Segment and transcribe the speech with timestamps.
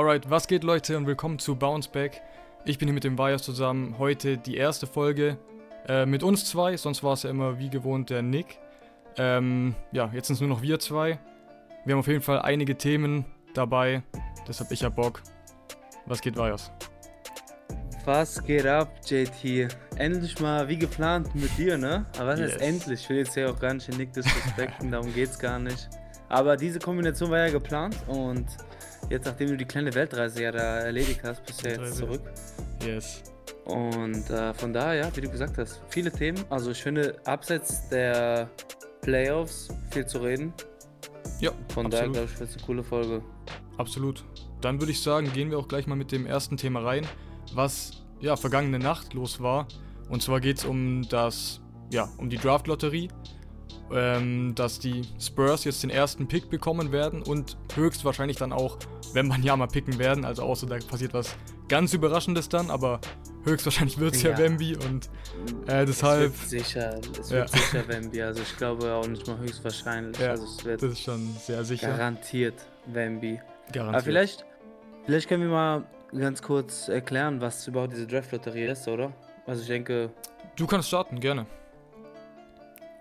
[0.00, 2.22] Alright, was geht Leute und willkommen zu Bounce Back.
[2.64, 3.98] Ich bin hier mit dem Bias zusammen.
[3.98, 5.36] Heute die erste Folge
[5.86, 8.58] äh, mit uns zwei, sonst war es ja immer wie gewohnt der Nick.
[9.18, 11.18] Ähm, ja, jetzt sind es nur noch wir zwei.
[11.84, 14.02] Wir haben auf jeden Fall einige Themen dabei,
[14.48, 15.20] deshalb ich hab Bock.
[16.06, 16.72] Was geht Bias?
[18.06, 19.68] Was geht ab, JT?
[19.96, 22.06] Endlich mal wie geplant mit dir, ne?
[22.18, 22.52] Aber was Yes.
[22.52, 23.00] heißt endlich?
[23.02, 25.90] Ich will jetzt hier auch gar nicht den Nick disrespekten, darum geht's gar nicht.
[26.30, 28.46] Aber diese Kombination war ja geplant und
[29.10, 32.22] jetzt, nachdem du die kleine Weltreise ja da erledigt hast, bist du ja jetzt zurück.
[32.84, 33.22] Yes.
[33.64, 36.42] Und äh, von daher, ja, wie du gesagt hast, viele Themen.
[36.48, 38.48] Also ich finde, abseits der
[39.02, 40.52] Playoffs viel zu reden.
[41.40, 42.12] Ja, Von daher, absolut.
[42.14, 43.22] glaube ich, wird es eine coole Folge.
[43.78, 44.24] Absolut.
[44.60, 47.06] Dann würde ich sagen, gehen wir auch gleich mal mit dem ersten Thema rein,
[47.54, 49.66] was ja vergangene Nacht los war.
[50.08, 51.60] Und zwar geht es um das,
[51.92, 53.08] ja, um die Draft-Lotterie.
[53.92, 58.78] Ähm, dass die Spurs jetzt den ersten Pick bekommen werden und höchstwahrscheinlich dann auch,
[59.14, 61.34] wenn man ja mal picken werden, also außer da passiert was
[61.68, 63.00] ganz Überraschendes dann, aber
[63.44, 64.30] höchstwahrscheinlich wird es ja.
[64.30, 64.38] Ja.
[64.38, 65.10] Wemby und
[65.66, 67.36] äh, Es deshalb, wird sicher, es Ja.
[67.38, 68.22] wird sicher Wemby.
[68.22, 70.18] Also ich glaube auch nicht mal höchstwahrscheinlich.
[70.20, 71.88] Ja, also es wird das ist schon sehr sicher.
[71.88, 72.54] garantiert
[72.86, 73.40] Wemby.
[73.72, 73.86] Garantiert.
[73.94, 74.44] Aber vielleicht,
[75.04, 75.84] vielleicht können wir mal
[76.16, 79.12] ganz kurz erklären, was überhaupt diese Draft-Lotterie ist, oder?
[79.46, 80.10] Also ich denke,
[80.56, 81.46] Du kannst starten, gerne.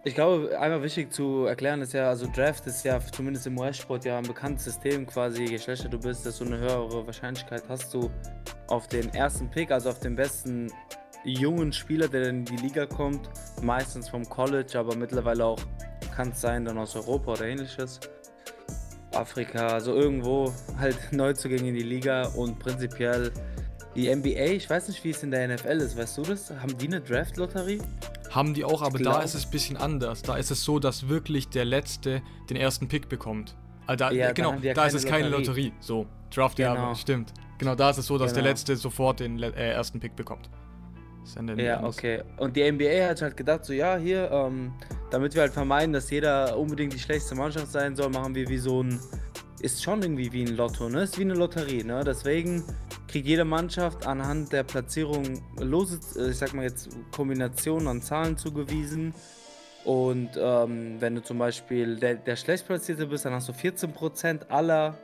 [0.05, 4.05] Ich glaube, einmal wichtig zu erklären ist ja, also Draft ist ja zumindest im US-Sport
[4.05, 8.09] ja ein bekanntes System quasi, je schlechter du bist, desto eine höhere Wahrscheinlichkeit hast du
[8.67, 10.71] auf den ersten Pick, also auf den besten
[11.25, 13.29] jungen Spieler, der in die Liga kommt,
[13.61, 15.59] meistens vom College, aber mittlerweile auch
[16.15, 17.99] kann es sein, dann aus Europa oder ähnliches.
[19.13, 23.31] Afrika, also irgendwo halt Neuzugänge in die Liga und prinzipiell
[23.95, 26.51] die NBA, ich weiß nicht, wie es in der NFL ist, weißt du das?
[26.51, 27.81] Haben die eine Draft-Lotterie?
[28.29, 30.21] Haben die auch, aber da ist es ein bisschen anders.
[30.21, 33.55] Da ist es so, dass wirklich der Letzte den ersten Pick bekommt.
[33.87, 35.69] Also da, Ja, da genau, ja da ist es keine Lotterie.
[35.69, 35.73] Lotterie.
[35.79, 36.85] So, Draft ja, Genau.
[36.87, 37.33] aber stimmt.
[37.57, 38.51] Genau, da ist es so, dass der Genau.
[38.51, 40.49] Letzte sofort den äh, ersten Pick bekommt.
[41.35, 41.95] Der- Ja, anders.
[41.97, 42.23] okay.
[42.37, 44.73] Und die NBA hat halt gedacht, so ja, hier, ähm,
[45.11, 48.57] damit wir halt vermeiden, dass jeder unbedingt die schlechteste Mannschaft sein soll, machen wir wie
[48.57, 48.99] so ein,
[49.59, 51.03] ist schon irgendwie wie ein Lotto, ne?
[51.03, 52.03] Ist wie eine Lotterie, ne?
[52.03, 52.63] Deswegen
[53.09, 58.37] kriegt jede Mannschaft anhand der Platzierung lose, äh, ich sag mal jetzt, Kombinationen an Zahlen
[58.37, 59.13] zugewiesen.
[59.85, 64.97] Und ähm, wenn du zum Beispiel der, der schlechtplatzierte bist, dann hast du 14% aller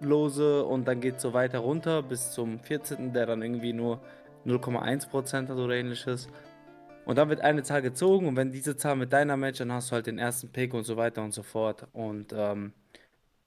[0.00, 4.00] Lose und dann geht es so weiter runter bis zum 14., der dann irgendwie nur
[4.46, 6.28] 0,1% hat oder ähnliches.
[7.04, 9.90] Und dann wird eine Zahl gezogen und wenn diese Zahl mit deiner matcht, dann hast
[9.90, 11.86] du halt den ersten Pick und so weiter und so fort.
[11.92, 12.72] Und ähm,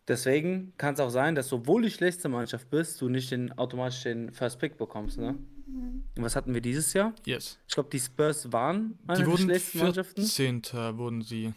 [0.07, 3.51] deswegen kann es auch sein, dass obwohl du die schlechteste Mannschaft bist, du nicht den,
[3.57, 5.35] automatisch den First Pick bekommst, ne?
[5.67, 7.13] Und was hatten wir dieses Jahr?
[7.25, 7.59] Yes.
[7.67, 10.21] Ich glaube, die Spurs waren eine Die der schlechtesten Mannschaften.
[10.23, 10.61] 14.
[10.97, 11.53] wurden sie.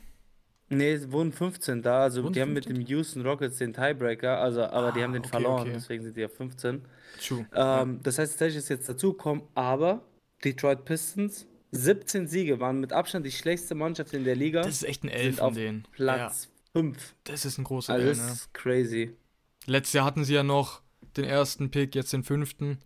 [0.70, 2.02] Nee, wurden 15 da.
[2.02, 2.84] Also Wurden die haben mit 15?
[2.84, 5.70] dem Houston Rockets den Tiebreaker, also aber die Ah, haben den okay, verloren, okay.
[5.74, 6.82] deswegen sind die auf 15.
[7.26, 7.46] True.
[7.54, 10.02] Ähm, das heißt, tatsächlich ist jetzt dazugekommen, aber
[10.44, 14.62] Detroit Pistons, 17 Siege, waren mit Abstand die schlechteste Mannschaft in der Liga.
[14.62, 15.84] Das ist echt ein Elf von auf denen.
[15.92, 16.57] Platz 5.
[16.74, 16.82] Ja,
[17.24, 18.32] das ist ein großer Also das ne?
[18.32, 19.16] ist crazy.
[19.66, 20.82] Letztes Jahr hatten sie ja noch
[21.16, 22.78] den ersten Pick, jetzt den fünften.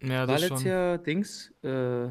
[0.00, 0.64] Ja, War das ist letztes.
[0.64, 1.52] Jahr Dings?
[1.62, 2.08] Äh,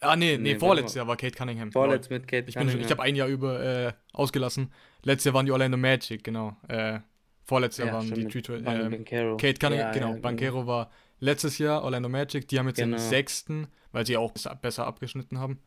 [0.00, 0.96] Ah, nee, nee, Nee, vorletztes.
[0.96, 1.72] Jahr war Kate Cunningham.
[1.72, 2.90] vorletzt mit Kate Ich, bin schon- ich Cunningham.
[2.90, 4.70] habe ein Jahr über äh, ausgelassen.
[5.02, 6.56] Letztes Jahr waren die Orlando Magic, genau.
[6.68, 7.00] Äh,
[7.44, 9.04] vorletztes Jahr Ja, waren die Ban- ähm.
[9.38, 10.14] Kate Cunningham, Ja, genau.
[10.14, 12.46] ja, Banquero war letztes Jahr Orlando Magic.
[12.48, 13.02] Die haben jetzt den Genau.
[13.02, 15.58] sechsten, weil sie auch besser abgeschnitten haben.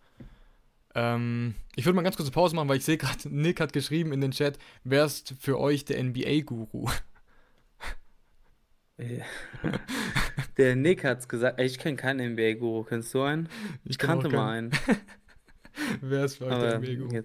[0.96, 3.74] Ähm, ich würde mal ganz kurz eine Pause machen, weil ich sehe gerade, Nick hat
[3.74, 6.90] geschrieben in den Chat, wer ist für euch der NBA-Guru?
[8.98, 9.24] Ja.
[10.58, 11.59] Der Nick hat's gesagt.
[11.59, 12.84] Ey, Ich kenne keinen NBA-Guru.
[12.84, 13.48] Kennst du einen?
[13.86, 14.72] Ich auch kannte mal einen.
[16.02, 17.16] Wer ist für euch der NBA-Guru?
[17.16, 17.24] I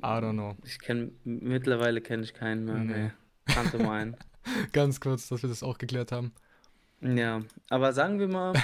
[0.00, 0.56] don't know.
[0.64, 2.76] ich kenne, mittlerweile kenne ich keinen mehr.
[2.76, 3.02] Nee.
[3.04, 3.10] Nee.
[3.52, 4.16] Kannte mal einen.
[4.72, 6.32] Ganz kurz, dass wir das auch geklärt haben.
[7.02, 8.54] Ja, aber sagen wir mal,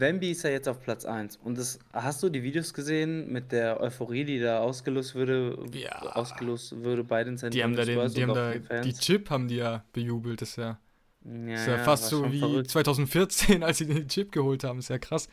[0.00, 1.36] Wemby ist ja jetzt auf Platz 1.
[1.36, 5.98] Und das, hast du die Videos gesehen mit der Euphorie, die da ausgelost würde, Ja.
[6.14, 8.92] ausgelost würde bei den San Die haben da, den, die, haben da die?
[8.92, 10.78] Chip haben die ja bejubelt, das ist ja,
[11.24, 12.70] Ja, ist ja, ja, fast so wie verrückt.
[12.70, 14.78] 2014, als sie den Chip geholt haben.
[14.78, 15.28] Ist ja krass,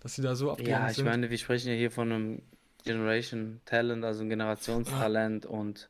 [0.00, 1.06] dass sie da so abgegangen Ja, ich sind.
[1.06, 2.42] meine, wir sprechen ja hier von einem
[2.84, 5.88] Generation Talent, also ein Generationstalent und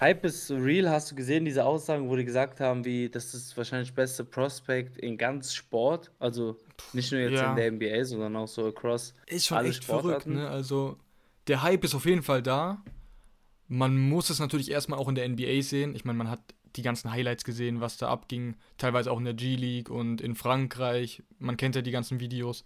[0.00, 0.88] Hype ist real.
[0.88, 4.96] Hast du gesehen, diese Aussagen, wo die gesagt haben, wie das ist wahrscheinlich beste Prospect
[4.96, 6.56] in ganz Sport, also
[6.92, 7.50] nicht nur jetzt Ja.
[7.50, 10.48] in der NBA, sondern auch so across Ist schon alle echt verrückt, ne?
[10.48, 10.96] Also,
[11.46, 12.82] der Hype ist auf jeden Fall da.
[13.68, 15.94] Man muss es natürlich erstmal auch in der NBA sehen.
[15.94, 16.40] Ich meine, man hat
[16.76, 18.56] die ganzen Highlights gesehen, was da abging.
[18.78, 21.22] Teilweise auch in der G-League und in Frankreich.
[21.38, 22.64] Man kennt ja die ganzen Videos.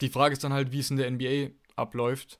[0.00, 2.38] Die Frage ist dann halt, wie es in der NBA abläuft.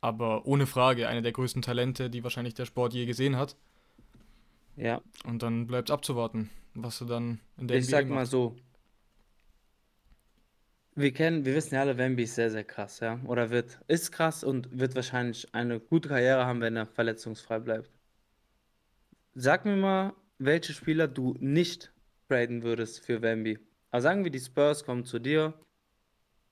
[0.00, 3.56] Aber ohne Frage einer der größten Talente, die wahrscheinlich der Sport je gesehen hat.
[4.76, 6.50] Ja, Und dann bleibt es abzuwarten.
[6.74, 8.54] was du dann in der Ich NBA sag mal so.
[10.98, 13.20] Wir kennen, wir wissen ja alle, Wemby ist sehr, sehr krass, ja.
[13.26, 17.90] Oder wird, ist krass und wird wahrscheinlich eine gute Karriere haben, wenn er verletzungsfrei bleibt.
[19.34, 21.92] Sag mir mal, welche Spieler du nicht
[22.28, 23.58] traden würdest für Wemby.
[23.90, 25.52] Also sagen wir, die Spurs kommen zu dir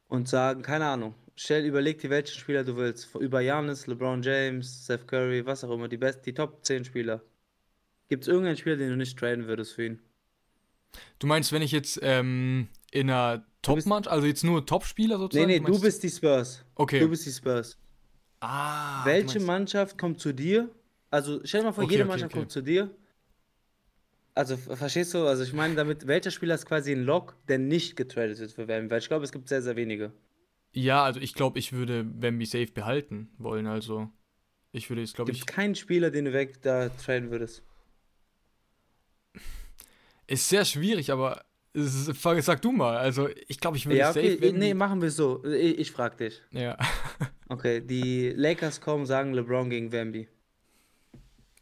[0.09, 3.15] und sagen, keine Ahnung, stell, überleg dir, welchen Spieler du willst.
[3.15, 7.23] Über Giannis, LeBron James, Steph Curry, was auch immer, die best, die Top 10 Spieler.
[8.11, 10.03] Gibt es irgendeinen Spieler, den du nicht traden würdest für ihn?
[11.19, 15.23] Du meinst, wenn ich jetzt ähm, in einer Du Top-Match, also jetzt nur Top-Spieler Nee,
[15.23, 15.47] sozusagen?
[15.49, 16.65] nee, du meinst- bist die Spurs.
[16.75, 17.01] Okay.
[17.01, 17.79] Du bist die Spurs.
[18.41, 20.71] ah, du Welche Mannschaft kommt zu dir?
[21.11, 22.41] Also stell dir mal vor, Okay, jede okay, Mannschaft okay.
[22.41, 22.91] kommt zu dir.
[24.35, 25.27] Also ver- verstehst du?
[25.27, 28.67] Also ich meine damit, welcher Spieler ist quasi ein Lock, der nicht getradet wird für
[28.69, 28.91] Wemby?
[28.91, 30.13] Weil ich glaube, es gibt sehr, sehr wenige.
[30.73, 33.67] Ja, also ich glaube, ich würde Wemby safe behalten wollen.
[33.69, 34.11] Also
[34.73, 37.63] ich würde jetzt, glaube Gibt ich, es keinen Spieler, den du weg da traden würdest?
[40.27, 41.45] ist sehr schwierig, aber es
[41.75, 42.97] sag du mal.
[42.97, 44.59] Also ich glaube, ich würde Ja, okay, safe Wemby.
[44.59, 45.45] nee, machen wir so.
[45.45, 46.41] Ich, ich frag dich.
[46.51, 46.77] ja,
[47.49, 50.29] Okay, die Lakers kommen, sagen LeBron gegen Wemby.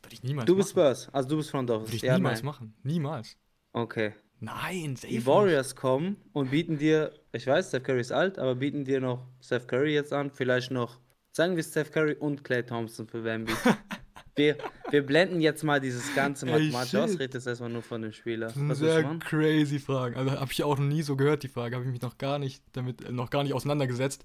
[0.02, 0.94] würde ich niemals Du bist machen.
[0.94, 1.88] Spurs, also du bist Front Office.
[1.88, 2.46] Würde ich ja, niemals nein.
[2.46, 2.74] machen.
[2.82, 3.36] Niemals.
[3.72, 4.12] Okay.
[4.40, 5.26] Nein, safe Die nicht.
[5.26, 9.26] Warriors kommen und bieten dir, ich weiß, Steph Curry ist alt, aber bieten dir noch
[9.40, 10.98] Steph Curry jetzt an, vielleicht noch,
[11.30, 13.52] sagen wir Steph Curry und Clay Thompson für Wemby.
[14.34, 14.56] wir,
[14.90, 17.20] wir blenden jetzt mal dieses ganze mathematische aus, shit.
[17.20, 18.46] red jetzt erstmal nur von dem Spieler.
[18.46, 20.16] Das sind Was sehr crazy Fragen.
[20.16, 21.76] Also habe ich auch noch nie so gehört, die Frage.
[21.76, 24.24] Habe ich mich noch gar nicht damit, äh, noch gar nicht auseinandergesetzt.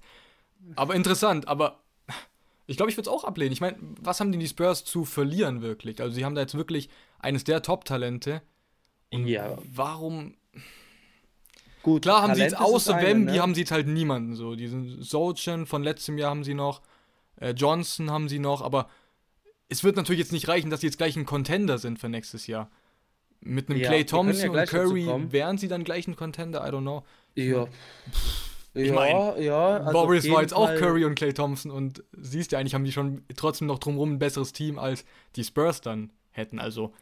[0.76, 1.82] Aber interessant, aber
[2.66, 3.52] ich glaube, ich würde es auch ablehnen.
[3.52, 6.00] Ich meine, was haben denn die Spurs zu verlieren wirklich?
[6.00, 6.88] Also sie haben da jetzt wirklich
[7.18, 8.42] eines der Top-Talente.
[9.12, 9.56] Und Ja.
[9.72, 10.36] warum?
[11.82, 13.40] Gut, Klar haben sie Talent jetzt ist das außer eine, Wemby ne?
[13.40, 14.54] haben sie jetzt halt niemanden so.
[14.54, 16.82] Diesen Sochen von letztem Jahr haben sie noch.
[17.36, 18.90] Äh, Johnson haben sie noch, aber
[19.68, 22.46] es wird natürlich jetzt nicht reichen, dass sie jetzt gleich ein Contender sind für nächstes
[22.46, 22.70] Jahr.
[23.40, 26.66] Mit einem Ja, Clay können ja Thompson und Curry wären sie dann gleich ein Contender?
[26.66, 27.04] I don't know.
[27.34, 27.68] Ja.
[28.74, 32.52] Ich ja, mein, ja, also Boris war jetzt auch Curry und Clay Thompson und siehst
[32.52, 35.04] ja eigentlich, haben die schon trotzdem noch drumherum ein besseres Team, als
[35.36, 36.58] die Spurs dann hätten.
[36.58, 36.92] Also,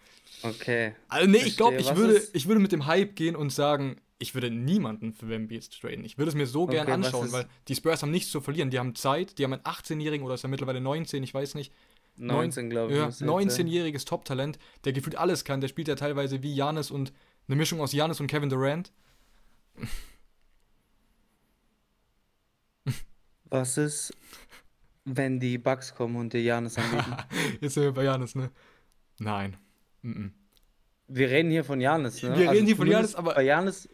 [0.43, 0.95] Okay.
[1.09, 3.97] also nee, ich glaube, ich Was würde, ich würde mit dem Hype gehen und sagen,
[4.19, 6.05] ich würde niemanden für Wemby jetzt traden.
[6.05, 8.41] Ich würde es mir so gern Okay, was anschauen, weil die Spurs haben nichts zu
[8.41, 8.71] verlieren.
[8.71, 11.73] Die haben Zeit, die haben einen 18-Jährigen oder ist er mittlerweile 19, ich weiß nicht.
[12.17, 12.99] 19, glaube ich.
[12.99, 13.67] Ja, müsste jetzt sein.
[13.67, 15.61] 19-jähriges Top-Talent, der gefühlt alles kann.
[15.61, 17.13] Der spielt ja teilweise wie Janis und
[17.49, 18.93] eine Mischung aus Janis und Kevin Durant.
[23.49, 24.13] Was ist,
[25.05, 27.17] wenn die Bucks kommen und dir Janis anbieten?
[27.61, 28.51] Jetzt sind wir bei Janis, ne?
[29.19, 29.57] Nein.
[30.03, 30.31] Mm -mm.
[31.09, 32.37] Wir reden hier von Janis, ne?
[32.37, 33.89] Wir reden hier von Giannis, aber- Bei Janis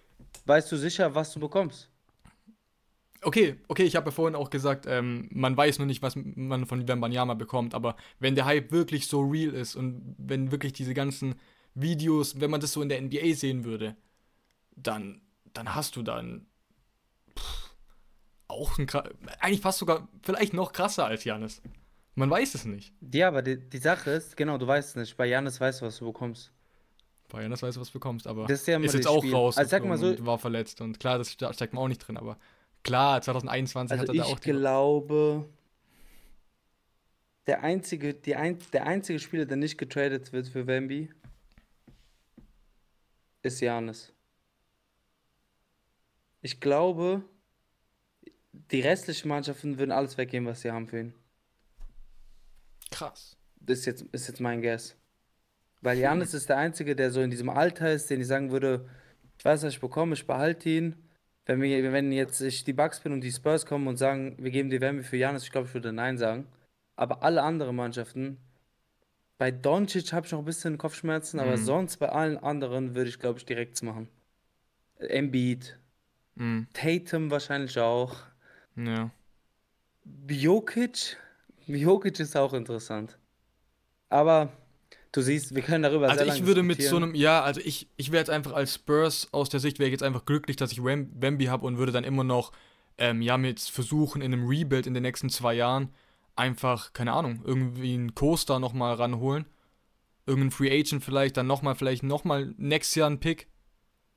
[0.47, 1.91] weißt du sicher, was du bekommst.
[3.25, 6.67] Okay, okay, ich habe ja vorhin auch gesagt, ähm, man weiß nur nicht, was man
[6.67, 10.93] von Wembanyama bekommt, aber wenn der Hype wirklich so real ist und wenn wirklich diese
[10.95, 11.37] ganzen
[11.75, 13.97] Videos, wenn man das so in der NBA sehen würde,
[14.75, 15.21] dann,
[15.53, 16.47] dann hast du dann
[17.39, 17.71] pff,
[18.49, 18.87] auch ein
[19.41, 21.63] eigentlich fast sogar vielleicht noch krasser als Janis.
[22.15, 22.93] Man weiß es nicht.
[23.13, 25.17] Ja, aber die, die Sache ist, genau, du weißt es nicht.
[25.17, 26.53] Bei Janis weißt du, was du bekommst.
[27.31, 29.35] Bei Janis weißt du, was du bekommst, aber Das ist ja ist jetzt auch Spiel.
[29.35, 31.89] raus Also sag mal so- und war verletzt und klar, das ste- steckt man auch
[31.89, 32.37] nicht drin, aber
[32.83, 35.49] klar, 2021 Also hat er da ich auch die glaube,
[37.47, 41.11] der einzige, die ein, der einzige Spieler, der nicht getradet wird für Wemby,
[43.43, 44.13] ist Janis.
[46.41, 47.23] Ich glaube,
[48.53, 51.15] die restlichen Mannschaften würden alles weggeben, was sie haben für ihn.
[52.91, 53.37] krass.
[53.61, 54.97] Das ist jetzt, ist jetzt mein Guess.
[55.81, 58.89] Weil Janis ist der Einzige, der so in diesem Alter ist, den ich sagen würde,
[59.39, 61.09] ich weiß, was ich bekomme, ich behalte ihn.
[61.45, 64.51] Wenn, wir, wenn jetzt ich die Bucks bin und die Spurs kommen und sagen, wir
[64.51, 66.47] geben die Wärme für Janis, ich glaube, ich würde Nein sagen.
[66.95, 68.39] Aber alle anderen Mannschaften,
[69.39, 71.65] bei Doncic habe ich noch ein bisschen Kopfschmerzen, aber Mhm.
[71.65, 74.09] sonst bei allen anderen würde ich, glaube ich, direkt machen.
[74.99, 75.79] Embiid,
[76.37, 76.67] Mhm.
[76.73, 78.17] Tatum wahrscheinlich auch.
[78.77, 79.11] Ja.
[80.29, 81.17] Jokic?
[81.67, 83.19] Jokic ist auch interessant.
[84.09, 84.53] Aber
[85.13, 88.11] du siehst, wir können darüber Also ich würde mit so einem, ja, also ich, ich
[88.13, 90.83] wäre jetzt einfach als Spurs aus der Sicht, wäre ich jetzt einfach glücklich, dass ich
[90.85, 92.53] Wem- Wemby habe und würde dann immer noch,
[92.99, 95.95] ähm, ja, mir jetzt versuchen, in einem Rebuild in den nächsten zwei Jahren
[96.35, 99.47] einfach, keine Ahnung, irgendwie einen Coaster nochmal ranholen.
[100.25, 103.49] Irgendeinen Free Agent vielleicht, dann nochmal, vielleicht nochmal nächstes Jahr einen Pick,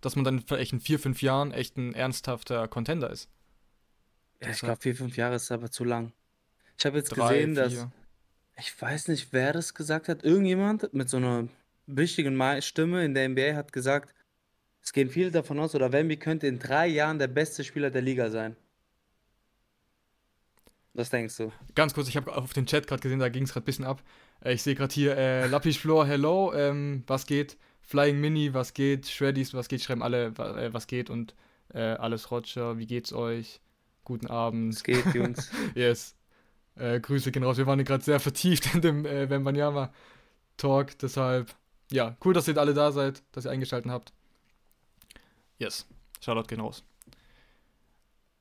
[0.01, 3.29] dass man dann vielleicht in vier, fünf Jahren echt ein ernsthafter Contender ist.
[4.41, 6.13] Ja, ich glaube, vier, fünf Jahre ist aber zu lang.
[6.77, 7.91] Ich habe jetzt Drei, gesehen, dass, vier.
[8.57, 11.47] Ich weiß nicht, wer das gesagt hat, irgendjemand mit so einer
[11.87, 14.13] wichtigen Ma- Stimme in der NBA hat gesagt,
[14.81, 18.01] es gehen viele davon aus, oder Wemby könnte in drei Jahren der beste Spieler der
[18.01, 18.55] Liga sein.
[20.93, 21.51] Was denkst du?
[21.75, 23.85] Ganz kurz, ich habe auf den Chat gerade gesehen, da ging es gerade ein bisschen
[23.85, 24.01] ab.
[24.41, 27.57] Äh, ich sehe gerade hier, äh, Lapis Flor, hello, ähm, was geht?
[27.81, 29.07] Flying Mini, was geht?
[29.07, 29.81] Shreddies, was geht?
[29.81, 31.35] Schreiben alle, äh, was geht und
[31.73, 33.59] äh, alles Roger, wie geht's euch?
[34.05, 34.73] Guten Abend.
[34.73, 35.51] Es geht, Jungs.
[35.75, 36.15] yes.
[36.75, 37.57] Äh, Grüße gehen raus.
[37.57, 39.93] Wir waren gerade sehr vertieft in dem äh, Wembanyama
[40.57, 41.53] Talk, deshalb
[41.91, 44.13] ja, cool, dass ihr alle da seid, dass ihr eingeschaltet habt.
[45.59, 45.87] Yes.
[46.19, 46.83] Shoutout gehen raus.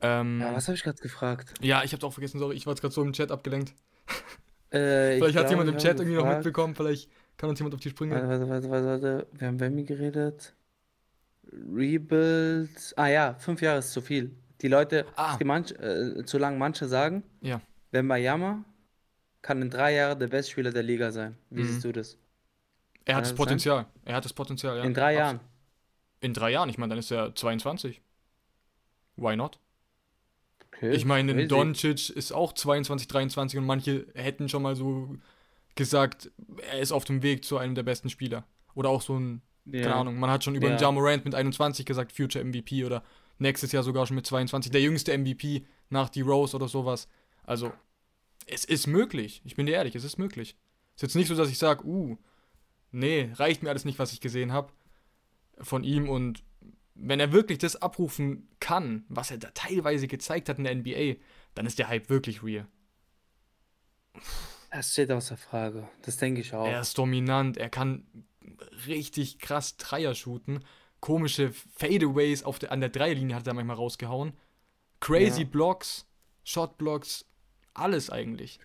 [0.00, 1.54] Ähm, ja, was habe ich gerade gefragt?
[1.60, 3.74] Ja, ich habe auch vergessen, sorry, ich war jetzt gerade so im Chat abgelenkt.
[4.70, 6.30] Äh, vielleicht hat jemand im Chat irgendwie gefragt.
[6.30, 8.16] noch mitbekommen, vielleicht kann uns jemand auf die Sprünge.
[8.16, 9.26] Warte, warte, warte, warte.
[9.30, 10.52] Wir haben Wemmy geredet.
[11.52, 12.92] Rebuild.
[12.96, 14.34] Ah ja, fünf Jahre ist zu viel.
[14.62, 15.38] Die Leute, ah.
[15.44, 17.60] manch, äh, zu lang manche sagen, ja.
[17.94, 18.64] Wembayama
[19.40, 21.36] kann in drei Jahren der beste Spieler der Liga sein.
[21.50, 21.66] Wie mhm.
[21.66, 22.18] siehst du das?
[23.04, 23.84] Er hat das Potenzial.
[23.84, 24.02] Sein?
[24.04, 24.84] Er hat das Potenzial, ja.
[24.84, 25.40] In drei Jahren.
[26.20, 28.00] In drei Jahren, ich meine, dann ist er 22.
[29.16, 29.58] Why not?
[30.72, 35.16] Okay, ich meine, Doncic ist auch 22, 23 und manche hätten schon mal so
[35.74, 36.30] gesagt,
[36.70, 38.44] er ist auf dem Weg zu einem der besten Spieler.
[38.74, 39.82] Oder auch so ein, ja.
[39.82, 40.76] keine Ahnung, man hat schon über ja.
[40.76, 43.04] einen Morant mit 21 gesagt, Future MVP oder
[43.38, 47.08] nächstes Jahr sogar schon mit 22, der jüngste MVP nach die Rose oder sowas.
[47.44, 47.72] Also,
[48.46, 49.42] es ist möglich.
[49.44, 50.56] Ich bin dir ehrlich, es ist möglich.
[50.96, 52.16] Es ist jetzt nicht so, dass ich sage, uh,
[52.90, 54.72] nee, reicht mir alles nicht, was ich gesehen habe
[55.60, 56.42] von ihm und
[56.94, 61.20] wenn er wirklich das abrufen kann, was er da teilweise gezeigt hat in der NBA,
[61.54, 62.66] dann ist der Hype wirklich real.
[64.70, 65.88] Das steht außer Frage.
[66.02, 66.66] Das denke ich auch.
[66.66, 67.56] Er ist dominant.
[67.56, 68.06] Er kann
[68.86, 70.64] richtig krass Dreier shooten.
[71.00, 74.32] Komische Fadeaways auf der, an der Dreierlinie hat er manchmal rausgehauen.
[75.00, 75.48] Crazy ja.
[75.48, 76.06] Blocks,
[76.44, 77.26] Shotblocks,
[77.74, 78.58] alles eigentlich.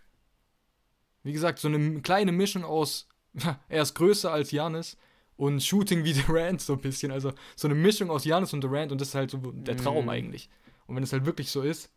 [1.24, 3.08] Wie gesagt, so eine kleine Mischung aus,
[3.70, 4.98] er ist größer als Janis
[5.36, 7.12] und Shooting wie Durant so ein bisschen.
[7.12, 10.06] Also so eine Mischung aus Janis und Durant und das ist halt so der Traum
[10.06, 10.10] mm.
[10.10, 10.50] eigentlich.
[10.88, 11.92] Und wenn es halt wirklich so ist,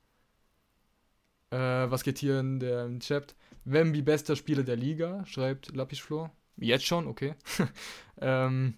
[1.51, 3.35] äh, was geht hier in der im Chat?
[3.65, 6.33] Wemby bester Spieler der Liga, schreibt Lapischflor.
[6.57, 7.35] Jetzt schon, okay.
[8.21, 8.75] ähm,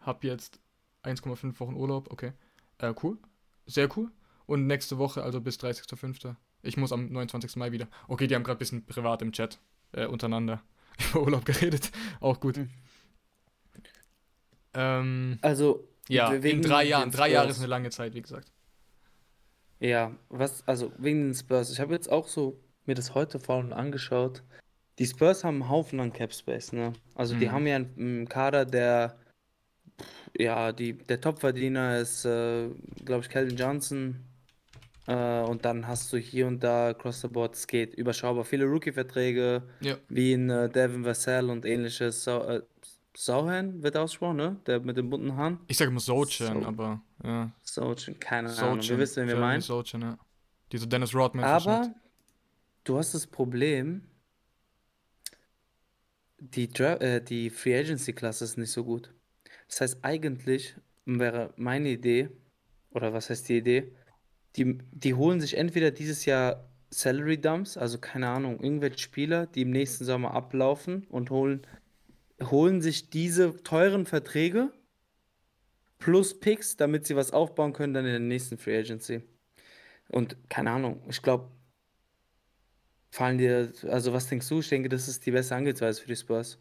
[0.00, 0.60] hab jetzt
[1.04, 2.32] 1,5 Wochen Urlaub, okay.
[2.78, 3.18] Äh, cool.
[3.66, 4.10] Sehr cool.
[4.46, 6.36] Und nächste Woche, also bis 30.05.
[6.62, 7.56] Ich muss am 29.
[7.56, 7.88] Mai wieder.
[8.08, 9.58] Okay, die haben gerade ein bisschen privat im Chat
[9.92, 10.62] äh, untereinander
[11.10, 11.90] über Urlaub geredet.
[12.20, 12.56] Auch gut.
[12.56, 12.70] Mhm.
[14.74, 17.10] Ähm, also, ja, in drei Jahren.
[17.10, 18.50] Drei Jahre ist eine lange Zeit, wie gesagt.
[19.80, 21.72] Ja, was, also wegen den Spurs.
[21.72, 24.42] Ich habe jetzt auch so mir das heute vor allem angeschaut.
[24.98, 26.92] Die Spurs haben einen Haufen an Cap Space, ne?
[27.14, 27.40] Also, mhm.
[27.40, 29.18] die haben ja einen, einen Kader, der,
[30.38, 32.68] ja, die, der Topverdiener ist, äh,
[33.04, 34.24] glaube ich, Calvin Johnson.
[35.06, 38.44] Äh, und dann hast du hier und da across the board, es geht überschaubar.
[38.44, 39.96] Viele Rookie-Verträge, ja.
[40.08, 42.24] wie in äh, Devin Vassell und ähnliches.
[42.24, 42.62] So, äh,
[43.14, 44.56] Sauhan wird ausgesprochen, ne?
[44.66, 45.58] Der mit den bunten Haaren.
[45.66, 46.66] Ich sage immer Sochan, so.
[46.66, 47.50] aber ja.
[47.62, 48.68] Sochan, keine Sochan.
[48.70, 48.88] Ahnung.
[48.88, 49.60] Wir wissen, wen wir meinen.
[49.60, 50.18] Sochan, ja.
[50.70, 51.44] Diese Dennis Rodman.
[51.44, 51.94] Aber
[52.84, 54.02] du hast das Problem,
[56.38, 59.12] die, Dra äh, die Free Agency Klasse ist nicht so gut.
[59.68, 62.30] Das heißt, eigentlich wäre meine Idee,
[62.92, 63.92] oder was heißt die Idee,
[64.56, 69.62] die, die holen sich entweder dieses Jahr Salary Dumps, also keine Ahnung, irgendwelche Spieler, die
[69.62, 71.66] im nächsten Sommer ablaufen und holen
[72.50, 74.72] holen sich diese teuren Verträge
[75.98, 79.22] plus Picks, damit sie was aufbauen können dann in der nächsten Free Agency.
[80.08, 81.50] Und keine Ahnung, ich glaube,
[83.10, 84.60] fallen dir, also was denkst du?
[84.60, 86.58] Ich denke, das ist die beste Angehensweise für die Spurs.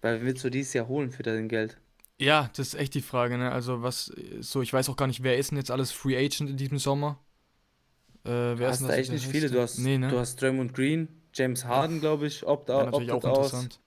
[0.00, 1.78] Weil willst du dieses Jahr holen für dein Geld?
[2.18, 3.52] Ja, das ist echt die Frage, ne?
[3.52, 6.50] Also was, so, ich weiß auch gar nicht, wer ist denn jetzt alles Free Agent
[6.50, 7.18] in diesem Sommer?
[8.24, 9.50] Äh, wer hast ist denn da echt nicht viele.
[9.50, 10.08] Du hast, nee, ne?
[10.08, 13.52] du hast Draymond Green, James Harden, glaube ich, opt, ja, natürlich auch aus.
[13.52, 13.80] interessant.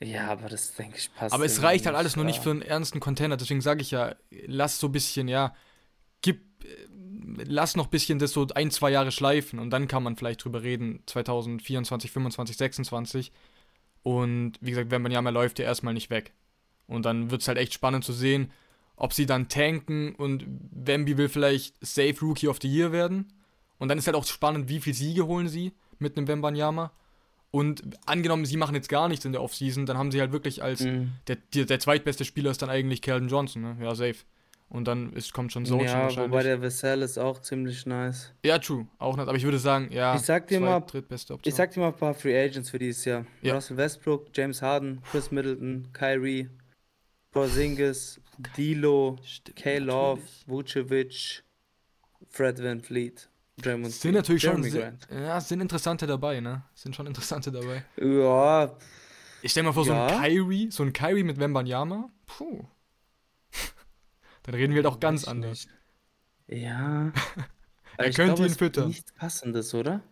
[0.00, 1.34] Ja, aber das denke ich passt.
[1.34, 2.18] Aber es reicht halt alles ja.
[2.18, 3.36] nur nicht für einen ernsten Container.
[3.36, 4.14] Deswegen sage ich ja,
[4.46, 5.54] lass so ein bisschen, ja,
[6.22, 6.40] gib,
[7.44, 10.44] lass noch ein bisschen das so ein, zwei Jahre schleifen und dann kann man vielleicht
[10.44, 13.32] drüber reden, 2024, 25, 26.
[14.02, 16.32] Und wie gesagt, wenn man ja mal läuft, der erstmal nicht weg.
[16.86, 18.52] Und dann wird es halt echt spannend zu sehen,
[18.98, 23.32] ob sie dann tanken und Wemby will vielleicht Safe Rookie of the Year werden.
[23.78, 26.90] Und dann ist halt auch spannend, wie viel Siege holen sie mit einem Wembanyama.
[27.50, 30.62] Und angenommen, sie machen jetzt gar nichts in der Offseason, dann haben sie halt wirklich
[30.62, 31.12] als mhm.
[31.28, 33.76] der, der, der, zweitbeste Spieler ist dann eigentlich Calvin Johnson, ne?
[33.80, 34.16] Ja, safe.
[34.68, 38.34] Und dann ist, kommt schon so Ja, wobei der Vassell ist auch ziemlich nice.
[38.44, 38.86] Ja, true.
[38.98, 39.26] Auch nice.
[39.26, 40.84] Aber ich würde sagen, ja, ich sag dir mal,
[41.44, 43.24] Ich sag dir mal ein paar Free Agents für dieses Jahr.
[43.40, 43.54] Ja.
[43.54, 46.50] Russell Westbrook, James Harden, Chris Middleton, Kyrie,
[47.30, 48.20] Porzingis,
[48.56, 49.18] Dilo,
[49.54, 49.78] K.
[49.78, 51.42] Love, Vucevic,
[52.28, 53.28] Fred Van Fleet.
[53.60, 55.08] Draymond sind natürlich Jeremy schon Grant.
[55.10, 56.62] ja, sind interessante dabei, ne?
[56.74, 57.84] Sind schon interessante dabei.
[57.96, 58.76] Ja.
[59.42, 60.08] Ich stell mal vor, ja.
[60.08, 62.64] so ein Kyrie, so ein Kyrie mit Wembanyama, puh.
[64.44, 65.66] Dann reden wir halt auch ganz anders.
[66.46, 67.12] Ja.
[67.98, 68.88] er könnte ihn füttern.
[68.88, 70.02] Nichts passendes, oder?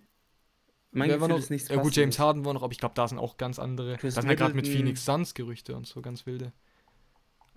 [0.90, 1.38] Mein Wer Gefühl noch?
[1.38, 2.18] ist nichts ja, gut, James.
[2.18, 3.96] Harden war noch, aber ich glaube, da sind auch ganz andere.
[3.96, 4.66] Chris da sind ja gerade mit.
[4.66, 6.52] Phoenix Suns Gerüchte und so, ganz wilde.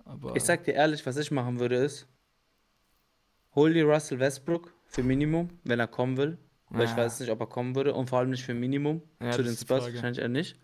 [0.04, 2.06] Aber Ich sag dir ehrlich, was ich machen würde ist,
[3.54, 6.38] hol dir Russell Westbrook für Minimum, wenn er kommen will.
[6.72, 6.98] Weil ich Ah.
[6.98, 9.02] weiß nicht, ob er kommen würde und vor allem nicht für Minimum.
[9.20, 10.56] Ja, zu den Spurs wahrscheinlich eher nicht.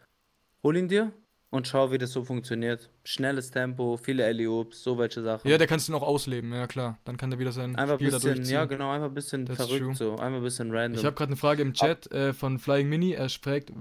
[0.62, 1.12] Hol ihn dir
[1.50, 2.90] und schau, wie das so funktioniert.
[3.02, 5.48] Schnelles Tempo, viele Alley-Oops, so welche Sachen.
[5.50, 6.98] ja, der kannst du noch ausleben, ja klar.
[7.04, 9.56] Dann kann der wieder sein einfach ein Spiel bisschen, ja genau, einfach ein bisschen ist
[9.56, 9.94] verrückt true.
[9.96, 10.98] so, einfach ein bisschen random.
[11.00, 13.12] Ich habe gerade eine Frage im Chat äh, von Flying Mini.
[13.12, 13.72] Er fragt,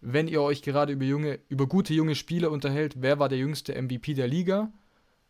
[0.00, 3.74] wenn ihr euch gerade über junge, über gute junge Spieler unterhält, wer war der jüngste
[3.80, 4.70] MVP der Liga?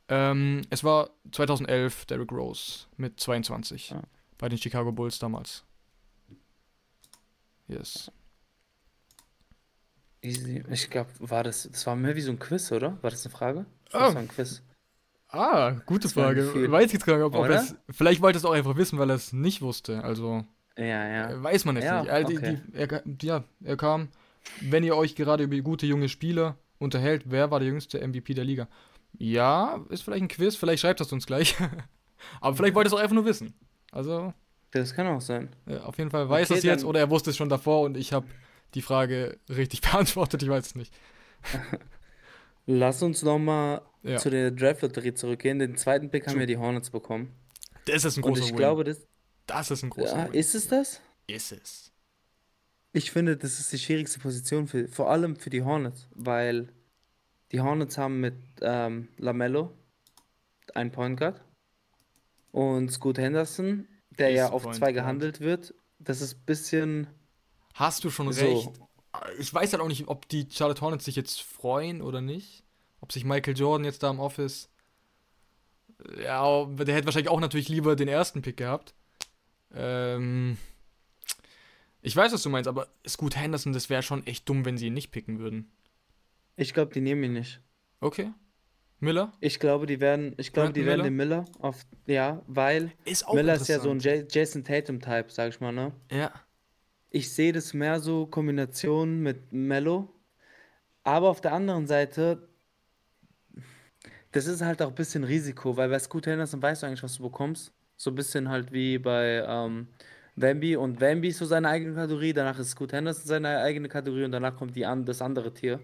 [0.08, 4.02] Ähm, es war 2011 Derrick Rose mit 22 Ja.
[4.38, 5.64] bei den Chicago Bulls damals.
[7.68, 8.10] Yes.
[10.20, 12.98] Ich glaube, war das, das war mehr wie so ein Quiz, oder?
[13.02, 13.66] War das eine Frage?
[13.92, 13.98] Oh.
[13.98, 14.62] Das war ein Quiz.
[15.28, 16.70] Ah, gute Frage.
[16.70, 17.74] Weiß jetzt gar nicht, ob, ob es.
[17.90, 20.02] Vielleicht wollte es auch einfach wissen, weil er es nicht wusste.
[20.04, 20.44] Also
[20.78, 21.30] Ja, ja.
[21.30, 22.10] äh, weiß man jetzt Ja, nicht.
[22.10, 22.60] Er, die, okay.
[22.68, 24.08] die, er, ja, er kam.
[24.60, 28.44] Wenn ihr euch gerade über gute junge Spieler unterhält, wer war der jüngste MVP der
[28.44, 28.68] Liga?
[29.18, 30.56] Ja, ist vielleicht ein Quiz.
[30.56, 31.54] Vielleicht schreibt das uns gleich.
[32.40, 33.54] Aber vielleicht wollte es auch einfach nur wissen.
[33.92, 34.32] Also
[34.70, 35.54] Das kann auch sein.
[35.66, 37.96] äh, auf jeden Fall weiß Okay, es jetzt oder er wusste es schon davor und
[37.96, 38.26] ich habe
[38.74, 40.42] die Frage richtig beantwortet.
[40.42, 40.92] Ich weiß es nicht.
[42.66, 44.18] Lass uns nochmal Ja.
[44.18, 45.58] zu der Draft-Lotterie zurückgehen.
[45.58, 47.34] Den zweiten Pick haben ja die Hornets bekommen.
[47.86, 48.56] Das ist ein Und großer ich Win.
[48.56, 49.06] glaube, das.
[49.46, 50.34] das ist ein großer Ja, Win.
[50.34, 51.00] ist es das?
[51.26, 51.92] Ist es.
[52.92, 56.68] Ich finde, das ist die schwierigste Position für, vor allem für die Hornets, weil
[57.54, 59.72] die Hornets haben mit ähm, Lamello
[60.74, 61.40] einen Point Guard
[62.50, 64.96] und Scoot Henderson, der Ist ja auf Point zwei Guard.
[64.96, 65.72] gehandelt wird.
[66.00, 67.06] Das ist ein bisschen
[67.74, 68.44] Hast du schon so.
[68.44, 68.70] recht.
[69.38, 72.64] Ich weiß halt auch nicht, ob die Charlotte Hornets sich jetzt freuen oder nicht.
[73.00, 74.68] Ob sich Michael Jordan jetzt da im Office.
[76.20, 78.94] Ja, der hätte wahrscheinlich auch natürlich lieber den ersten Pick gehabt.
[79.72, 80.58] Ähm.
[82.02, 84.88] Ich weiß, was du meinst, aber Scoot Henderson, das wäre schon echt dumm, wenn sie
[84.88, 85.70] ihn nicht picken würden.
[86.56, 87.60] Ich glaube, die nehmen ihn nicht.
[88.00, 88.32] Okay.
[89.00, 89.32] Miller?
[89.40, 91.42] Ich glaube, die werden, ich glaube, die Brandon werden Miller?
[91.42, 93.98] den Miller auf, ja, weil Ist Miller ist ja so ein.
[93.98, 95.92] Ja- Jason Tatum-Type, sag ich mal, ne?
[96.10, 96.32] Ja.
[97.10, 100.10] Ich sehe das mehr so Kombination mit Mello.
[101.04, 102.48] Aber auf der anderen Seite,
[104.32, 107.16] das ist halt auch ein bisschen Risiko, weil bei Scoot Henderson weißt du eigentlich, was
[107.16, 107.72] du bekommst.
[107.96, 109.88] So ein bisschen halt wie bei ähm,
[110.34, 110.76] Wemby.
[110.76, 114.32] Und Wemby ist so seine eigene Kategorie, danach ist Scoot Henderson seine eigene Kategorie und
[114.32, 115.80] danach kommt die an, das andere Tier.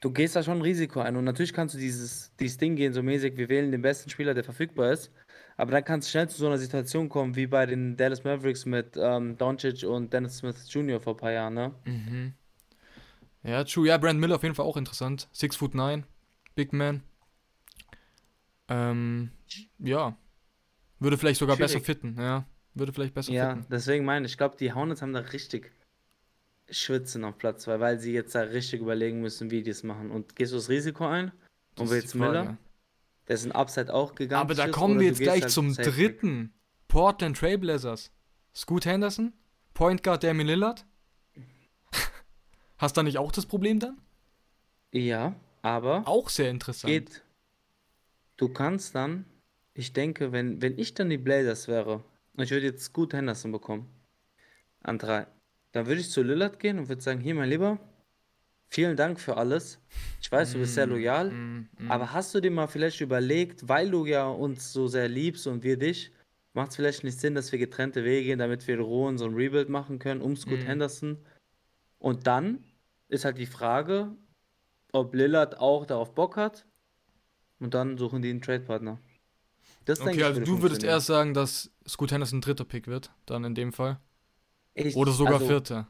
[0.00, 1.16] Du gehst da schon ein Risiko ein.
[1.16, 4.34] Und natürlich kannst du dieses, dieses Ding gehen, so mäßig, wir wählen den besten Spieler,
[4.34, 5.10] der verfügbar ist.
[5.56, 8.66] Aber dann kann es schnell zu so einer Situation kommen, wie bei den Dallas Mavericks
[8.66, 11.00] mit ähm, Doncic und Dennis Smith Jr.
[11.00, 11.74] vor ein paar Jahren, ne?
[11.86, 12.34] Mhm.
[13.42, 13.86] Ja, true.
[13.88, 15.28] Ja, Brand Miller auf jeden Fall auch interessant.
[15.32, 16.04] Six foot nine,
[16.54, 17.02] Big Man.
[18.68, 19.30] Ähm,
[19.78, 20.16] ja.
[20.98, 21.86] Würde vielleicht sogar besser Schwierig.
[21.86, 22.46] fitten, ja.
[22.74, 23.66] Würde vielleicht besser Ja, fitten.
[23.70, 25.72] deswegen meine ich, ich glaube, die Hornets haben da richtig
[26.70, 30.10] Schwitzen auf Platz 2, weil sie jetzt da richtig überlegen müssen, wie die es machen.
[30.10, 31.32] Und gehst du das Risiko ein?
[31.78, 32.14] Und willst.
[32.14, 32.56] Miller?
[33.28, 34.40] Der ist ein Upside auch gegangen.
[34.40, 36.52] Aber da kommen wir jetzt gleich zum dritten.
[36.88, 38.12] Portland Trailblazers.
[38.54, 39.34] Scoot Henderson,
[39.74, 40.86] Point Guard Damian Lillard.
[42.78, 43.98] Hast du da nicht auch das Problem dann?
[44.92, 46.90] Ja, aber Auch sehr interessant.
[46.90, 47.22] geht.
[48.38, 49.26] Du kannst dann,
[49.74, 52.02] ich denke, wenn, wenn ich dann die Blazers wäre,
[52.34, 53.88] und ich würde jetzt Scoot Henderson bekommen,
[54.80, 55.26] an drei,
[55.76, 57.78] dann würde ich zu Lillard gehen und würde sagen, hier mein Lieber,
[58.68, 59.78] vielen Dank für alles.
[60.20, 61.90] Ich weiß, du bist sehr loyal, Mm, mm.
[61.90, 65.62] aber hast du dir mal vielleicht überlegt, weil du ja uns so sehr liebst und
[65.62, 66.12] wir dich,
[66.54, 69.26] macht es vielleicht nicht Sinn, dass wir getrennte Wege gehen, damit wir in Ruhe so
[69.26, 70.66] ein Rebuild machen können, um Scoot Mhm.
[70.66, 71.18] Henderson.
[71.98, 72.64] Und dann
[73.08, 74.16] ist halt die Frage,
[74.92, 76.64] ob Lillard auch darauf Bock hat.
[77.60, 78.98] Und dann suchen die einen Trade-Partner.
[79.84, 83.12] Das denke Okay, ich, also du würdest erst sagen, dass Scoot Henderson dritter Pick wird,
[83.26, 84.00] dann in dem Fall.
[84.84, 85.88] Ich- Oder sogar also, vierter.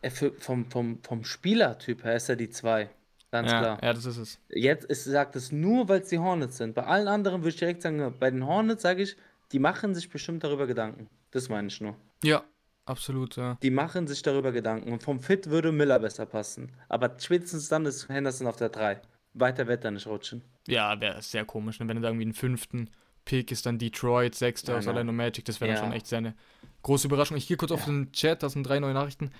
[0.00, 2.90] er für, vom, vom, vom Spielertyp her ist er die zwei.
[3.30, 3.78] Ganz Ja, klar.
[3.82, 4.38] ja, das ist es.
[4.48, 6.74] Jetzt ist, sagt es nur, weil es die Hornets sind.
[6.74, 9.16] Bei allen anderen würde ich direkt sagen, bei den Hornets sage ich,
[9.52, 11.08] die machen sich bestimmt darüber Gedanken.
[11.30, 11.94] Das meine ich nur.
[12.24, 12.42] Ja,
[12.86, 13.56] absolut, ja.
[13.62, 14.92] Die machen sich darüber Gedanken.
[14.92, 16.72] Und vom Fit würde Miller besser passen.
[16.88, 19.00] Aber spätestens dann ist Henderson auf der 3.
[19.34, 20.42] Weiter wird er nicht rutschen.
[20.66, 21.86] Ja, wäre sehr komisch, ne?
[21.86, 22.90] wenn du da irgendwie einen fünften
[23.24, 24.94] Pick ist, dann Detroit, sechster Ja, aus nein.
[24.94, 25.84] Orlando Magic, das wäre dann Ja.
[25.84, 26.34] schon echt sehr eine
[26.82, 27.36] große Überraschung.
[27.36, 27.86] Ich gehe kurz auf Ja.
[27.86, 29.30] den Chat, das sind drei neue Nachrichten.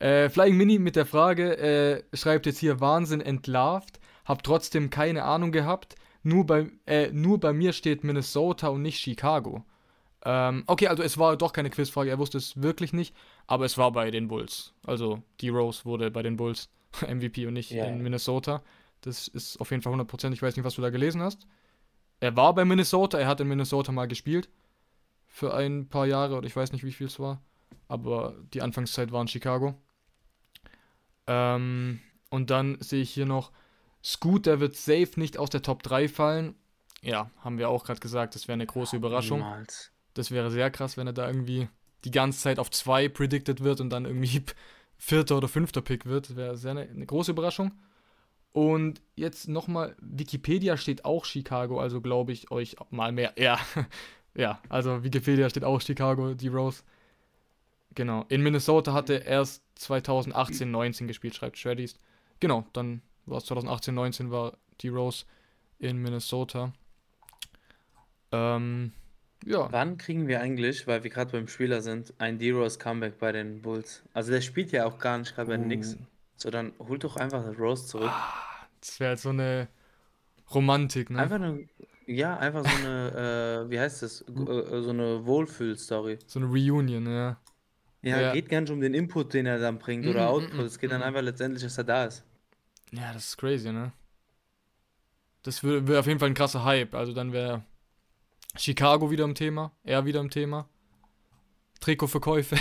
[0.00, 5.24] Äh, Flying Mini mit der Frage, äh, schreibt jetzt hier Wahnsinn entlarvt, hab trotzdem keine
[5.24, 9.64] Ahnung gehabt, nur bei, äh, nur bei mir steht Minnesota und nicht Chicago.
[10.24, 13.14] Ähm, okay, also es war doch keine Quizfrage, er wusste es wirklich nicht,
[13.46, 14.72] aber es war bei den Bulls.
[14.84, 16.68] Also die Rose wurde bei den Bulls
[17.06, 17.86] MVP und nicht Ja.
[17.86, 18.62] in Minnesota.
[19.02, 20.32] Das ist auf jeden Fall 100%.
[20.34, 21.46] Ich weiß nicht, was du da gelesen hast.
[22.20, 24.48] Er war bei Minnesota, er hat in Minnesota mal gespielt.
[25.38, 27.40] Für ein paar Jahre oder ich weiß nicht, wie viel es war.
[27.86, 29.76] Aber die Anfangszeit war in Chicago.
[31.28, 33.52] Ähm, und dann sehe ich hier noch
[34.02, 36.56] Scoot, der wird safe nicht aus der Top 3 fallen.
[37.02, 39.38] Ja, haben wir auch gerade gesagt, das wäre eine große Überraschung.
[39.38, 39.92] Niemals.
[40.14, 41.68] Das wäre sehr krass, wenn er da irgendwie
[42.04, 44.42] die ganze Zeit auf 2 predicted wird und dann irgendwie
[44.96, 46.30] vierter oder fünfter Pick wird.
[46.30, 47.78] Das wäre sehr eine, eine große Überraschung.
[48.50, 53.34] Und jetzt nochmal, Wikipedia steht auch Chicago, also glaube ich euch mal mehr.
[53.38, 53.60] Ja,
[54.34, 56.82] ja, also Wikipedia steht auch Chicago, die Rose.
[57.94, 58.24] Genau.
[58.28, 61.98] In Minnesota hat er erst 2018, 19 gespielt, schreibt Shreddies.
[62.40, 65.24] Genau, dann war es 2018, 19 war die Rose
[65.78, 66.72] in Minnesota.
[68.30, 68.92] Ähm,
[69.44, 69.70] ja.
[69.70, 73.62] Wann kriegen wir eigentlich, weil wir gerade beim Spieler sind, ein D-Rose Comeback bei den
[73.62, 74.02] Bulls?
[74.12, 75.94] Also der spielt ja auch gar nicht gerade bei den Knicks.
[75.94, 75.98] Uh.
[76.36, 78.12] So, dann holt doch einfach Rose zurück.
[78.80, 79.68] Das wäre halt so eine
[80.54, 81.18] Romantik, ne?
[81.18, 81.68] Einfach eine,
[82.08, 84.24] ja, einfach so eine, äh, wie heißt das?
[84.26, 86.18] G- äh, so eine Wohlfühl-Story.
[86.26, 87.40] So eine Reunion, ja.
[88.02, 88.32] Ja, Ja.
[88.32, 90.54] geht gar nicht um den Input, den er dann bringt Mhm, oder mhm, Output.
[90.54, 91.06] mhm, Es geht dann mhm.
[91.06, 92.24] einfach letztendlich, dass er da ist.
[92.92, 93.92] Ja, das ist crazy, ne?
[95.42, 96.94] Das wäre wär auf jeden Fall ein krasser Hype.
[96.94, 97.64] Also dann wäre
[98.56, 100.68] Chicago wieder im Thema, er wieder im Thema.
[101.80, 102.56] Trikotverkäufe,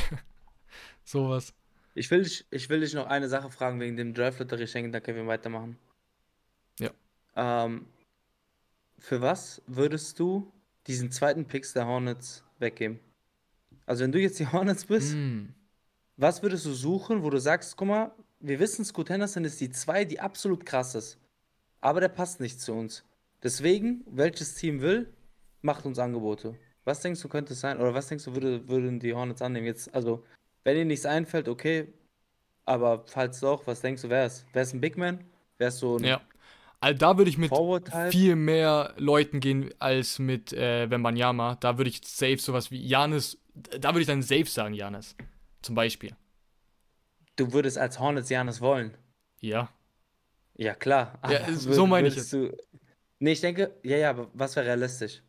[1.04, 1.54] sowas.
[1.96, 5.04] Ich will, dich, ich will dich noch eine Sache fragen wegen dem Draft-Lotterie schenken, dann
[5.04, 5.78] können wir weitermachen.
[6.80, 6.92] Ja.
[7.36, 7.88] Ähm,
[8.98, 10.52] für was würdest du
[10.88, 13.00] diesen zweiten Picks der Hornets weggeben?
[13.86, 15.50] Also wenn du jetzt die Hornets bist, Mm.
[16.18, 19.70] was würdest du suchen, wo du sagst, guck mal, wir wissen, Scoot Henderson ist die
[19.72, 21.18] zwei, die absolut krass ist.
[21.82, 23.04] Aber der passt nicht zu uns.
[23.44, 25.14] Deswegen, welches Team will,
[25.62, 26.56] macht uns Angebote.
[26.86, 27.78] Was denkst du, könnte es sein?
[27.80, 29.66] Oder was denkst du, würde, würden die Hornets annehmen?
[29.68, 30.24] Jetzt, also,
[30.64, 31.94] wenn dir nichts einfällt, okay.
[32.66, 34.46] Aber falls doch, was denkst du, wer es?
[34.54, 35.24] Wer ist ein Big Man?
[35.58, 36.22] Wer ist so ein Ja.
[36.80, 38.12] Also da würde ich mit Forward-Type?
[38.12, 41.56] viel mehr Leuten gehen als mit äh, Wembanyama.
[41.56, 45.16] Da würde ich safe sowas wie Janis, da würde ich dann safe sagen, Janis.
[45.64, 46.16] Zum Beispiel.
[47.36, 48.96] Du würdest als Hornets Janis wollen.
[49.42, 49.70] Ja.
[50.56, 51.20] Ja, klar.
[51.30, 52.56] Ja, Aber so würd- meine ich würdest Du...
[53.20, 55.24] Nee, ich denke, ja, ja, aber was wäre realistisch?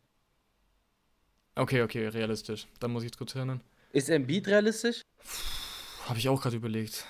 [1.55, 2.67] Okay, okay, realistisch.
[2.79, 3.61] Da muss ich jetzt kurz erinnern.
[3.91, 5.01] Ist Embiid realistisch?
[6.05, 7.05] Habe ich auch gerade überlegt.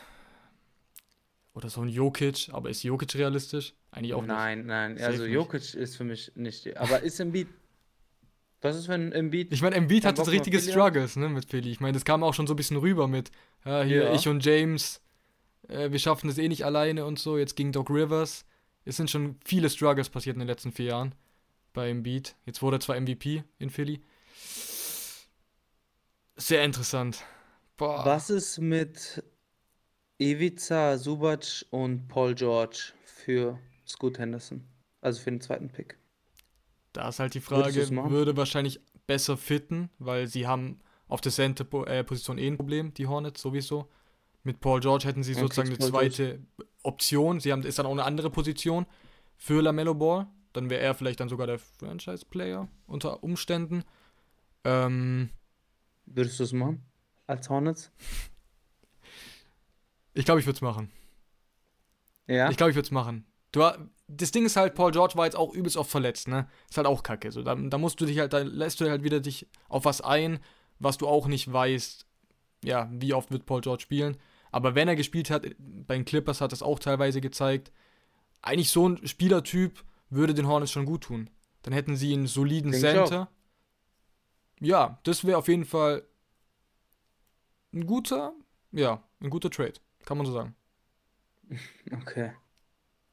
[1.54, 3.74] Oder so ein Jokic, aber ist Jokic realistisch?
[3.92, 5.34] Eigentlich auch Nein, nein, Safe also nicht.
[5.34, 6.78] Jokic ist für mich nicht.
[6.78, 7.48] Aber ist Embiid.
[8.62, 9.50] Was ist, wenn Embiid.
[9.50, 9.58] nicht.
[9.58, 10.60] Ich meine, Embiid hat Bock richtige?
[10.60, 11.72] Struggles, ne, mit Philly.
[11.72, 13.32] Ich meine, das kam auch schon so ein bisschen rüber mit,
[13.66, 14.14] ja, hier, Ja.
[14.14, 15.02] ich und James,
[15.70, 17.38] äh, wir schaffen das eh nicht alleine und so.
[17.38, 18.46] Jetzt ging Doc Rivers.
[18.86, 21.16] Es sind schon viele Struggles passiert in den letzten vier Jahren
[21.74, 22.36] bei Embiid.
[22.46, 24.02] Jetzt wurde er zwar MVP in Philly.
[26.36, 27.24] Sehr interessant.
[27.78, 28.06] Boah.
[28.06, 29.24] Was ist mit
[30.20, 33.58] Ivica, Subac und Paul George für
[33.90, 34.64] Scoot Henderson?
[35.02, 35.98] Also für den zweiten Pick.
[36.94, 42.38] Da ist halt die Frage, würde wahrscheinlich besser fitten, weil sie haben auf der Center-Position
[42.38, 43.90] eh ein Problem, die Hornets sowieso.
[44.44, 46.10] Mit Paul George hätten sie Okay, sozusagen eine Paul George.
[46.10, 46.40] zweite
[46.84, 47.40] Option.
[47.40, 48.86] Sie haben ist dann auch eine andere Position
[49.36, 50.28] für LaMelo Ball.
[50.54, 53.84] Dann wäre er vielleicht dann sogar der Franchise-Player unter Umständen.
[54.64, 55.30] Ähm,
[56.06, 56.84] Würdest du es machen?
[57.28, 57.92] Als Hornets?
[60.14, 60.92] ich glaube, ich würde es machen.
[62.28, 62.50] Ja.
[62.50, 63.26] Ich glaube, ich würde es machen.
[63.52, 66.48] Du, das Ding ist halt, Paul George war jetzt auch übelst oft verletzt, ne?
[66.70, 67.32] Ist halt auch kacke.
[67.32, 70.02] So, da, da musst du dich halt, da lässt du halt wieder dich auf was
[70.02, 70.40] ein,
[70.80, 72.06] was du auch nicht weißt,
[72.64, 74.18] ja, wie oft wird Paul George spielen.
[74.52, 77.72] Aber wenn er gespielt hat, bei den Clippers hat das auch teilweise gezeigt,
[78.42, 81.30] eigentlich so ein Spielertyp würde den Hornets schon gut tun.
[81.62, 82.82] Dann hätten sie einen soliden Denk.
[82.82, 83.30] Center.
[84.60, 86.04] Ja, das wäre auf jeden Fall
[87.74, 88.34] ein guter,
[88.72, 89.74] ja, ein guter Trade,
[90.06, 90.56] kann man so sagen.
[91.92, 92.32] Okay.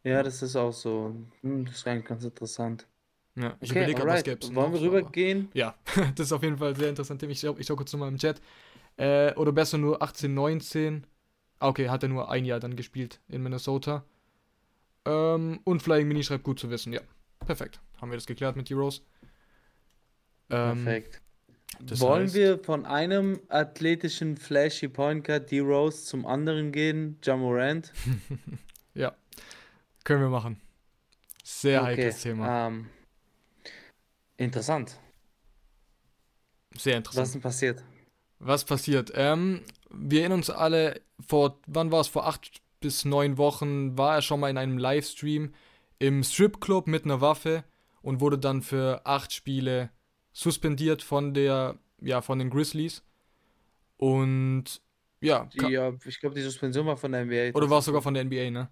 [0.07, 1.15] Ja, das ist auch so.
[1.43, 2.87] Hm, das ist eigentlich ganz interessant.
[3.35, 5.49] Ja, ich Okay, überlege gäbe es Wollen wir rübergehen?
[5.53, 5.75] Ja,
[6.15, 7.23] das ist auf jeden Fall sehr interessant.
[7.25, 8.41] Ich schau, ich schau kurz nochmal im Chat.
[8.97, 11.07] Äh, oder besser nur 18, 19.
[11.59, 14.05] Ah, okay, hat er nur ein Jahr dann gespielt in Minnesota.
[15.05, 16.93] Ähm, und Flying Mini schreibt gut zu wissen.
[16.93, 17.01] Ja,
[17.45, 17.81] perfekt.
[18.01, 19.03] Haben wir das geklärt mit Heroes.
[20.51, 21.21] Ähm, Perfekt.
[22.01, 27.19] Wollen heißt- wir von einem athletischen, flashy Point Guard D-Rose zum anderen gehen?
[27.23, 27.93] Jamorant?
[28.95, 29.15] Ja,
[30.07, 30.61] können wir machen.
[31.45, 31.93] Sehr Okay.
[31.93, 32.69] heikles Thema.
[32.69, 32.91] Ähm,
[34.39, 34.99] interessant.
[36.77, 37.27] Sehr Was interessant.
[37.29, 37.85] ist denn passiert?
[38.39, 39.13] Was passiert?
[39.15, 42.09] Ähm, wir erinnern uns alle, vor, wann war es?
[42.09, 45.55] Vor acht bis neun Wochen war er schon mal in einem Livestream
[45.99, 47.65] im Stripclub mit einer Waffe
[48.03, 49.91] und wurde dann für acht Spiele
[50.33, 53.03] suspendiert von der, ja, von den Grizzlies.
[53.99, 54.83] Und
[55.21, 57.53] ja, Die, ja, ich glaube, die Suspension war von der NBA.
[57.53, 58.69] oder war es sogar von der NBA, ne?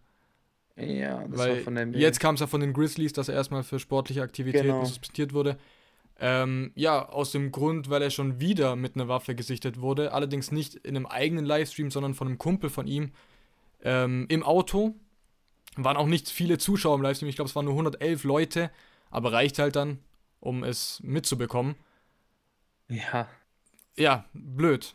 [0.76, 1.98] Ja, das war Weil von der NBA.
[1.98, 4.84] jetzt kam es ja von den Grizzlies, dass er erstmal für sportliche Aktivitäten Genau.
[4.84, 5.56] suspendiert wurde.
[6.18, 10.12] Ähm, ja, aus dem Grund, weil er schon wieder mit einer Waffe gesichtet wurde.
[10.12, 13.12] Allerdings nicht in einem eigenen Livestream, sondern von einem Kumpel von ihm.
[13.86, 14.94] ähm, im Auto.
[15.76, 17.28] Waren auch nicht viele Zuschauer im Livestream.
[17.28, 18.70] Ich glaube, es waren nur 111 Leute.
[19.10, 19.98] Aber reicht halt dann,
[20.40, 21.74] um es mitzubekommen.
[22.88, 23.28] Ja.
[23.96, 24.94] Ja, blöd.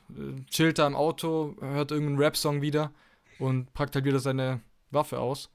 [0.50, 2.92] Chillt da im Auto, hört irgendeinen Rap-Song wieder
[3.38, 4.60] und packt halt wieder seine
[4.92, 5.50] Waffe aus.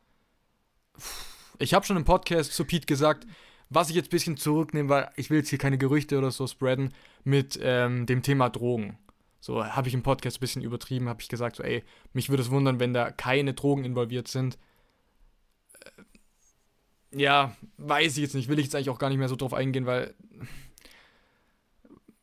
[1.58, 3.26] Ich habe schon im Podcast zu Pete gesagt,
[3.70, 6.46] was ich jetzt ein bisschen zurücknehme, weil ich will jetzt hier keine Gerüchte oder so
[6.46, 6.92] spreaden
[7.24, 8.98] mit ähm, dem Thema Drogen.
[9.40, 12.42] So habe ich im Podcast ein bisschen übertrieben, habe ich gesagt, so ey, mich würde
[12.42, 14.58] es wundern, wenn da keine Drogen involviert sind.
[17.12, 19.36] Äh, ja, weiß ich jetzt nicht, will ich jetzt eigentlich auch gar nicht mehr so
[19.36, 20.14] drauf eingehen, weil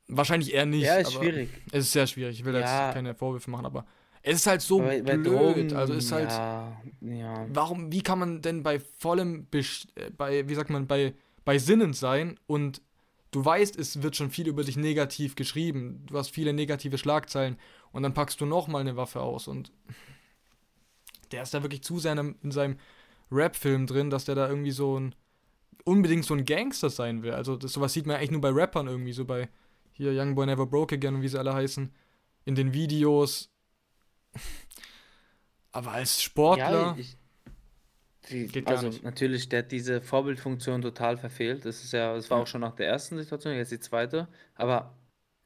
[0.07, 0.83] wahrscheinlich eher nicht.
[0.83, 1.49] Ja, ist schwierig.
[1.71, 2.59] Es ist sehr schwierig, ich will ja.
[2.59, 3.85] jetzt keine Vorwürfe machen, aber
[4.23, 5.27] es ist halt so bei, bei blöd.
[5.27, 6.29] Drogen, also es ist halt.
[6.29, 7.47] Ja, ja.
[7.49, 9.63] Warum, wie kann man denn bei vollem, äh,
[10.15, 11.13] bei, wie sagt man, bei
[11.45, 12.81] bei Sinnen sein und
[13.31, 17.57] du weißt, es wird schon viel über dich negativ geschrieben, du hast viele negative Schlagzeilen
[17.91, 19.71] und dann packst du nochmal eine Waffe aus und
[21.31, 22.77] der ist da wirklich zu sehr in seinem
[23.31, 25.15] Rap-Film drin, dass der da irgendwie so ein
[25.85, 27.31] unbedingt so ein Gangster sein will.
[27.31, 29.49] Also das, sowas sieht man eigentlich nur bei Rappern irgendwie, so bei
[29.93, 31.91] hier Young Boy Never Broke Again und wie sie alle heißen,
[32.45, 33.50] in den Videos.
[35.71, 36.71] Aber als Sportler.
[36.71, 37.17] Ja, ich,
[38.29, 41.65] die, also natürlich, der hat diese Vorbildfunktion total verfehlt.
[41.65, 42.43] Das ist ja, das war ja.
[42.43, 44.27] auch schon nach der ersten Situation, jetzt die zweite.
[44.55, 44.95] Aber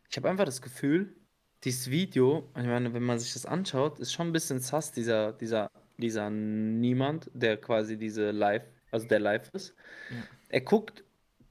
[0.09, 1.15] ich habe einfach das Gefühl,
[1.63, 5.33] dieses Video, ich meine, wenn man sich das anschaut, ist schon ein bisschen sass, dieser,
[5.33, 9.73] dieser, dieser Niemand, der quasi diese Live, also der live ist.
[10.11, 10.17] Ja.
[10.49, 11.03] Er guckt,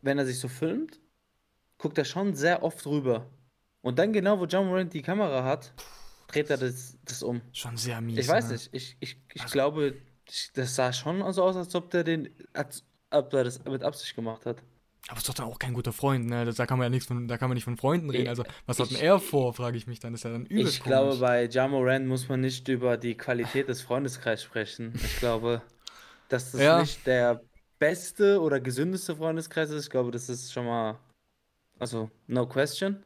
[0.03, 1.01] wenn er sich so filmt,
[1.79, 3.27] guckt er schon sehr oft rüber.
[3.81, 5.73] Und dann genau, wo John Morant die Kamera hat,
[6.35, 7.41] dreht er das, das um.
[7.53, 8.19] Schon sehr mies.
[8.19, 8.53] Ich weiß ne?
[8.55, 9.95] nicht, ich, ich, ich also, glaube,
[10.55, 14.15] das sah schon so aus, als ob der den, als ob er das mit Absicht
[14.15, 14.63] gemacht hat.
[15.09, 16.51] Aber ist doch dann auch kein guter Freund, ne?
[16.51, 18.29] Da kann man ja nichts von, da kann man nicht von Freunden reden.
[18.29, 20.13] Also, was hat denn er vor, frage ich mich dann.
[20.13, 20.97] Das ist ja dann übelst Ich komisch.
[20.97, 24.95] glaube, bei Jamoran muss man nicht über die Qualität des Freundeskreises sprechen.
[24.97, 25.61] Ich glaube,
[26.31, 26.81] dass das ja.
[26.81, 27.43] nicht der
[27.79, 29.85] beste oder gesündeste Freundeskreis ist.
[29.85, 30.99] Ich glaube, das ist schon mal,
[31.79, 33.05] also, no question.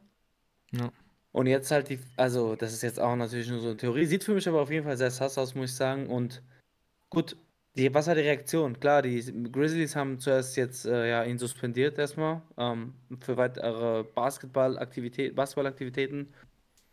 [0.71, 0.91] Ja.
[1.31, 4.05] Und jetzt halt die, also, das ist jetzt auch natürlich nur so eine Theorie.
[4.05, 6.07] Sieht für mich aber auf jeden Fall sehr sass aus, muss ich sagen.
[6.07, 6.41] Und
[7.09, 7.37] Gut,
[7.75, 8.79] die, was war die Reaktion?
[8.79, 9.19] Klar, die
[9.51, 16.33] Grizzlies haben zuerst jetzt äh, ja, ihn suspendiert erstmal ähm, für weitere Basketballaktivität, Basketballaktivitäten.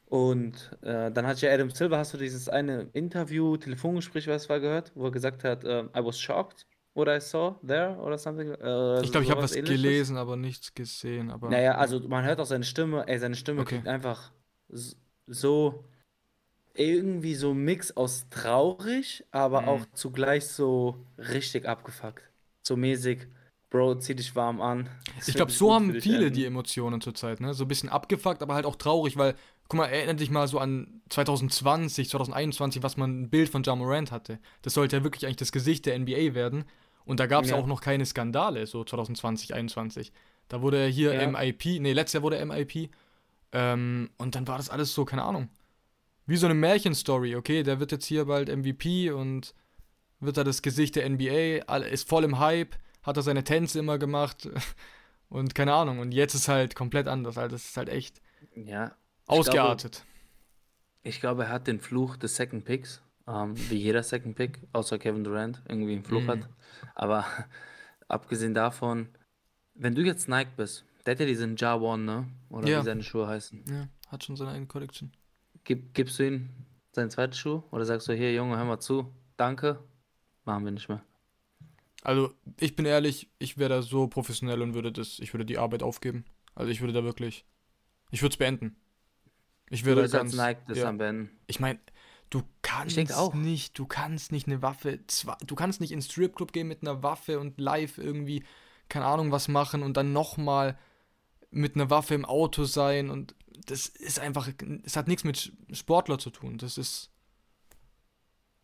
[0.06, 4.60] Und äh, dann hat ja Adam Silver, hast du dieses eine Interview, Telefongespräch, was war
[4.60, 8.48] gehört, wo er gesagt hat, äh, I was shocked what I saw there oder something.
[8.48, 9.82] Äh, ich glaube, ich habe was ähnliches.
[9.82, 11.30] gelesen, aber nichts gesehen.
[11.30, 13.76] Aber naja, also man hört auch seine Stimme, ey, seine Stimme okay.
[13.76, 14.32] klingt einfach
[15.26, 15.84] so
[16.74, 19.68] irgendwie so ein Mix aus traurig, aber mhm.
[19.68, 22.22] auch zugleich so richtig abgefuckt.
[22.62, 23.28] So mäßig,
[23.70, 24.88] Bro, zieh dich warm an.
[25.16, 27.52] Das ich glaube, so haben viele die Emotionen zurzeit, ne?
[27.52, 29.34] So ein bisschen abgefuckt, aber halt auch traurig, weil,
[29.68, 33.74] guck mal, erinnert dich mal so an 2020, 2021, was man ein Bild von Ja
[33.74, 34.38] Morant hatte.
[34.62, 36.64] Das sollte ja wirklich eigentlich das Gesicht der NBA werden.
[37.06, 37.56] Und da gab es ja.
[37.56, 40.12] auch noch keine Skandale, so 2020, 2021.
[40.48, 41.26] Da wurde er hier ja.
[41.26, 42.90] MIP, nee, letztes Jahr wurde er MIP.
[43.52, 45.48] Ähm, und dann war das alles so, keine Ahnung
[46.26, 49.54] wie so eine Märchenstory, okay, der wird jetzt hier bald MVP und
[50.20, 53.98] wird da das Gesicht der NBA, ist voll im Hype, hat er seine Tänze immer
[53.98, 54.48] gemacht
[55.28, 56.00] und keine Ahnung.
[56.00, 58.20] Und jetzt ist halt komplett anders, also das ist halt echt
[58.56, 58.94] ja,
[59.26, 59.92] ausgeartet.
[59.92, 60.06] Glaube,
[61.04, 64.98] ich glaube, er hat den Fluch des Second Picks, ähm, wie jeder Second Pick, außer
[64.98, 66.28] Kevin Durant, irgendwie einen Fluch mhm.
[66.28, 66.48] hat.
[66.94, 67.24] Aber
[68.08, 69.08] abgesehen davon,
[69.74, 72.26] wenn du jetzt Nike bist, der hat ja diesen Ja One, ne?
[72.48, 72.80] Oder ja.
[72.80, 73.64] wie seine Schuhe heißen.
[73.68, 75.12] Ja, hat schon seine eigene Collection.
[75.64, 76.50] Gib, gibst du ihm
[76.92, 79.78] seinen zweiten Schuh oder sagst du, hier Junge, hör mal zu, danke,
[80.44, 81.02] machen wir nicht mehr.
[82.02, 85.58] Also ich bin ehrlich, ich wäre da so professionell und würde das, ich würde die
[85.58, 86.24] Arbeit aufgeben.
[86.54, 87.44] Also ich würde da wirklich,
[88.10, 88.76] ich würde es beenden.
[89.70, 90.92] Ich würde ganz, Nike das ja.
[90.92, 91.30] beenden.
[91.48, 91.80] Ich meine,
[92.30, 92.96] du kannst
[93.34, 95.00] nicht, du kannst nicht eine Waffe,
[95.46, 98.44] du kannst nicht ins Stripclub gehen mit einer Waffe und live irgendwie,
[98.88, 100.78] keine Ahnung was machen und dann nochmal
[101.50, 103.34] mit einer Waffe im Auto sein und
[103.66, 104.48] das ist einfach,
[104.84, 106.58] es hat nichts mit Sportler zu tun.
[106.58, 107.10] Das ist,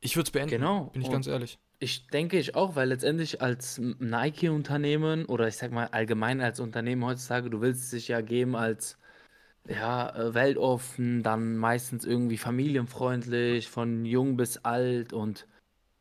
[0.01, 0.85] ich würde es beenden, genau.
[0.87, 1.59] bin ich Und ganz ehrlich.
[1.79, 7.05] Ich denke ich auch, weil letztendlich als Nike-Unternehmen oder ich sag mal allgemein als Unternehmen
[7.05, 8.99] heutzutage, du willst dich ja geben als
[9.69, 15.47] ja, äh, weltoffen, dann meistens irgendwie familienfreundlich, von jung bis alt und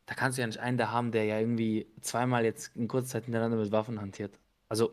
[0.06, 3.08] da kannst du ja nicht einen da haben, der ja irgendwie zweimal jetzt in kurzer
[3.08, 4.38] Zeit hintereinander mit Waffen hantiert.
[4.68, 4.92] Also,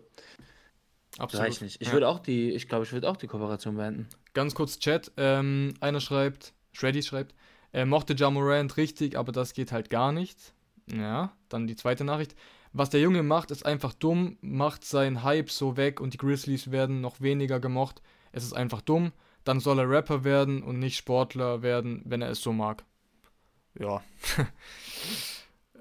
[1.18, 1.48] Absolut.
[1.48, 1.82] Reicht nicht.
[1.82, 1.94] Ich ja.
[1.94, 4.08] würde auch die, ich glaube, ich würde auch die Kooperation beenden.
[4.34, 5.12] Ganz kurz Chat.
[5.18, 7.36] Ähm, einer schreibt, Shreddy schreibt,
[7.72, 10.54] er mochte Jamorant richtig, aber das geht halt gar nicht.
[10.92, 12.36] Ja, dann die zweite Nachricht.
[12.72, 16.72] Was der Junge macht, ist einfach dumm, macht seinen Hype so weg und die Grizzlies
[16.72, 18.02] werden noch weniger gemocht.
[18.32, 19.12] Es ist einfach dumm.
[19.44, 22.84] Dann soll er Rapper werden und nicht Sportler werden, wenn er es so mag.
[23.80, 24.04] ja.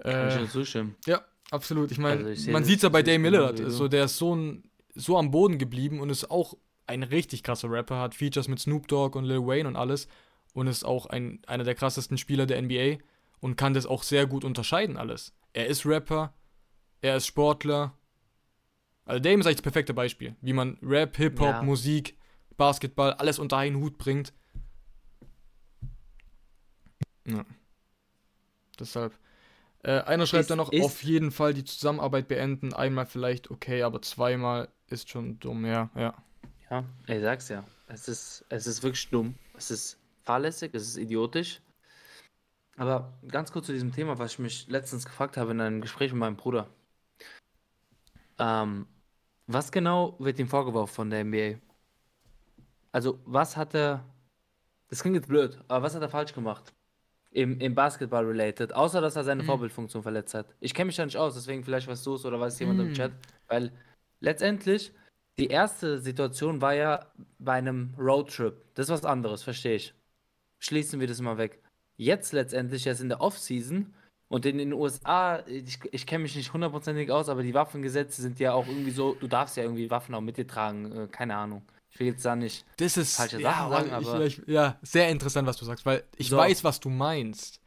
[0.02, 0.94] Kann ich nur zustimmen.
[1.06, 1.90] Ja, absolut.
[1.90, 3.70] Ich meine, Also ich man sieht es ja bei ich wie du.
[3.70, 4.62] So, der ist so, ein,
[4.94, 6.54] so am Boden geblieben und ist auch
[6.86, 10.08] ein richtig krasser Rapper, hat Features mit Snoop Dogg und Lil Wayne und alles
[10.54, 12.98] und ist auch ein, einer der krassesten Spieler der NBA
[13.40, 15.34] und kann das auch sehr gut unterscheiden alles.
[15.52, 16.32] Er ist Rapper,
[17.00, 17.94] er ist Sportler.
[19.04, 21.62] Also Dame ist eigentlich das perfekte Beispiel, wie man Rap, Hip-Hop, Ja.
[21.62, 22.16] Musik,
[22.56, 24.32] Basketball, alles unter einen Hut bringt.
[27.26, 27.44] Ja.
[28.78, 29.18] Deshalb.
[29.82, 32.72] Äh, einer schreibt Ist- dann noch, auf jeden Fall die Zusammenarbeit beenden.
[32.74, 36.14] Einmal vielleicht okay, aber zweimal ist schon dumm, ja, ja.
[36.70, 37.64] Ja, ich sag's ja.
[37.86, 39.34] Es ist, es ist wirklich dumm.
[39.56, 41.62] Es ist fahrlässig, es ist idiotisch.
[42.76, 46.12] Aber ganz kurz zu diesem Thema, was ich mich letztens gefragt habe in einem Gespräch
[46.12, 46.68] mit meinem Bruder.
[48.38, 48.86] Ähm,
[49.46, 51.58] was genau wird ihm vorgeworfen von der NBA?
[52.92, 54.04] Also, was hat er.
[54.88, 56.72] Das klingt jetzt blöd, aber was hat er falsch gemacht?
[57.30, 59.46] Im, im Basketball related, außer dass er seine Mhm.
[59.46, 60.46] Vorbildfunktion verletzt hat.
[60.60, 62.88] Ich kenne mich da nicht aus, deswegen vielleicht weißt du es oder weiß jemand im
[62.88, 62.94] Mhm.
[62.94, 63.12] Chat.
[63.48, 63.70] Weil
[64.20, 64.92] letztendlich,
[65.38, 67.06] die erste Situation war ja
[67.38, 68.54] bei einem Roadtrip.
[68.74, 69.94] Das ist was anderes, verstehe ich.
[70.58, 71.62] Schließen wir das mal weg.
[71.98, 73.92] Jetzt letztendlich, jetzt in der Offseason
[74.28, 78.38] und in den USA, ich, ich kenne mich nicht hundertprozentig aus, aber die Waffengesetze sind
[78.40, 81.36] ja auch irgendwie so, du darfst ja irgendwie Waffen auch mit dir tragen, äh, keine
[81.36, 81.62] Ahnung.
[81.90, 82.64] Ich will jetzt da nicht.
[82.76, 85.86] Das ist Falsche ja, Sachen sagen, ich- aber- ich, ja, sehr interessant, was du sagst,
[85.86, 86.36] weil ich So.
[86.36, 87.60] weiß, was du meinst.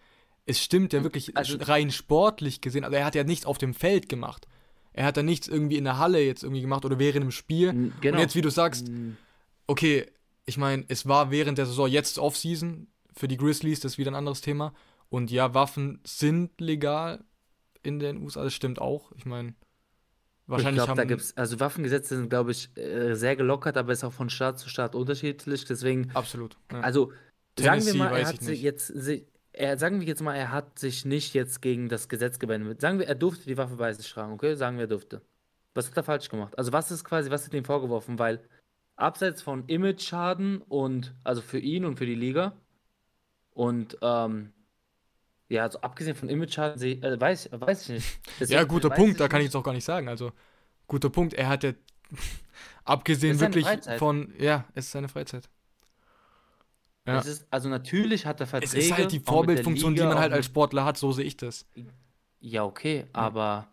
[0.45, 3.73] Es stimmt ja wirklich Also- rein sportlich gesehen, also er hat ja nichts auf dem
[3.73, 4.47] Feld gemacht.
[4.93, 7.69] Er hat da nichts irgendwie in der Halle jetzt irgendwie gemacht oder während dem Spiel.
[7.69, 8.15] N- Genau.
[8.17, 9.11] Und jetzt, wie du sagst, Mm,
[9.67, 10.05] okay,
[10.45, 14.11] ich meine, es war während der Saison jetzt Offseason für die Grizzlies, das ist wieder
[14.11, 14.73] ein anderes Thema.
[15.11, 17.25] Und ja, Waffen sind legal
[17.83, 19.11] in den USA, das stimmt auch.
[19.17, 19.55] Ich meine, Ich
[20.47, 23.91] wahrscheinlich glaube, da haben gibt es, also Waffengesetze sind, glaube ich, äh, sehr gelockert, aber
[23.91, 25.65] ist auch von Staat zu Staat unterschiedlich.
[25.65, 26.57] Deswegen, absolut.
[26.71, 26.79] Ja.
[26.79, 27.11] also
[27.59, 28.93] sagen wir Tennessee mal, er hat ich sich jetzt,
[29.51, 32.79] er, sagen wir jetzt mal, er hat sich nicht jetzt gegen das Gesetz gewendet.
[32.79, 34.55] Sagen wir, er durfte die Waffe bei sich tragen, okay?
[34.55, 35.21] Sagen wir, er durfte.
[35.73, 36.57] Was hat er falsch gemacht?
[36.57, 38.17] Also was ist quasi, was wird ihm vorgeworfen?
[38.17, 38.39] Weil
[38.95, 42.53] abseits von Image-Schaden und, also für ihn und für die Liga
[43.51, 44.53] und, ähm,
[45.51, 48.07] ja, also abgesehen von Image-Schaden, äh, weiß, weiß ich nicht.
[48.25, 50.07] Ja, Deswegen guter weiß Punkt, da kann ich jetzt auch gar nicht sagen.
[50.07, 50.31] Also,
[50.87, 51.33] guter Punkt.
[51.33, 51.73] Er hat ja,
[52.85, 53.99] abgesehen wirklich Freizeit.
[53.99, 55.49] von, ja, es ist seine Freizeit.
[57.05, 57.19] Ja.
[57.19, 58.77] Es ist, also natürlich hat er Es Verträge.
[58.77, 61.67] ist halt die Vorbildfunktion, die man halt als Sportler hat, so sehe ich das.
[62.39, 63.67] Ja, okay, aber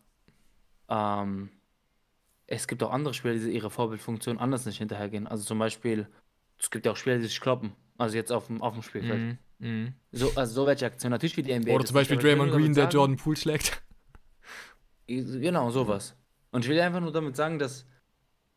[0.89, 1.51] ähm,
[2.49, 5.29] es gibt auch andere Spieler, die ihre Vorbildfunktion anders nicht hinterhergehen.
[5.29, 6.09] Also zum Beispiel,
[6.59, 7.73] es gibt ja auch Spieler, die sich kloppen.
[7.99, 9.21] Also jetzt auf dem, auf dem Spielfeld.
[9.21, 9.39] Mhm.
[9.59, 9.95] Mhm.
[10.13, 11.13] So, also so welche Aktionen.
[11.13, 11.73] Natürlich wie die NBA.
[11.73, 13.83] Oder zum Beispiel Draymond Green, der sagen- Jordan Poole schlägt.
[15.07, 16.15] Genau, sowas.
[16.51, 17.87] Und ich will einfach nur damit sagen, dass,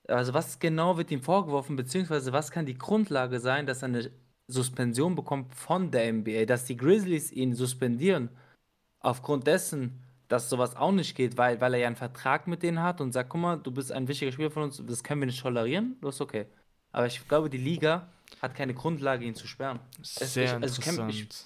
[0.08, 4.12] also was genau wird ihm vorgeworfen, beziehungsweise was kann die Grundlage sein, dass er eine
[4.48, 8.30] Suspension bekommt von der NBA, dass die Grizzlies ihn suspendieren,
[9.00, 12.82] aufgrund dessen, dass sowas auch nicht geht, weil, weil er ja einen Vertrag mit denen
[12.82, 15.26] hat und sagt, guck mal, du bist ein wichtiger Spieler von uns, das können wir
[15.28, 16.46] nicht tolerieren, das ist okay.
[16.92, 18.10] Aber ich glaube, die Liga
[18.42, 19.80] hat keine Grundlage, ihn zu sperren.
[20.02, 21.46] Es- Sehr ich- also ich kenn- interessant.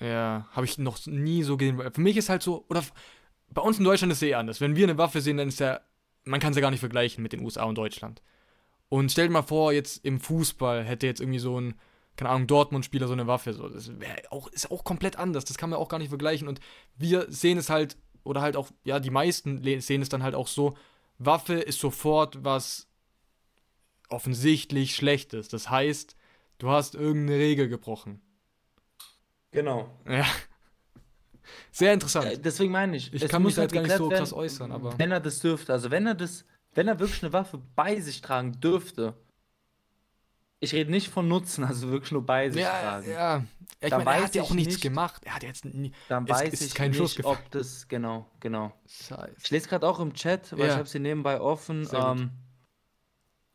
[0.00, 1.80] ja, habe ich noch nie so gesehen.
[1.92, 2.82] Für mich ist halt so, oder
[3.50, 4.60] bei uns in Deutschland ist es eh anders.
[4.60, 5.80] Wenn wir eine Waffe sehen, dann ist ja,
[6.24, 8.20] man kann es ja gar nicht vergleichen mit den USA und Deutschland.
[8.88, 11.74] Und stell dir mal vor, jetzt im Fußball hätte jetzt irgendwie so ein,
[12.16, 13.52] keine Ahnung, Dortmund-Spieler so eine Waffe.
[13.52, 13.68] So.
[13.68, 15.44] Das wär auch, ist auch komplett anders.
[15.44, 16.48] Das kann man auch gar nicht vergleichen.
[16.48, 16.60] Und
[16.96, 20.48] wir sehen es halt, oder halt auch, ja, die meisten sehen es dann halt auch
[20.48, 20.76] so,
[21.18, 22.88] Waffe ist sofort was
[24.08, 25.48] offensichtlich Schlechtes.
[25.48, 26.16] Das heißt,
[26.58, 28.20] du hast irgendeine Regel gebrochen.
[29.50, 29.98] Genau.
[30.08, 30.24] Ja.
[31.70, 32.40] Sehr Äh, interessant.
[32.44, 34.98] Deswegen meine ich, Ich kann mich da halt jetzt gar nicht so krass äußern, aber-
[34.98, 38.20] Wenn er das dürfte, also wenn er das, wenn er wirklich eine Waffe bei sich
[38.20, 39.14] tragen dürfte,
[40.58, 43.44] ich rede nicht von Nutzen, also wirklich nur bei sich Ja, tragen, ja.
[43.80, 45.22] Ich Da meine, er hat ja auch ich nichts nicht- gemacht.
[45.24, 45.92] Er hat jetzt nie.
[46.08, 48.72] dann weiß ist ich kein nicht, ob das, genau, genau.
[48.86, 49.34] Ich Scheiße.
[49.54, 50.72] lese gerade auch im Chat, weil Ja.
[50.72, 51.86] ich habe sie nebenbei offen.
[51.92, 52.30] Ähm,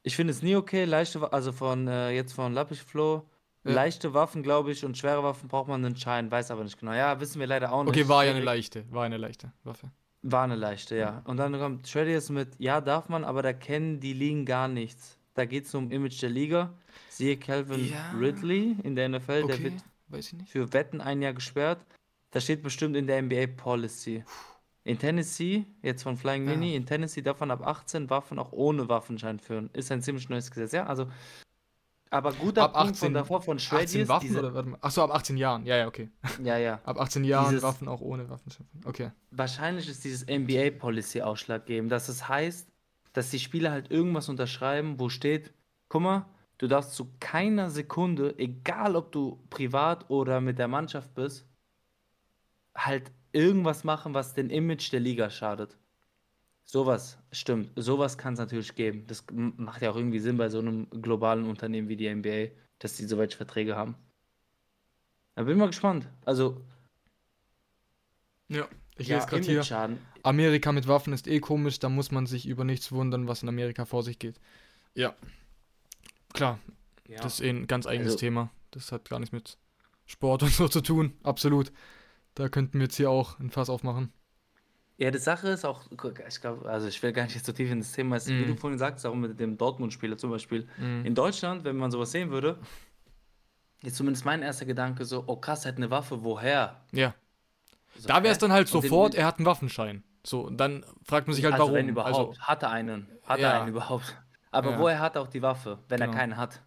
[0.03, 3.27] ich finde es nie okay, leichte, Wa- also von, äh, jetzt von Lappisch Flo,
[3.63, 3.71] Ja.
[3.73, 6.93] leichte Waffen, glaube ich, und schwere Waffen braucht man einen Schein, weiß aber nicht genau.
[6.93, 7.91] Ja, wissen wir leider auch nicht.
[7.91, 8.45] Okay, war ja eine Schwierig.
[8.57, 8.85] leichte.
[8.91, 9.91] War eine leichte Waffe.
[10.23, 11.21] War eine leichte, ja.
[11.25, 15.17] Und dann kommt jetzt mit, ja, darf man, aber da kennen die Ligen gar nichts.
[15.33, 16.73] Da geht es um Image der Liga.
[17.09, 18.11] Siehe Calvin Ja.
[18.19, 19.73] Ridley in der NFL, der Okay, wird
[20.09, 20.51] weiß ich nicht.
[20.51, 21.85] für Wetten ein Jahr gesperrt.
[22.31, 24.23] Das steht bestimmt in der NBA Policy.
[24.83, 26.51] In Tennessee, jetzt von Flying Ja.
[26.55, 29.69] Mini, in Tennessee darf man ab 18 Waffen auch ohne Waffenschein führen.
[29.73, 30.87] Ist ein ziemlich neues Gesetz, ja.
[30.87, 31.07] Also,
[32.09, 34.69] aber guter Ab Punkt 18 von davor von Shreddy 18 ist Waffen diese, oder warte
[34.69, 34.77] mal.
[34.81, 35.65] Achso, ab 18 Jahren.
[35.65, 36.09] Ja, ja, okay.
[36.43, 36.79] ja, ja.
[36.83, 38.51] Ab 18 Jahren Dieses- Waffen auch ohne Waffen.
[38.83, 39.11] Okay.
[39.29, 42.67] Wahrscheinlich ist dieses NBA Policy ausschlaggebend, dass es heißt,
[43.13, 45.53] dass die Spieler halt irgendwas unterschreiben, wo steht,
[45.89, 46.25] guck mal,
[46.57, 51.45] du darfst zu keiner Sekunde, egal ob du privat oder mit der Mannschaft bist,
[52.75, 55.77] halt irgendwas machen, was den Image der Liga schadet.
[56.63, 57.71] Sowas, stimmt.
[57.75, 59.05] Sowas kann es natürlich geben.
[59.07, 62.95] Das macht ja auch irgendwie Sinn bei so einem globalen Unternehmen wie die NBA, dass
[62.95, 63.95] die so welche Verträge haben.
[65.35, 66.07] Da bin ich mal gespannt.
[66.25, 66.61] Also,
[68.47, 68.67] Ja.
[68.97, 69.97] Ich ja, lese gerade hier.
[70.23, 73.49] Amerika mit Waffen ist eh komisch, da muss man sich über nichts wundern, was in
[73.49, 74.39] Amerika vor sich geht.
[74.93, 75.15] Ja.
[76.33, 76.59] Klar,
[77.07, 77.21] Ja.
[77.21, 78.51] das ist eh ein ganz eigenes Also- Thema.
[78.71, 79.57] Das hat gar nichts mit
[80.05, 81.13] Sport und so zu tun.
[81.23, 81.71] Absolut.
[82.35, 84.11] Da könnten wir jetzt hier auch ein Fass aufmachen.
[84.97, 85.81] Ja, die Sache ist auch,
[86.27, 88.47] ich glaube, also ich will gar nicht so tief in das Thema, ist, wie Mhm.
[88.47, 90.67] du vorhin sagst, auch mit dem Dortmund-Spieler zum Beispiel.
[90.77, 91.05] Mhm.
[91.05, 92.59] In Deutschland, wenn man sowas sehen würde,
[93.83, 96.81] ist zumindest mein erster Gedanke so, oh krass, er hat eine Waffe, woher?
[96.91, 97.15] Ja.
[97.97, 100.03] So, Da wäre es dann halt sofort, er hat einen Waffenschein.
[100.23, 101.75] So, und dann fragt man sich halt, also warum.
[101.75, 103.53] wenn überhaupt, Also, hat er einen, hat Ja.
[103.53, 104.21] er einen überhaupt.
[104.51, 104.79] Aber Ja.
[104.79, 106.11] woher hat er auch die Waffe, wenn Genau.
[106.11, 106.61] er keine hat?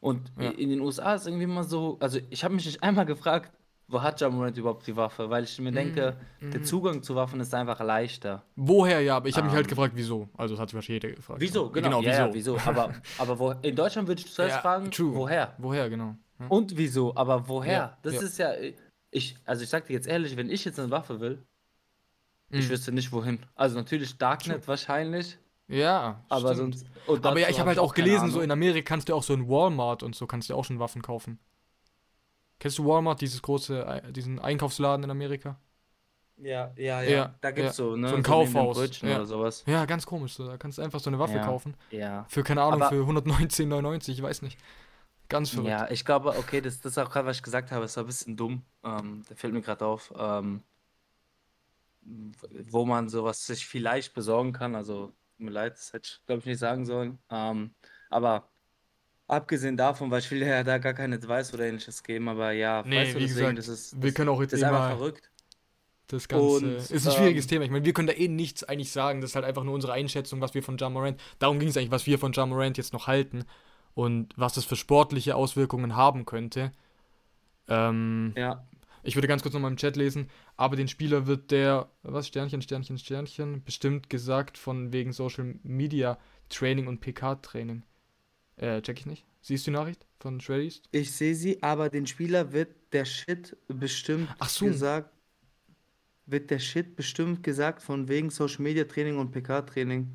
[0.00, 0.50] Und Ja.
[0.50, 3.52] in den USA ist irgendwie immer so, also ich habe mich nicht einmal gefragt,
[3.88, 5.30] wo hat Jamorant überhaupt die Waffe?
[5.30, 6.50] Weil ich mir denke, Mhm.
[6.50, 8.42] der Zugang zu Waffen ist einfach leichter.
[8.54, 9.70] woher ja, aber ich habe mich halt Ähm.
[9.70, 10.28] gefragt, wieso.
[10.36, 11.40] Also, das hat sich wahrscheinlich jeder gefragt.
[11.40, 11.70] Wieso?
[11.70, 12.20] Genau, ja, wieso.
[12.22, 12.58] ja, wieso?
[12.70, 15.14] Aber, aber wo, in Deutschland würde ich zuerst Ja, fragen, true.
[15.14, 15.54] woher?
[15.58, 16.14] Woher, genau.
[16.38, 16.46] Ja.
[16.48, 17.16] Und wieso?
[17.16, 17.72] Aber woher?
[17.72, 18.20] Ja, das ja.
[18.20, 18.52] ist ja,
[19.10, 21.42] ich, also ich sag dir jetzt ehrlich, wenn ich jetzt eine Waffe will,
[22.50, 22.70] ich Mhm.
[22.70, 23.40] wüsste nicht wohin.
[23.54, 26.78] Also natürlich Darknet wahrscheinlich, Ja, aber stimmt.
[27.06, 27.24] sonst.
[27.24, 29.34] Aber ja, ich habe halt auch keine gelesen, so in Amerika kannst du auch so
[29.34, 31.38] in Walmart und so kannst du auch schon Waffen kaufen.
[32.58, 35.58] Kennst du Walmart, dieses große, Ei- diesen Einkaufsladen in Amerika?
[36.36, 37.10] Ja, ja, ja.
[37.10, 37.84] Ja, da gibt's ja.
[37.84, 38.08] so, ne?
[38.08, 39.16] So ein den Kaufhaus, ja.
[39.16, 39.64] oder sowas.
[39.66, 40.34] Ja, ganz komisch.
[40.34, 40.46] So.
[40.46, 41.44] Da kannst du einfach so eine Waffe Ja.
[41.44, 41.74] kaufen.
[41.90, 42.26] Ja.
[42.28, 44.58] Für, keine Ahnung, Aber- für 119,99, ich weiß nicht.
[45.28, 45.68] Ganz verrückt.
[45.68, 48.06] Ja, ich glaube, okay, das, das ist auch gerade, was ich gesagt habe, ist ein
[48.06, 48.62] bisschen dumm.
[48.82, 50.62] Ähm, da fällt mir gerade auf, ähm,
[52.70, 54.74] wo man sowas sich vielleicht besorgen kann.
[54.74, 57.18] Also, tut mir leid, das hätte ich, glaube ich, nicht sagen sollen.
[57.30, 57.74] Ähm,
[58.10, 58.48] aber
[59.28, 62.84] abgesehen davon, weil ich will ja da gar keine Advice oder ähnliches geben, aber ja,
[62.84, 64.62] Nee, weißt du, wie deswegen, gesagt, das ist, wir das, können auch jetzt das ist
[64.62, 65.30] eh einfach verrückt.
[66.08, 66.66] das Ganze.
[66.66, 67.64] Und, ist ein schwieriges ähm, Thema.
[67.64, 69.20] Ich meine, wir können da eh nichts eigentlich sagen.
[69.20, 71.20] Das ist halt einfach nur unsere Einschätzung, was wir von Ja Morant.
[71.38, 73.44] Darum ging es eigentlich, was wir von Ja Morant jetzt noch halten
[73.94, 76.72] und was das für sportliche Auswirkungen haben könnte.
[77.68, 78.64] Ähm, Ja,
[79.02, 82.62] Ich würde ganz kurz nochmal im Chat lesen, aber den Spieler wird der, was, Sternchen,
[82.62, 86.18] Sternchen, Sternchen, bestimmt gesagt von wegen Social Media
[86.50, 87.84] Training und PK-Training.
[88.58, 89.24] Äh, check ich nicht.
[89.40, 90.82] Siehst du die Nachricht von Shreddies?
[90.90, 94.66] ich sehe sie, aber den Spieler wird der Shit bestimmt Ach so.
[94.66, 95.10] gesagt,
[96.26, 100.12] wird der Shit bestimmt gesagt von wegen Social Media Training und PK Training.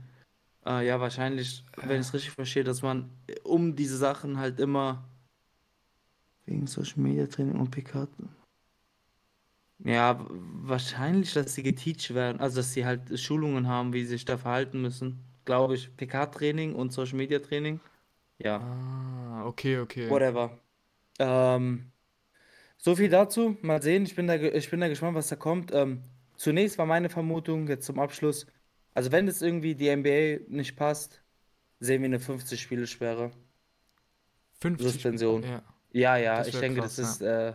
[0.66, 4.60] Äh, ja, wahrscheinlich, wenn ich es richtig verstehe, dass man äh, um diese Sachen halt
[4.60, 5.08] immer
[6.46, 8.08] wegen Social Media Training und PK.
[9.86, 14.26] Ja, wahrscheinlich, dass sie geteacht werden, also dass sie halt Schulungen haben, wie sie sich
[14.26, 15.20] da verhalten müssen.
[15.46, 17.82] Glaube ich, PK-Training und Social Media Training.
[18.39, 18.59] Ja.
[18.59, 20.09] Ah, okay, okay.
[20.09, 20.59] Whatever.
[21.19, 21.91] Ähm,
[22.77, 23.57] so viel dazu.
[23.61, 24.05] Mal sehen.
[24.05, 25.71] Ich bin da, ge- ich bin da gespannt, was da kommt.
[25.73, 26.03] Ähm,
[26.38, 28.47] zunächst war meine Vermutung, jetzt zum Abschluss,
[28.93, 31.23] also wenn es irgendwie die NBA nicht passt,
[31.79, 33.31] sehen wir eine 50-Spiele-Sperre.
[34.59, 35.43] 50 Suspension.
[35.43, 35.61] Ja.
[35.91, 37.53] Ja, ja, Das ich wär denke, krass, das ist, äh,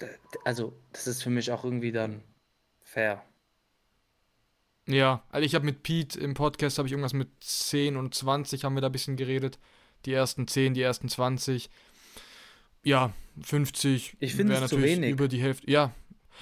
[0.00, 2.22] d- d- also, das ist für mich auch irgendwie dann
[2.82, 3.24] fair.
[4.88, 8.64] Ja, also ich habe mit Pete im Podcast, habe ich irgendwas mit 10 und 20
[8.64, 9.58] haben wir da ein bisschen geredet.
[10.06, 11.70] Die ersten 10, die ersten 20.
[12.82, 15.70] Ja, 50 Ich finde wäre natürlich über die Hälfte.
[15.70, 15.92] Ja,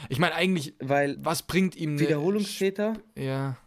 [0.08, 3.58] ich meine eigentlich, Weil was bringt ihm eine Wiederholungstäter Ja.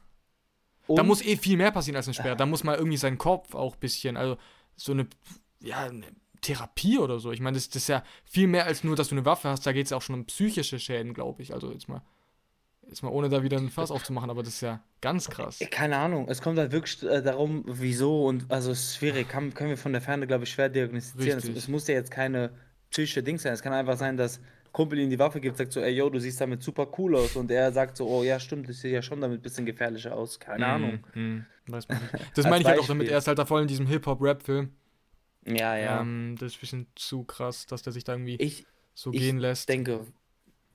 [0.88, 2.36] und Da muss eh viel mehr passieren als eine Sperre.
[2.36, 4.38] Da muss mal irgendwie sein Kopf auch ein bisschen, also
[4.76, 5.08] so eine,
[5.60, 6.06] ja, eine
[6.42, 7.32] Therapie oder so.
[7.32, 9.66] Ich meine, das, das ist ja viel mehr als nur, dass du eine Waffe hast.
[9.68, 11.54] Da geht es ja auch schon um psychische Schäden, glaube ich.
[11.54, 12.02] Also jetzt mal,
[12.90, 15.62] jetzt mal ohne da wieder ein Fass aufzumachen, aber das ist ja ganz krass.
[15.62, 19.28] Äh, Keine Ahnung, es kommt halt wirklich äh, darum, wieso und also es ist schwierig,
[19.30, 21.40] kann, können wir von der Ferne, glaube ich, schwer diagnostizieren.
[21.40, 22.52] Es, es muss ja jetzt keine
[22.92, 23.54] psychische Ding sein.
[23.54, 24.40] Es kann einfach sein, dass
[24.72, 27.36] Kumpel ihm die Waffe gibt, sagt so, ey yo, du siehst damit super cool aus
[27.36, 30.16] und er sagt so, oh ja, stimmt, ich sehe ja schon damit ein bisschen gefährlicher
[30.16, 30.40] aus.
[30.40, 31.00] Keine Ahnung.
[31.14, 32.14] Mhm, weiß man nicht.
[32.36, 34.72] Das meine ich halt auch damit, er ist halt da voll in diesem Hip-Hop-Rap-Film.
[35.46, 36.02] Ja, ja.
[36.02, 38.66] Ähm, das ist ein bisschen zu krass, dass der sich da irgendwie ich
[38.96, 39.70] so ich gehen lässt.
[39.70, 40.06] denke,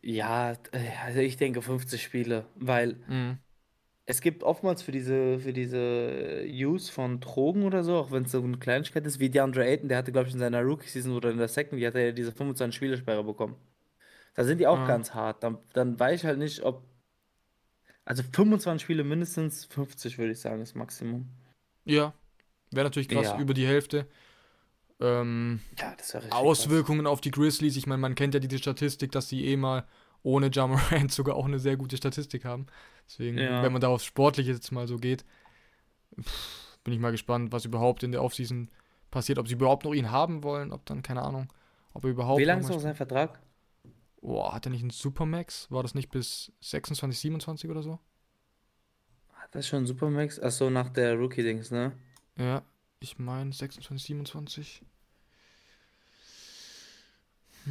[0.02, 3.38] ja, äh, also ich denke 50 Spiele, weil Mhm.
[4.06, 8.32] es gibt oftmals für diese, für diese Use von Drogen oder so, auch wenn es
[8.32, 11.30] so eine Kleinigkeit ist, wie DeAndre Ayton, der hatte, glaube ich, in seiner Rookie-Season oder
[11.30, 13.56] in der Second, die hat er ja diese 25 Spielesperre bekommen.
[14.34, 14.86] Da sind die auch Ah.
[14.86, 15.42] ganz hart.
[15.42, 16.84] Dann, dann weiß ich halt nicht, ob.
[18.04, 21.28] Also 25 Spiele mindestens, 50 würde ich sagen, ist Maximum.
[21.84, 22.14] Ja,
[22.70, 23.38] wäre natürlich krass, Ja.
[23.38, 24.06] über die Hälfte.
[25.00, 26.32] Ähm, Ja, richtig krass.
[26.32, 27.76] Auswirkungen auf die Grizzlies.
[27.76, 29.86] Ich meine, man kennt ja diese Statistik, dass sie eh mal
[30.22, 32.66] ohne Ja Morant sogar auch eine sehr gute Statistik haben.
[33.06, 33.62] Deswegen, Ja.
[33.62, 35.24] wenn man da aufs Sportliche jetzt mal so geht,
[36.20, 38.70] pff, bin ich mal gespannt, was überhaupt in der Offseason
[39.10, 39.38] passiert.
[39.38, 41.52] Ob sie überhaupt noch ihn haben wollen, ob dann, keine Ahnung,
[41.92, 43.40] ob er überhaupt Wie lange ist noch sein Vertrag?
[44.20, 45.70] Boah, hat er nicht einen Supermax?
[45.70, 48.00] War das nicht bis 26, 27 oder so?
[49.34, 50.40] Hat das schon Supermax?
[50.40, 51.92] Achso, nach der Rookie-Dings, ne?
[52.36, 52.62] Ja,
[53.00, 54.82] ich meine 26, 27.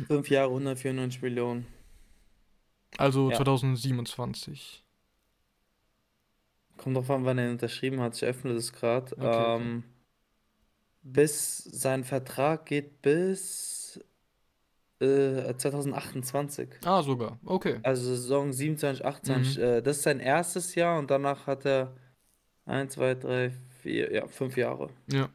[0.08, 1.66] Fünf Jahre, 194 Millionen.
[2.98, 3.38] Also Ja.
[3.38, 4.84] 2027.
[6.78, 8.16] Kommt drauf an, wann er unterschrieben hat.
[8.16, 9.12] Ich öffne das gerade.
[9.18, 9.56] Okay, okay.
[9.64, 9.84] Ähm,
[11.02, 14.00] bis sein Vertrag geht bis
[15.00, 16.70] äh, 2028.
[16.86, 17.40] Ah, sogar.
[17.46, 17.80] Okay.
[17.84, 19.58] Also Saison 27, 28.
[19.58, 21.96] Äh, das ist sein erstes Jahr und danach hat er
[22.66, 23.52] 1, 2, 3,
[23.88, 24.90] 4, ja, fünf Jahre.
[25.10, 25.30] Ja.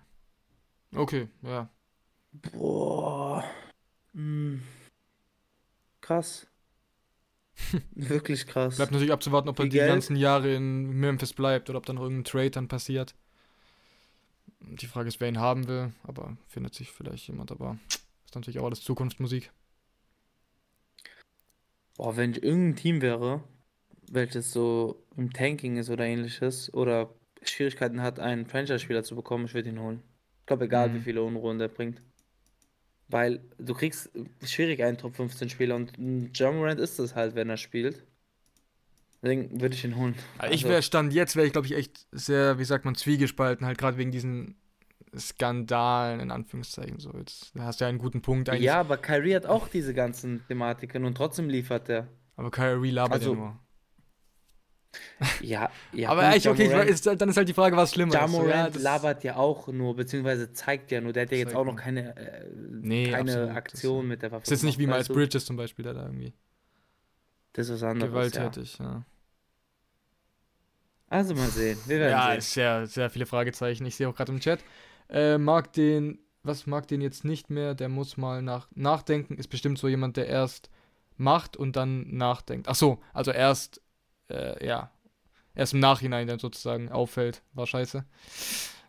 [0.94, 1.70] Okay, ja.
[2.52, 3.42] Boah.
[4.12, 4.62] Hm.
[6.02, 6.46] Krass.
[7.94, 8.76] Wirklich krass.
[8.76, 9.88] Bleibt natürlich abzuwarten, ob er Viel die Geld.
[9.88, 13.14] ganzen Jahre in Memphis bleibt oder ob dann noch irgendein Trade dann passiert.
[14.60, 17.78] Die Frage ist, wer ihn haben will, aber findet sich vielleicht jemand, aber
[18.26, 19.50] ist natürlich auch alles Zukunftsmusik.
[21.96, 23.42] Boah, wenn ich irgendein Team wäre,
[24.10, 27.14] welches so im Tanking ist oder ähnliches, oder
[27.44, 30.02] Schwierigkeiten hat, einen Franchise-Spieler zu bekommen, ich würde ihn holen.
[30.40, 30.94] Ich glaube, egal Mhm.
[30.94, 32.00] wie viele Unruhen der bringt.
[33.08, 34.10] Weil du kriegst
[34.44, 38.02] schwierig einen Top 15 Spieler und ein John Morant ist es halt, wenn er spielt.
[39.22, 40.14] Deswegen würde ich ihn holen.
[40.38, 43.66] Also ich wäre Stand jetzt, wäre ich glaube ich echt sehr, wie sagt man, zwiegespalten,
[43.66, 44.56] halt gerade wegen diesen
[45.16, 46.98] Skandalen in Anführungszeichen.
[46.98, 48.62] So, jetzt da hast du ja einen guten Punkt eigentlich.
[48.62, 52.08] ja, aber Kyrie hat auch diese ganzen Thematiken und trotzdem liefert er.
[52.36, 53.58] Aber Kyrie labert Also, ja nur.
[55.40, 56.10] Ja, ja.
[56.10, 58.24] aber Ja okay, ich, Morant- ist, dann ist halt die Frage, was schlimmer Ja
[58.66, 58.76] ist.
[58.76, 61.12] Das- labert ja auch nur, beziehungsweise zeigt ja nur.
[61.12, 62.46] Der hat ja jetzt auch noch keine, äh,
[62.80, 64.42] Nee, keine absolut, Aktion mit der Waffe.
[64.44, 65.14] Ist jetzt nicht wie Miles du?
[65.14, 66.32] Bridges zum Beispiel, der da irgendwie
[67.54, 68.12] Das ist was anderes.
[68.12, 68.18] Ja.
[68.48, 68.78] gewalttätig.
[68.78, 69.04] Ja,
[71.08, 71.78] Also mal sehen.
[71.86, 72.38] Wir werden ja sehen.
[72.38, 73.84] ist sehr, sehr viele Fragezeichen.
[73.86, 74.64] Ich sehe auch gerade im Chat.
[75.10, 77.74] Äh, mag den, was mag den jetzt nicht mehr?
[77.74, 79.34] Der muss mal nach, nachdenken.
[79.36, 80.70] Ist bestimmt so jemand, der erst
[81.18, 82.66] macht und dann nachdenkt.
[82.68, 83.81] Ach so, also erst,
[84.32, 84.90] äh, ja,
[85.54, 87.42] erst im Nachhinein dann sozusagen auffällt.
[87.52, 88.04] War scheiße.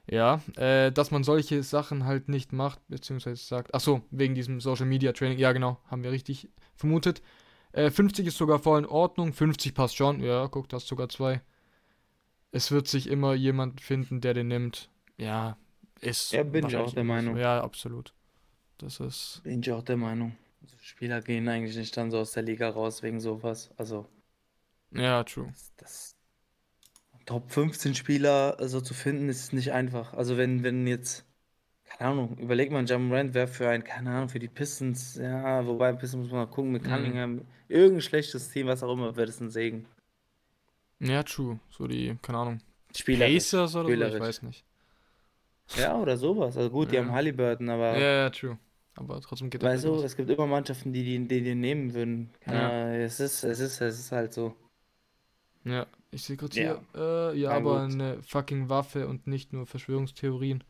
[0.10, 4.60] Ja, äh, dass man solche Sachen halt nicht macht, beziehungsweise sagt, ach so, wegen diesem
[4.60, 7.22] Social Media Training, ja genau, haben wir richtig vermutet.
[7.72, 11.08] Äh, 50 ist sogar voll in Ordnung, 50 passt schon, ja, guck, da hast sogar
[11.08, 11.42] zwei.
[12.52, 14.90] Es wird sich immer jemand finden, der den nimmt.
[15.18, 15.58] Ja,
[16.02, 16.34] ist.
[16.34, 17.04] Ja, bin ich auch der.
[17.04, 17.38] Meinung.
[17.38, 18.14] Ja, absolut.
[18.78, 19.42] Das ist.
[19.44, 20.36] Bin ich auch der Meinung.
[20.62, 23.72] Also Spieler gehen eigentlich nicht dann so aus der Liga raus wegen sowas.
[23.78, 24.06] Also,
[24.96, 25.48] Ja, true.
[25.48, 26.16] das, das
[27.26, 30.14] Top 15 Spieler so zu finden, ist nicht einfach.
[30.14, 31.26] Also, wenn, wenn jetzt,
[31.86, 35.94] keine Ahnung, überleg mal, Morant wäre für ein, keine Ahnung, für die Pistons, ja, wobei
[35.94, 36.88] Pistons muss man mal gucken, mit Mhm.
[36.90, 39.86] Cunningham, irgendein schlechtes Team, was auch immer, wäre das ein Segen.
[41.00, 41.60] Ja, true.
[41.70, 42.60] So die, keine Ahnung.
[42.96, 43.34] Spielerisch.
[43.36, 44.66] Pacers oder so, ich weiß nicht.
[45.78, 46.58] Ja, oder sowas.
[46.58, 47.02] Also gut, die Ja.
[47.04, 47.98] haben Halliburton, aber.
[47.98, 48.58] Ja, ja, true.
[48.96, 50.04] Aber trotzdem geht das Weißt nicht du, aus.
[50.04, 52.30] es gibt immer Mannschaften, die die, die den nehmen würden.
[52.46, 52.70] Ja.
[52.92, 54.56] Äh, es ist, es ist, es ist halt so.
[55.66, 56.80] Ja, ich sehe gerade Ja.
[56.94, 57.02] hier.
[57.34, 57.94] Äh, ja, aber gut.
[57.94, 60.64] eine fucking Waffe und nicht nur Verschwörungstheorien.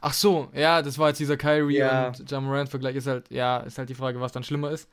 [0.00, 2.08] Ach so, ja, das war jetzt dieser Kyrie Ja.
[2.08, 4.88] und Jamarant Vergleich ist halt, ja, ist halt die Frage, was dann schlimmer ist.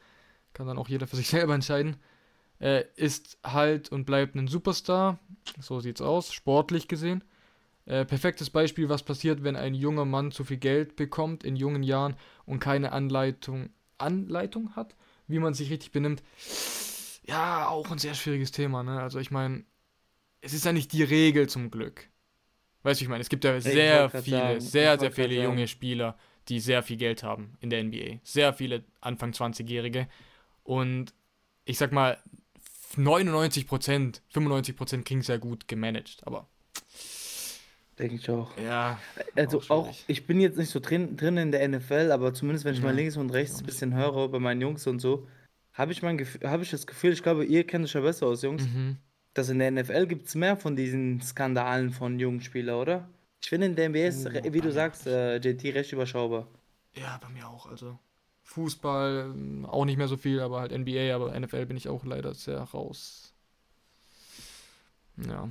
[0.53, 1.97] Kann dann auch jeder für sich selber entscheiden.
[2.59, 5.19] Äh, ist halt und bleibt ein Superstar.
[5.61, 7.23] So sieht's aus, sportlich gesehen.
[7.85, 11.83] Äh, perfektes Beispiel, was passiert, wenn ein junger Mann zu viel Geld bekommt in jungen
[11.83, 12.15] Jahren
[12.45, 14.95] und keine Anleitung, Anleitung hat,
[15.27, 16.21] wie man sich richtig benimmt.
[17.29, 19.01] Ja, auch ein sehr schwieriges Thema, ne?
[19.01, 19.63] Also ich meine,
[20.41, 22.09] es ist ja nicht die Regel zum Glück.
[22.83, 25.43] Weißt du, ich meine, es gibt ja sehr viele, sagen, sehr, sehr viele sagen.
[25.43, 26.17] junge Spieler,
[26.49, 28.19] die sehr viel Geld haben in der NBA.
[28.23, 30.07] Sehr viele Anfang 20-Jährige.
[30.63, 31.13] Und
[31.65, 32.17] ich sag mal,
[32.97, 36.21] 99%, 95% kriegen sehr gut gemanagt.
[36.25, 36.47] Aber
[37.97, 38.51] Denke ich auch.
[38.55, 38.99] ja,
[39.35, 42.65] Also auch auch, ich bin jetzt nicht so drin, drin in der NFL, aber zumindest
[42.65, 45.27] wenn ich mal Ja, links und rechts ein bisschen höre bei meinen Jungs und so,
[45.79, 48.41] habe ich, mein hab ich das Gefühl, ich glaube, ihr kennt es ja besser aus,
[48.41, 48.97] Jungs, mhm.
[49.33, 53.09] dass in der NFL gibt es mehr von diesen Skandalen von jungen Spielern, oder?
[53.41, 56.47] Ich finde in der NBA ist, Oh, wie du sagst, äh, JT recht überschaubar.
[56.93, 57.65] ja, bei mir auch.
[57.65, 57.97] Also
[58.43, 62.03] Fußball ähm, auch nicht mehr so viel, aber halt NBA, aber NFL bin ich auch
[62.03, 63.33] leider sehr raus.
[65.15, 65.49] Ja.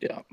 [0.00, 0.24] Ja,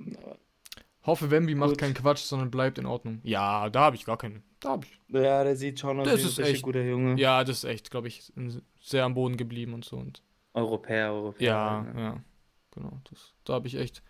[1.07, 1.77] Hoffe, Wemby macht Gut.
[1.79, 3.19] keinen Quatsch, sondern bleibt in Ordnung.
[3.23, 4.43] Ja, da habe ich gar keinen.
[4.59, 4.99] Da habe ich.
[5.13, 7.19] ja, der sieht schon aus Das wie ein echt- guter Junge.
[7.19, 8.31] Ja, das ist echt, glaube ich,
[8.81, 9.95] sehr am Boden geblieben und so.
[9.97, 10.21] Und
[10.53, 11.47] Europäer, Europäer.
[11.47, 12.01] ja, ne?
[12.01, 12.17] ja,
[12.71, 12.99] genau.
[13.09, 14.03] Das, da habe ich echt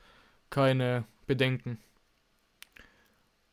[0.50, 1.78] keine Bedenken.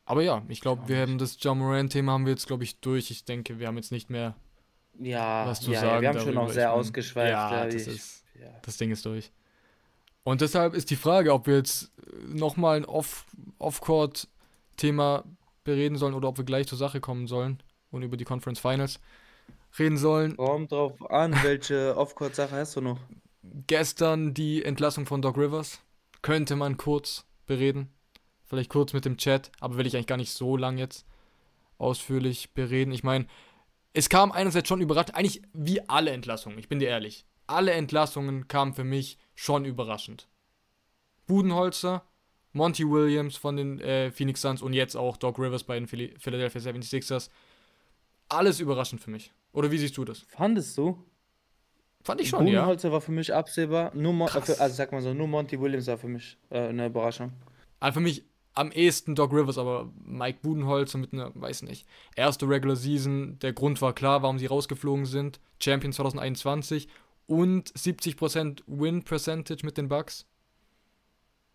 [0.07, 3.11] Aber ja, ich glaube, wir haben das John Moran-Thema haben wir jetzt, glaube ich, durch.
[3.11, 4.34] Ich denke, wir haben jetzt nicht mehr
[5.01, 6.42] Ja, was zu ja, ja, sagen wir haben schon darüber.
[6.42, 7.30] auch Ich sehr mein, ausgeschweift.
[7.30, 8.51] Ja, das ich- ist, ja.
[8.62, 9.30] das Ding ist durch.
[10.25, 11.93] Und deshalb ist die Frage, ob wir jetzt
[12.27, 13.27] nochmal ein Off-
[13.59, 15.25] Off-Court-Thema
[15.64, 19.01] bereden sollen oder ob wir gleich zur Sache kommen sollen und über die Conference Finals
[19.79, 20.37] reden sollen.
[20.37, 22.99] Kommt drauf an, welche Off-Court-Sache hast du noch?
[23.66, 25.81] Gestern die Entlassung von Doc Rivers.
[26.22, 27.91] Könnte man kurz bereden.
[28.47, 31.07] Vielleicht kurz mit dem Chat, aber will ich eigentlich gar nicht so lang jetzt
[31.77, 32.93] ausführlich bereden.
[32.93, 33.27] Ich meine,
[33.93, 37.27] es kam einerseits schon überraschend, eigentlich wie alle Entlassungen, ich bin dir ehrlich.
[37.47, 40.28] Alle Entlassungen kamen für mich schon überraschend.
[41.26, 42.03] Budenholzer,
[42.53, 46.61] Monty Williams von den äh, Phoenix Suns und jetzt auch Doc Rivers bei den Philadelphia
[46.61, 47.30] 76ers.
[48.28, 49.32] Alles überraschend für mich.
[49.53, 50.20] Oder wie siehst du das?
[50.28, 50.99] Fandest du?
[52.03, 52.61] Fand ich schon, ja.
[52.61, 53.91] Budenholzer war für mich absehbar.
[53.95, 54.61] Nur Mon Krass.
[54.61, 57.32] also sag mal so, nur Monty Williams war für mich äh, eine Überraschung.
[57.80, 62.49] Also für mich am ehesten Doc Rivers, aber Mike Budenholzer mit einer, weiß nicht, erste
[62.49, 65.41] Regular Season, der Grund war klar, warum sie rausgeflogen sind.
[65.61, 66.89] Champion 2021
[67.27, 70.27] und 70% Win Percentage mit den Bucks.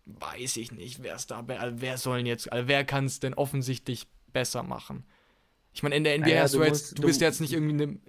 [0.06, 3.20] Weiß ich nicht, wer es da, also wer soll denn jetzt, also wer kann es
[3.20, 5.04] denn offensichtlich besser machen?
[5.72, 7.40] Ich meine, in der NBA Naja, du, du jetzt, musst- du du- bist ja jetzt
[7.40, 8.00] nicht irgendwie in einem,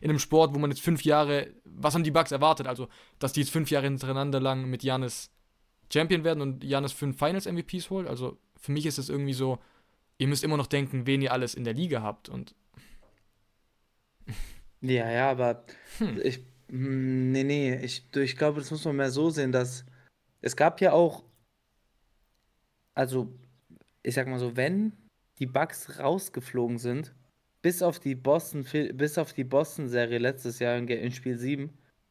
[0.00, 2.68] in einem Sport, wo man jetzt fünf Jahre, was haben die Bucks erwartet?
[2.68, 2.88] Also,
[3.18, 5.30] dass die jetzt fünf Jahre hintereinander lang mit Janis
[5.92, 8.06] Champion werden und Janis fünf Finals MVPs holt.
[8.06, 9.58] Also, für mich ist es irgendwie so,
[10.18, 12.28] ihr müsst immer noch denken, wen ihr alles in der Liga habt.
[12.28, 12.54] Und
[14.80, 15.64] Ja, ja, aber
[15.98, 16.20] Hm.
[16.22, 16.40] ich,
[16.70, 19.84] nee, nee, ich, ich glaube, das muss man mehr so sehen, dass
[20.40, 21.24] es gab ja auch,
[22.94, 23.32] also
[24.02, 24.92] ich sag mal so, wenn
[25.38, 27.14] die Bucks rausgeflogen sind,
[27.62, 28.64] bis auf die Boston,
[28.94, 31.70] bis auf die Boston-Serie letztes Jahr in Spiel 7,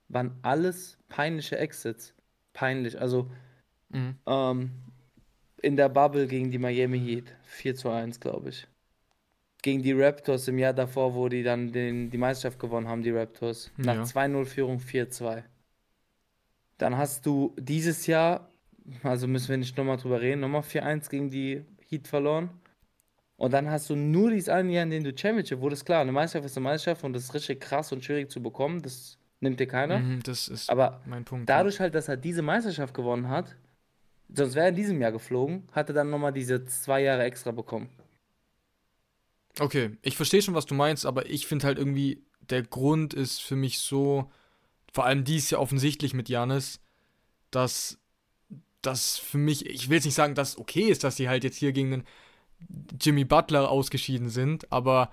[0.09, 2.13] waren alles peinliche Exits.
[2.53, 2.99] Peinlich.
[2.99, 3.31] Also
[3.89, 4.15] mhm.
[4.25, 4.71] ähm,
[5.61, 7.35] in der Bubble gegen die Miami Heat.
[7.43, 8.67] 4 zu 1, glaube ich.
[9.61, 13.11] Gegen die Raptors im Jahr davor, wo die dann den, die Meisterschaft gewonnen haben, die
[13.11, 13.71] Raptors.
[13.77, 14.03] Nach Ja.
[14.03, 15.43] 2-0-Führung 4-2.
[16.77, 18.49] Dann hast du dieses Jahr,
[19.03, 22.49] also müssen wir nicht nochmal drüber reden, nochmal 4-1 gegen die Heat verloren.
[23.35, 25.85] Und dann hast du nur dieses eine Jahr, in dem du Championship wurdest.
[25.85, 28.81] Klar, eine Meisterschaft ist eine Meisterschaft und das ist richtig krass und schwierig zu bekommen.
[28.81, 29.99] Das nimmt dir keiner.
[29.99, 31.49] Mhm, das ist Aber mein Punkt.
[31.49, 31.57] ja.
[31.57, 33.55] Dadurch halt, dass er diese Meisterschaft gewonnen hat,
[34.33, 37.51] sonst wäre er in diesem Jahr geflogen, hat er dann nochmal diese zwei Jahre extra
[37.51, 37.89] bekommen.
[39.59, 43.41] Okay, ich verstehe schon, was du meinst, aber ich finde halt irgendwie, der Grund ist
[43.41, 44.31] für mich so,
[44.93, 46.79] vor allem dies Jahr offensichtlich mit Janis,
[47.51, 47.99] dass
[48.81, 51.43] das für mich, ich will jetzt nicht sagen, dass es okay ist, dass sie halt
[51.43, 52.03] jetzt hier gegen den
[52.99, 55.11] Jimmy Butler ausgeschieden sind, aber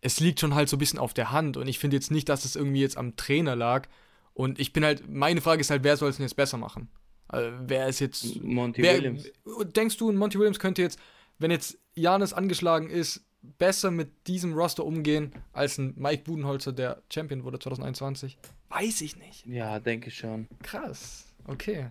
[0.00, 2.28] es liegt schon halt so ein bisschen auf der Hand und ich finde jetzt nicht,
[2.28, 3.88] dass es irgendwie jetzt am Trainer lag
[4.34, 6.88] und ich bin halt, meine Frage ist halt, wer soll es denn jetzt besser machen?
[7.28, 9.30] Also, wer ist jetzt Monty Wer, Williams.
[9.74, 10.98] denkst du, Monty Williams könnte jetzt,
[11.38, 17.02] wenn jetzt Janis angeschlagen ist, besser mit diesem Roster umgehen als ein Mike Budenholzer, der
[17.12, 18.38] Champion wurde 2021?
[18.68, 19.46] Weiß ich nicht.
[19.46, 20.48] Ja, denke schon.
[20.62, 21.24] Krass.
[21.46, 21.90] Okay.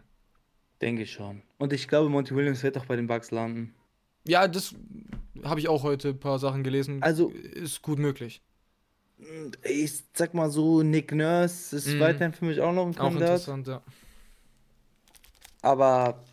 [0.82, 1.42] Denke schon.
[1.58, 3.74] Und ich glaube, Monty Williams wird auch bei den Bucks landen.
[4.28, 4.76] Ja, das
[5.44, 7.02] habe ich auch heute ein paar Sachen gelesen.
[7.02, 8.42] Also- ist gut möglich.
[9.64, 12.00] Ich sag mal so, Nick Nurse ist Mhm.
[12.00, 13.30] weiterhin für mich auch noch ein Auch Kandidat.
[13.30, 13.82] interessant, ja.
[15.62, 16.24] Aber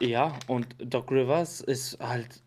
[0.00, 2.42] ja, und Doc Rivers ist halt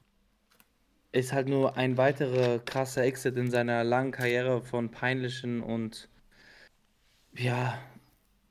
[1.12, 6.10] ist halt nur ein weiterer krasser Exit in seiner langen Karriere von peinlichen und
[7.34, 7.80] ja,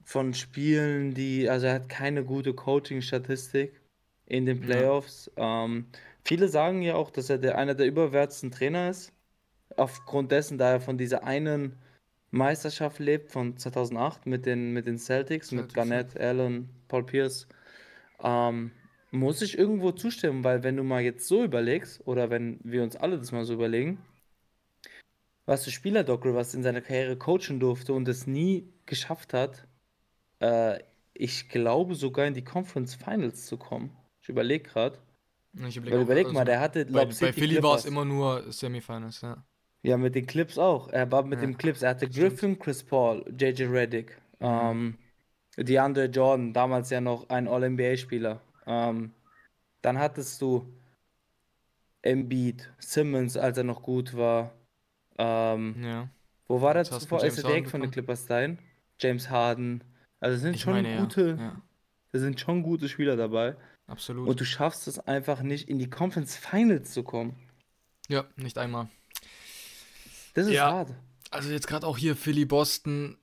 [0.04, 3.80] von Spielen, die, also er hat keine gute Coaching-Statistik
[4.26, 4.60] in den Ja.
[4.60, 5.30] Playoffs.
[5.36, 5.88] Ähm,
[6.24, 9.12] viele sagen ja auch, dass er der, einer der überwärtsten Trainer ist.
[9.76, 11.78] Aufgrund dessen, da er von dieser einen
[12.32, 15.98] Meisterschaft lebt, von 2008 mit den, mit den Celtics, mit Celtics, ja.
[15.98, 17.48] Garnett, Allen, Paul Pierce.
[18.22, 18.72] Ähm,
[19.10, 22.96] muss ich irgendwo zustimmen, weil wenn du mal jetzt so überlegst, oder wenn wir uns
[22.96, 23.98] alle das mal so überlegen,
[25.46, 29.66] was für Spieler Doc Rivers in seiner Karriere coachen durfte und es nie geschafft hat,
[30.40, 30.78] äh,
[31.14, 33.96] ich glaube sogar in die Conference Finals zu kommen.
[34.22, 34.98] Ich überlege gerade.
[35.66, 38.52] Ich überleg überleg also mal, der hatte bei, bei City Philly war es immer nur
[38.52, 39.42] Semifinals, ja.
[39.82, 40.88] Ja, mit den Clips auch.
[40.88, 41.82] Er war mit Ja, den Clips.
[41.82, 42.16] Er hatte stimmt.
[42.16, 44.98] Griffin, Chris Paul, JJ Redick, ähm,
[45.56, 48.40] DeAndre Jordan, damals ja noch ein All-NBA-Spieler.
[48.68, 49.12] Ähm,
[49.82, 50.72] dann hattest du
[52.02, 54.52] Embiid, Simmons, als er noch gut war.
[55.18, 56.08] Ähm, Ja.
[56.46, 57.24] wo war er du zuvor?
[57.24, 57.90] Ist er direkt von den.
[57.90, 58.58] Clippers dahin?
[59.00, 59.82] James Harden.
[60.20, 61.00] Also es sind Ich schon meine, ja.
[61.00, 61.62] gute, ja.
[62.12, 63.56] da sind schon gute Spieler dabei.
[63.86, 64.28] Absolut.
[64.28, 67.36] Und du schaffst es einfach nicht, in die Conference Finals zu kommen.
[68.08, 68.88] ja, nicht einmal.
[70.34, 70.70] Das ist Ja.
[70.70, 70.94] hart.
[71.30, 73.18] Also jetzt gerade auch hier Philly Boston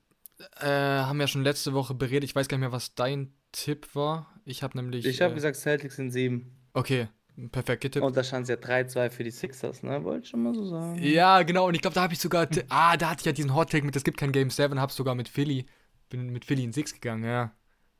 [0.60, 2.24] äh, haben ja schon letzte Woche beredet.
[2.24, 4.26] Ich weiß gar nicht mehr, was dein Tipp war.
[4.44, 5.06] Ich habe nämlich.
[5.06, 6.52] Ich habe äh, gesagt, Celtics sind sieben.
[6.74, 7.08] Okay,
[7.50, 8.04] perfekt getippt.
[8.04, 10.04] Und da stand es ja 3-2 für die Sixers, ne?
[10.04, 11.02] Wollte ich schon mal so sagen.
[11.02, 11.66] ja, genau.
[11.66, 12.46] Und ich glaube, da habe ich sogar.
[12.68, 14.92] Ah, da hatte ich ja diesen Hot Take mit, es gibt kein Game 7, habe
[14.92, 15.66] sogar mit Philly.
[16.10, 17.52] Bin mit Philly in 6 gegangen, ja.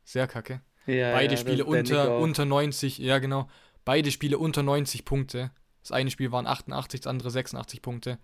[0.04, 0.60] Sehr kacke.
[0.86, 3.48] Ja, Beide ja, Spiele unter, unter 90, ja genau.
[3.84, 5.50] Beide Spiele unter 90 Punkte.
[5.82, 8.18] Das eine Spiel waren 88, das andere 86 Punkte.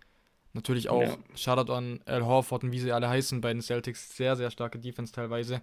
[0.52, 1.16] Natürlich auch Ja.
[1.34, 4.16] Shoutout an Al Horford und wie sie alle heißen bei den Celtics.
[4.16, 5.62] Sehr, sehr starke Defense teilweise.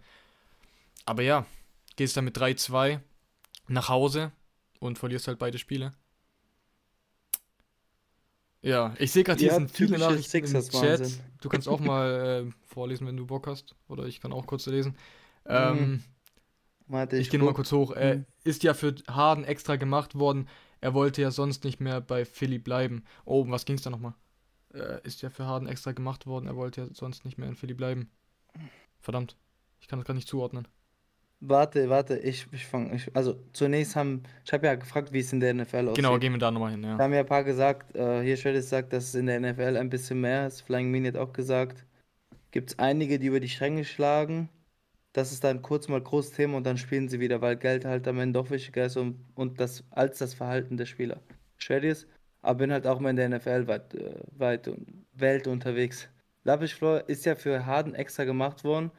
[1.05, 1.45] Aber ja,
[1.99, 3.01] gehst dann mit 3-2
[3.67, 4.31] nach Hause
[4.79, 5.91] und verlierst halt beide Spiele.
[8.61, 11.19] Ja, ich sehe gerade, hier Ja, sind viele Nachrichten im Chat.
[11.41, 13.75] Du kannst auch mal äh, vorlesen, wenn du Bock hast.
[13.89, 14.93] Oder ich kann auch kurz lesen.
[15.43, 15.49] Mhm.
[15.49, 16.03] Ähm,
[16.87, 17.91] Warte, ich gehe nochmal kurz hoch.
[17.91, 18.23] Äh.
[18.45, 20.47] Ist ja für Harden extra gemacht worden.
[20.79, 23.03] Er wollte ja sonst nicht mehr bei Philly bleiben.
[23.25, 24.13] Oh, was ging's da nochmal?
[24.73, 26.47] Äh, ist ja für Harden extra gemacht worden.
[26.47, 28.09] Er wollte ja sonst nicht mehr in Philly bleiben.
[29.01, 29.35] Verdammt.
[29.81, 30.65] Ich kann das gar nicht zuordnen.
[31.41, 32.95] Warte, warte, ich, ich fange.
[32.95, 35.95] Ich, also zunächst haben, ich habe ja gefragt, wie es in der NFL aussieht.
[35.95, 36.97] Genau, gehen wir da nochmal hin, Da ja.
[36.97, 39.89] haben ja ein paar gesagt, äh, hier Shredis sagt, dass es in der NFL ein
[39.89, 40.61] bisschen mehr ist.
[40.61, 41.85] Flying Mean hat auch gesagt,
[42.51, 44.49] gibt es einige, die über die Stränge schlagen.
[45.13, 48.07] Das ist dann kurz mal großes Thema und dann spielen sie wieder, weil Geld halt
[48.07, 51.21] am Ende doch wichtiger ist und, und das, als das Verhalten der Spieler.
[51.57, 52.05] Shredis,
[52.41, 56.09] aber bin halt auch mal in der NFL weit, äh, weit und Welt unterwegs.
[56.43, 58.91] Lavish Floor ist ja für Harden extra gemacht worden.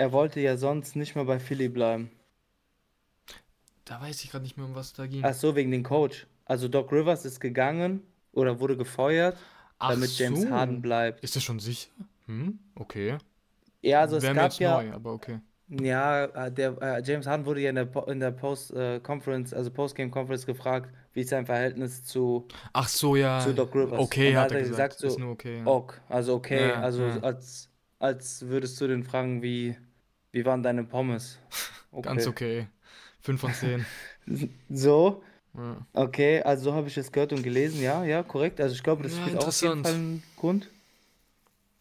[0.00, 2.10] Er wollte ja sonst nicht mehr bei Philly bleiben.
[3.84, 5.22] Da weiß ich gerade nicht mehr, um was da ging.
[5.22, 6.26] Ach so, wegen dem Coach.
[6.46, 9.36] Also Doc Rivers ist gegangen oder wurde gefeuert,
[9.78, 10.50] Ach damit James so.
[10.50, 11.22] Harden bleibt.
[11.22, 11.90] Ist das schon sicher?
[12.26, 13.18] Hm, okay.
[13.82, 15.40] Ja, also es Wäre mir gab ja, neu, aber okay.
[15.68, 20.46] ja, äh, der äh, James Harden wurde ja in der, in der Post-Conference, also Post-Game-Conference
[20.46, 23.40] gefragt, wie ist sein Verhältnis zu, Ach so, ja.
[23.40, 23.98] zu Doc Rivers.
[24.00, 24.98] Okay, da hat er gesagt.
[24.98, 25.58] so, ist nur okay.
[25.58, 25.66] Ja.
[25.66, 27.18] ok, also okay, Ja, also ja.
[27.20, 29.76] als, als würdest du den fragen, wie,
[30.32, 31.38] wie waren deine Pommes?
[32.02, 32.66] Ganz okay.
[33.20, 33.86] 5 von 10.
[34.68, 35.24] So,
[35.56, 35.84] ja.
[35.92, 38.60] okay, also so habe ich es gehört und gelesen, ja, ja, korrekt.
[38.60, 39.82] Also ich glaube, das Ja, spielt auch auf jeden.
[39.82, 40.70] Fall einen Grund.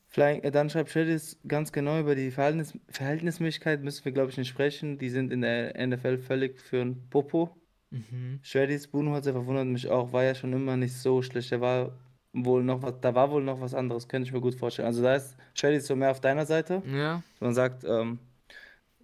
[0.08, 4.38] Flying, äh, dann schreibt Shredis ganz genau über die Verhältnis, Verhältnismäßigkeit müssen wir, glaube ich,
[4.38, 4.98] nicht sprechen.
[4.98, 7.56] Die sind in der NFL völlig für ein Popo.
[7.92, 8.40] Mhm.
[8.42, 11.52] Shredis Budenholzer verwundert mich auch, war ja schon immer nicht so schlecht.
[11.52, 11.92] Der war
[12.34, 14.88] wohl noch was, da war wohl noch was anderes, könnte ich mir gut vorstellen.
[14.88, 16.82] Also da ist Shredis so mehr auf deiner Seite.
[16.92, 18.18] Ja, Man sagt, ähm,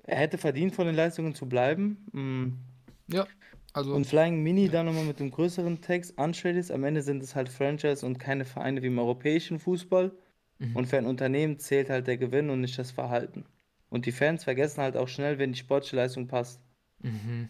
[0.08, 2.06] er hätte verdient, von den Leistungen zu bleiben.
[2.12, 3.14] Mm.
[3.14, 3.28] ja.
[3.74, 6.18] Also, Und Flying Mini dann nochmal mit dem größeren Text.
[6.18, 10.14] Unshaded, am Ende sind es halt Franchise und keine Vereine wie im europäischen Fußball.
[10.60, 10.76] Mhm.
[10.78, 13.44] Und für ein Unternehmen zählt halt der Gewinn und nicht das Verhalten.
[13.90, 16.62] Und die Fans vergessen halt auch schnell, wenn die sportliche Leistung passt.
[17.02, 17.50] mhm.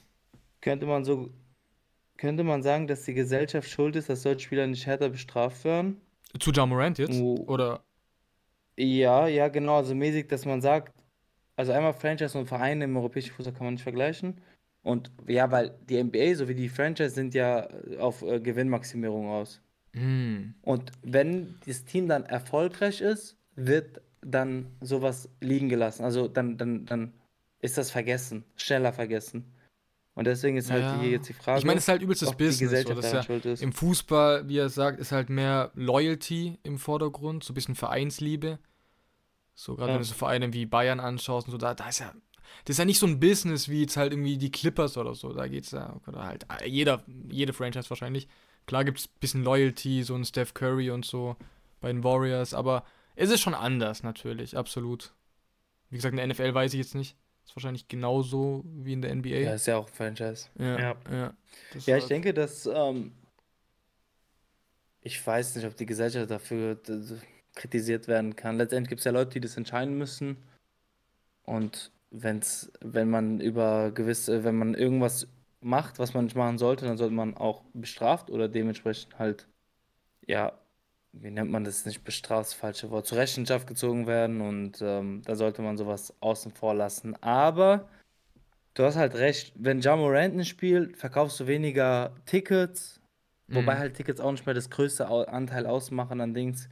[0.62, 1.30] Könnte man so,
[2.18, 6.01] könnte man sagen, dass die Gesellschaft schuld ist, dass solche Spieler nicht härter bestraft werden?
[6.39, 7.22] Zu Ja Morant jetzt?
[7.22, 7.36] Oh.
[7.47, 7.84] Oder?
[8.78, 10.94] Ja, ja, genau, also mäßig, dass man sagt,
[11.56, 14.41] also einmal Franchise und Vereine im europäischen Fußball kann man nicht vergleichen.
[14.84, 17.68] Und ja, weil die NBA sowie die Franchise sind ja
[17.99, 19.62] auf äh, Gewinnmaximierung aus.
[19.93, 20.53] Hm.
[20.62, 26.03] Und wenn das Team dann erfolgreich ist, wird dann sowas liegen gelassen.
[26.03, 27.14] Also dann, dann, dann
[27.62, 29.45] ist das vergessen, schneller vergessen.
[30.14, 31.01] Und deswegen ist halt Ja.
[31.01, 32.70] hier jetzt die Frage, Ich meine, es ist halt übelst das ob die Business.
[32.70, 32.93] So.
[32.95, 33.62] Gesellschaft ja, schuld ist.
[33.62, 38.60] Im Fußball, wie er sagt, ist halt mehr Loyalty im Vordergrund, so ein bisschen Vereinsliebe.
[39.56, 39.95] So, gerade Ja.
[39.95, 42.14] wenn du so Vereine wie Bayern anschaust und so, da, da ist ja.
[42.66, 45.34] Das ist ja nicht so ein Business wie jetzt halt irgendwie die Clippers oder so.
[45.34, 48.28] Da geht's ja, oder halt äh, jeder, jede Franchise wahrscheinlich.
[48.68, 51.36] Klar gibt es ein bisschen Loyalty, so ein Steph Curry und so
[51.82, 52.84] bei den Warriors, aber
[53.16, 55.14] es ist schon anders natürlich, absolut.
[55.89, 57.16] Wie gesagt, in der NFL weiß ich jetzt nicht.
[57.45, 59.30] Ist wahrscheinlich genauso wie in der NBA.
[59.30, 60.47] Ja, ist ja auch ein Franchise.
[60.58, 60.80] ja.
[60.80, 60.95] Ja.
[61.12, 61.34] ja.
[61.86, 63.12] Ja, ich denke, dass ähm,
[65.01, 66.82] ich weiß nicht, ob die Gesellschaft dafür
[67.56, 68.58] kritisiert werden kann.
[68.58, 70.38] Letztendlich gibt es ja Leute, die das entscheiden müssen.
[71.43, 75.28] Und wenn's, wenn man über gewisse, wenn man irgendwas
[75.62, 79.47] macht, was man nicht machen sollte, dann sollte man auch bestraft oder dementsprechend halt,
[80.28, 80.53] ja,
[81.14, 85.22] wie nennt man das nicht bestraft, das falsche Wort, zur Rechenschaft gezogen werden und ähm,
[85.26, 87.16] da sollte man sowas außen vor lassen.
[87.24, 87.89] Aber
[88.76, 93.01] du hast halt recht, wenn Ja Morant nicht spielt, verkaufst du weniger Tickets,
[93.49, 93.80] wobei Mhm.
[93.80, 96.70] halt Tickets auch nicht mehr das größte Anteil ausmachen an Dings.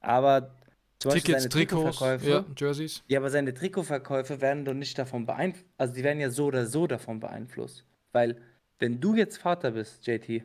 [0.00, 0.56] Aber
[0.98, 3.02] zum Beispiel Tickets, seine Trikots, Trikotverkäufe, ja, Jerseys.
[3.06, 6.66] ja, aber seine Trikotverkäufe werden doch nicht davon beeinflusst, also die werden ja so oder
[6.66, 7.84] so davon beeinflusst.
[8.12, 8.40] Weil,
[8.78, 10.44] wenn du jetzt Vater bist, JT,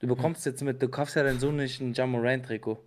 [0.00, 2.78] du bekommst jetzt mit, du kaufst ja deinen Sohn nicht ein Jamorant-Trikot.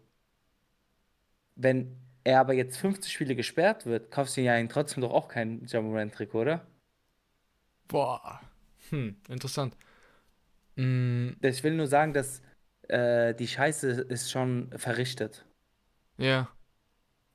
[1.55, 5.28] Wenn er aber jetzt 50 Spiele gesperrt wird, kaufst du ja ihn trotzdem doch auch
[5.28, 6.67] kein Jamorant-Trikot, oder?
[7.88, 8.41] Boah.
[8.89, 9.76] Hm, interessant.
[10.76, 12.41] Mm, Ich will nur sagen, dass
[12.88, 15.45] äh, die Scheiße ist schon verrichtet.
[16.22, 16.47] Ja.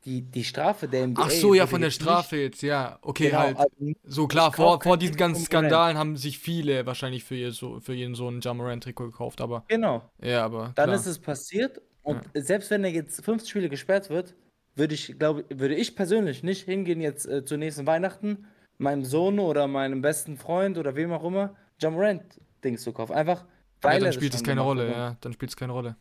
[0.04, 2.96] Die, die Strafe der NBA Ach so, ja, von der Strafe jetzt, ja.
[3.02, 3.56] Okay, genau, halt.
[3.58, 5.44] also So klar, vor, vor diesen ganzen.
[5.44, 9.64] Skandalen haben sich viele wahrscheinlich für, ihr so, für ihren Sohn ein Jamorant-Trikot gekauft, aber
[9.66, 10.08] genau.
[10.22, 10.94] ja, aber Dann klar.
[10.94, 14.36] ist es passiert und selbst wenn er jetzt 50 Spiele gesperrt wird,
[14.76, 18.46] würde ich, glaube würde ich persönlich nicht hingehen jetzt äh, zu nächsten Weihnachten
[18.78, 22.22] meinem Sohn oder meinem besten Freund oder wem auch immer Jamorant
[22.62, 23.12] Dings zu kaufen.
[23.12, 23.46] Einfach ja,
[23.82, 25.96] weil dann er das spielt es keine Rolle, ja, dann spielt es keine Rolle.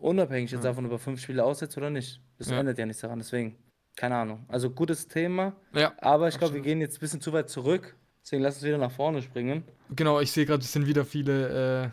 [0.00, 0.70] Unabhängig jetzt Ja.
[0.70, 2.20] davon, ob er fünf Spiele aussetzt oder nicht.
[2.38, 2.58] Das Ja.
[2.58, 3.56] ändert ja nichts daran, deswegen.
[3.96, 4.44] Keine Ahnung.
[4.48, 7.96] Also gutes Thema, Ja, aber ich glaube, wir gehen jetzt ein bisschen zu weit zurück.
[8.22, 9.64] Deswegen lass uns wieder nach vorne springen.
[9.90, 11.92] genau, ich sehe gerade, es sind wieder viele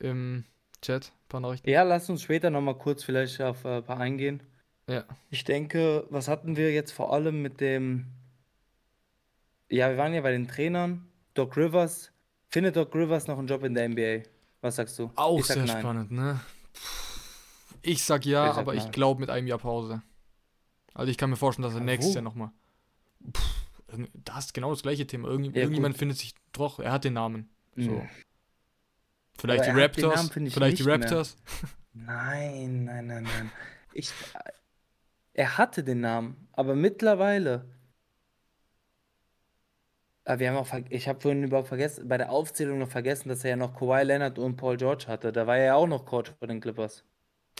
[0.00, 0.44] äh, im
[0.82, 1.68] Chat, ein paar Nachrichten.
[1.68, 4.42] Ja, lass uns später nochmal kurz vielleicht auf äh, ein paar eingehen.
[4.88, 5.04] Ja.
[5.30, 8.06] Ich denke, was hatten wir jetzt vor allem mit dem.
[9.68, 11.06] Ja, wir waren ja bei den Trainern.
[11.34, 12.12] Doc Rivers.
[12.48, 14.22] Findet Doc Rivers noch einen Job in der NBA?
[14.60, 15.10] Was sagst du?
[15.16, 15.80] Auch sag sehr nein.
[15.80, 16.40] spannend, ne?
[17.86, 18.92] Ich sag ja, Ich sag aber ich nein.
[18.92, 20.02] glaube mit einem Jahr Pause.
[20.94, 22.14] Also ich kann mir vorstellen, dass er Aber nächstes?
[22.14, 22.50] Jahr nochmal.
[24.14, 25.28] Das ist genau das gleiche Thema.
[25.28, 25.98] Irgend, Ja, irgendjemand gut.
[26.00, 27.48] findet sich doch, er hat den Namen.
[27.76, 27.90] So.
[27.92, 28.08] Mhm.
[29.38, 30.16] Vielleicht Aber die Raptors.
[30.34, 31.00] Namen, ich, vielleicht die nicht mehr.
[31.00, 31.36] Raptors.
[31.92, 33.52] Nein, nein, nein, nein.
[33.92, 34.10] Ich,
[35.34, 37.70] er hatte den Namen, aber mittlerweile.
[40.24, 43.44] Ah, wir haben auch, ich habe vorhin überhaupt vergessen, bei der Aufzählung noch vergessen, dass
[43.44, 45.32] er ja noch Kawhi Leonard und Paul George hatte.
[45.32, 47.04] Da war er ja auch noch Coach bei den Clippers.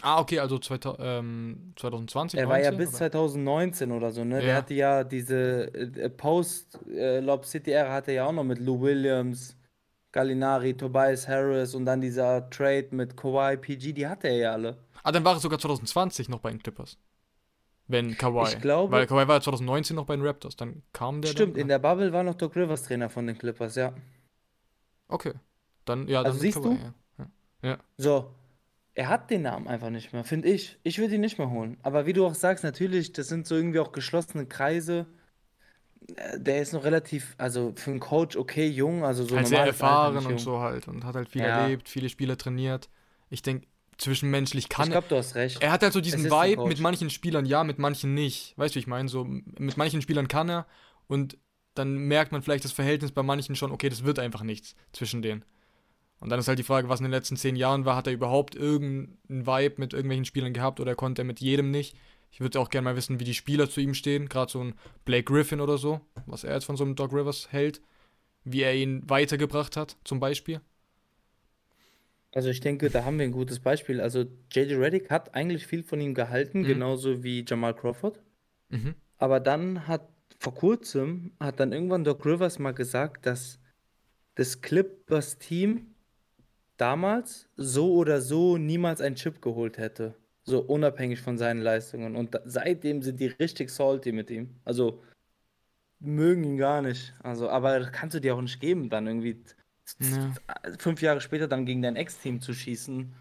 [0.03, 2.99] Ah, okay, also 2000, ähm, 2020, Er war ja 19, bis oder?
[2.99, 4.41] 2019 oder so, ne?
[4.41, 4.55] Der Ja.
[4.57, 9.57] hatte ja diese äh, Post-Lob City-Ära hatte er ja auch noch mit Lou Williams,
[10.13, 14.77] Gallinari, Tobias Harris und dann dieser Trade mit Kawhi, PG, die hatte er ja alle.
[15.03, 16.99] Ah, dann war es sogar 2020 noch bei den Clippers.
[17.89, 18.49] Wenn Kawhi.
[18.55, 20.57] Ich glaube- Weil Kawhi war ja 2019 noch bei den Raptors.
[20.57, 21.63] Dann kam der Stimmt, dann.
[21.63, 23.93] in der Bubble war noch Doc Rivers Trainer von den Clippers, ja.
[25.09, 25.33] Okay.
[25.85, 26.77] Dann, ja, dann Also siehst Kawhi,
[27.19, 27.27] du?
[27.63, 27.79] ja.
[27.97, 28.31] So,
[28.97, 30.79] er hat den Namen einfach nicht mehr, finde ich.
[30.83, 31.77] Ich würde ihn nicht mehr holen.
[31.83, 35.07] Aber wie du auch sagst, natürlich, das sind so irgendwie auch geschlossene Kreise.
[36.17, 39.65] Äh, Der ist noch relativ, also für einen Coach okay jung, also so halt sehr
[39.65, 40.89] erfahren und so halt.
[40.89, 41.61] Und hat halt viel Ja.
[41.61, 42.89] erlebt, viele Spiele trainiert.
[43.29, 43.67] Ich denke,
[43.99, 45.01] zwischenmenschlich kann Ich er.
[45.01, 45.63] glaube, du hast recht.
[45.63, 48.57] Er hat halt so Es diesen Vibe mit manchen Spielern ja, mit manchen nicht.
[48.57, 49.09] Weißt du, wie ich meine?
[49.09, 50.67] So, mit manchen Spielern kann er
[51.07, 51.39] und
[51.75, 55.21] dann merkt man vielleicht das Verhältnis bei manchen schon, okay, das wird einfach nichts zwischen
[55.21, 55.45] denen.
[56.19, 58.13] Und dann ist halt die Frage, was in den letzten zehn Jahren war, hat er
[58.13, 61.97] überhaupt irgendeinen Vibe mit irgendwelchen Spielern gehabt oder konnte er mit jedem nicht?
[62.31, 64.75] Ich würde auch gerne mal wissen, wie die Spieler zu ihm stehen, gerade so ein
[65.05, 67.81] Blake Griffin oder so, was er jetzt von so einem Doc Rivers hält,
[68.45, 70.61] wie er ihn weitergebracht hat, zum Beispiel.
[72.33, 74.01] Also ich denke, da haben wir ein gutes Beispiel.
[74.01, 76.67] Also JJ Redick hat eigentlich viel von ihm gehalten, Mhm.
[76.67, 78.21] genauso wie Jamal Crawford.
[78.69, 78.95] Mhm.
[79.17, 80.09] Aber dann hat
[80.39, 83.59] vor kurzem, hat dann irgendwann Doc Rivers mal gesagt, dass
[84.35, 85.95] das Clippers-Team
[86.77, 90.15] damals so oder so niemals einen Chip geholt hätte.
[90.45, 92.15] So unabhängig von seinen Leistungen.
[92.17, 94.57] Und da, seitdem sind die richtig salty mit ihm.
[94.65, 95.03] Also
[95.99, 97.15] mögen ihn gar nicht.
[97.23, 99.43] Also, aber das kannst du dir auch nicht geben, dann irgendwie
[100.01, 100.35] Ja.
[100.79, 103.13] fünf Jahre später dann gegen dein Ex-Team zu schießen.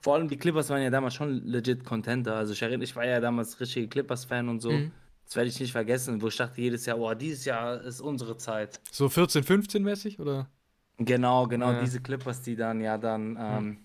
[0.00, 2.34] Vor allem die Clippers waren ja damals schon legit Contenter.
[2.36, 4.70] Also ich erinnere, ich war ja damals richtige Clippers-Fan und so.
[4.70, 4.92] Mhm.
[5.24, 8.36] Das werde ich nicht vergessen, wo ich dachte jedes Jahr, oh, dieses Jahr ist unsere
[8.36, 8.80] Zeit.
[8.90, 10.48] So 14, 15 mäßig, oder?
[11.02, 11.80] Genau, genau, Ja.
[11.80, 13.78] diese Clippers, die dann ja dann ähm,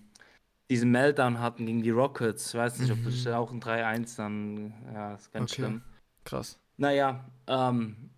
[0.70, 2.48] diesen Meltdown hatten gegen die Rockets.
[2.50, 3.04] Ich weiß nicht, ob Mhm.
[3.04, 5.56] das ja auch ein 3-1 dann, ja, ist ganz Okay.
[5.56, 5.82] schlimm.
[6.24, 6.58] Krass.
[6.78, 8.10] Naja, ähm,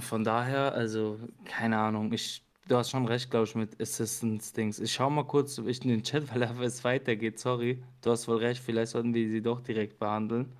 [0.00, 4.80] von daher, also, keine Ahnung, ich, du hast schon recht, glaube ich, mit Assistance-Dings.
[4.80, 7.82] Ich schau mal kurz ich in den Chat, weil es weitergeht, sorry.
[8.02, 10.52] Du hast wohl recht, vielleicht sollten wir sie doch direkt behandeln.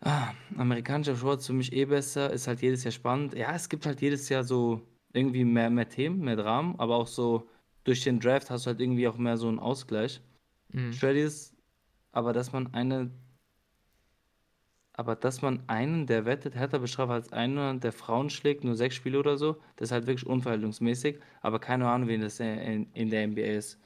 [0.00, 3.34] Ah, amerikanischer Sport ist für mich eh besser, ist halt jedes Jahr spannend.
[3.34, 4.80] Ja, es gibt halt jedes Jahr so
[5.12, 7.48] irgendwie mehr, mehr Themen, mehr Dramen, aber auch so
[7.84, 10.20] durch den Draft hast du halt irgendwie auch mehr so einen Ausgleich.
[10.68, 10.92] Mhm.
[10.92, 11.56] Schwer ist,
[12.12, 13.10] aber dass man eine,
[14.92, 18.94] aber dass man einen, der wettet, härter bestraft als einen, der Frauen schlägt, nur sechs
[18.94, 23.10] Spiele oder so, das ist halt wirklich unverhältnismäßig, aber keine Ahnung, wen das in, in
[23.10, 23.80] der NBA ist.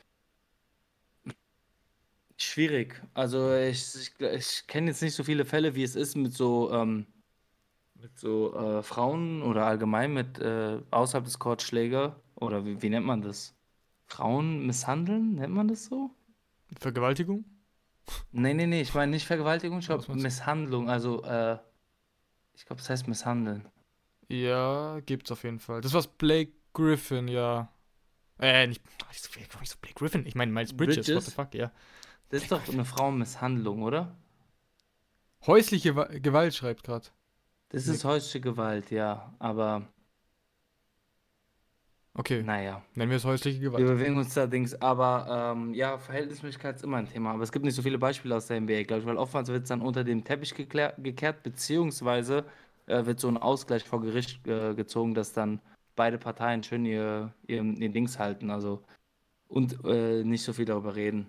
[2.43, 3.01] Schwierig.
[3.14, 6.72] Also ich, ich, ich kenne jetzt nicht so viele Fälle, wie es ist mit so,
[6.72, 7.07] ähm,
[7.95, 12.90] mit so äh, Frauen oder allgemein mit äh, außerhalb des Courts Schläger oder wie, wie
[12.90, 13.55] nennt man das?
[14.07, 16.11] Frauen misshandeln, nennt man das so?
[16.80, 17.45] Vergewaltigung?
[18.32, 20.12] Nee, nee, nee, ich meine nicht Vergewaltigung, ich glaube?
[20.14, 21.59] Misshandlung, also äh,
[22.55, 23.68] ich glaube, das heißt misshandeln.
[24.28, 25.80] Ja, gibt's auf jeden Fall.
[25.80, 27.70] Das war's Blake Griffin, ja.
[28.40, 28.82] Äh, nicht,
[29.12, 30.26] ich so, ich so Blake Griffin.
[30.26, 31.26] Ich meine Miles Bridges, what Bridges?
[31.26, 31.70] the fuck, ja.
[32.32, 34.16] Das ist doch eine Frauenmisshandlung, oder?
[35.46, 37.08] Häusliche Wa- Gewalt schreibt gerade.
[37.68, 39.86] Das ist häusliche Gewalt, ja, aber
[42.14, 42.82] Okay, naja.
[42.94, 43.86] nennen wir es häusliche Wir Gewalt.
[43.86, 47.32] bewegen uns da Dings, aber ähm, ja, Verhältnismäßigkeit ist immer ein Thema.
[47.32, 49.62] Aber es gibt nicht so viele Beispiele aus der NBA, glaube ich, weil oftmals wird
[49.64, 52.44] es dann unter den Teppich gekehrt, beziehungsweise
[52.86, 55.60] äh, wird so ein Ausgleich vor Gericht äh, gezogen, dass dann
[55.96, 58.82] beide Parteien schön ihr, ihr, ihr Dings halten, also
[59.48, 61.26] und äh, nicht so viel darüber reden.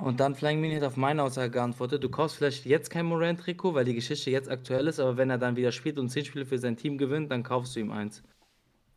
[0.00, 3.74] Und dann Flying Mini hat auf meine Aussage geantwortet, du kaufst vielleicht jetzt kein Morant-Trikot,
[3.74, 6.44] weil die Geschichte jetzt aktuell ist, aber wenn er dann wieder spielt und 10 Spiele
[6.44, 8.22] für sein Team gewinnt, dann kaufst du ihm eins.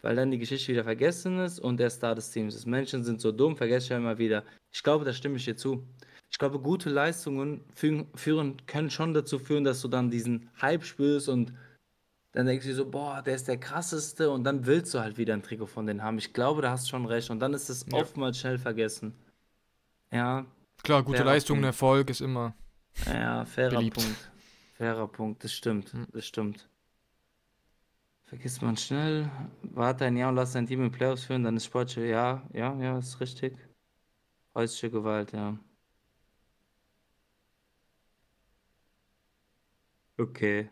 [0.04, 2.68] weil dann die Geschichte wieder vergessen ist und der Star des Teams ist.
[2.68, 4.44] Menschen sind so dumm, vergesse ich ja immer wieder.
[4.74, 5.86] Ich glaube, da stimme ich dir zu.
[6.32, 10.84] Ich glaube, gute Leistungen führen, führen, können schon dazu führen, dass du dann diesen Hype
[10.86, 11.54] spürst und
[12.34, 15.18] dann denkst du dir so, boah, der ist der krasseste und dann willst du halt
[15.18, 16.20] wieder ein Trikot von denen haben.
[16.20, 17.94] Ich glaube, da hast du schon recht und dann ist es Ja.
[18.00, 19.14] oftmals schnell vergessen.
[20.12, 20.46] Ja,
[20.84, 21.66] Klar, gute Leistung, Punkt.
[21.68, 22.54] Erfolg ist immer.
[23.06, 23.96] ja, fairer Beliebt.
[23.96, 24.32] Punkt.
[24.74, 26.08] Fairer Punkt, das stimmt, Hm.
[26.12, 26.70] das stimmt.
[28.26, 29.32] Vergisst man schnell,
[29.64, 32.76] warte ein Jahr und lass dein Team in Playoffs führen, dann ist sportliche, ja, ja,
[32.80, 33.58] ja, ist richtig.
[34.56, 35.58] Häusliche Gewalt, ja.
[40.20, 40.70] Okay.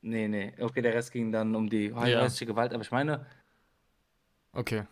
[0.00, 0.54] Nee, nee.
[0.60, 2.20] Okay, der Rest ging dann um die Ja.
[2.22, 3.26] häusliche Gewalt, aber ich meine,
[4.54, 4.82] Okay.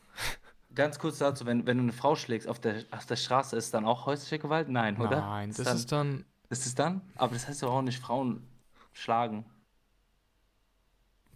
[0.76, 3.74] Ganz kurz dazu, wenn, wenn du eine Frau schlägst auf der, auf der Straße, ist
[3.74, 4.68] dann auch häusliche Gewalt?
[4.68, 5.20] Nein, oder?
[5.20, 6.24] Nein, Ist das dann, ist dann.
[6.50, 7.00] ist es dann?
[7.16, 8.46] Aber das heißt doch auch nicht Frauen
[8.92, 9.44] schlagen.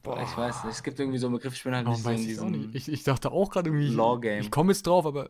[0.02, 0.72] Boah, ich weiß nicht.
[0.74, 2.10] Es gibt irgendwie so einen Begriff, ich bin halt Warum nicht so
[2.46, 2.70] in diesem.
[2.70, 2.74] nicht?
[2.74, 3.88] Ich, ich dachte auch gerade irgendwie.
[3.88, 4.40] Law-Game.
[4.40, 5.28] Ich komme jetzt drauf, aber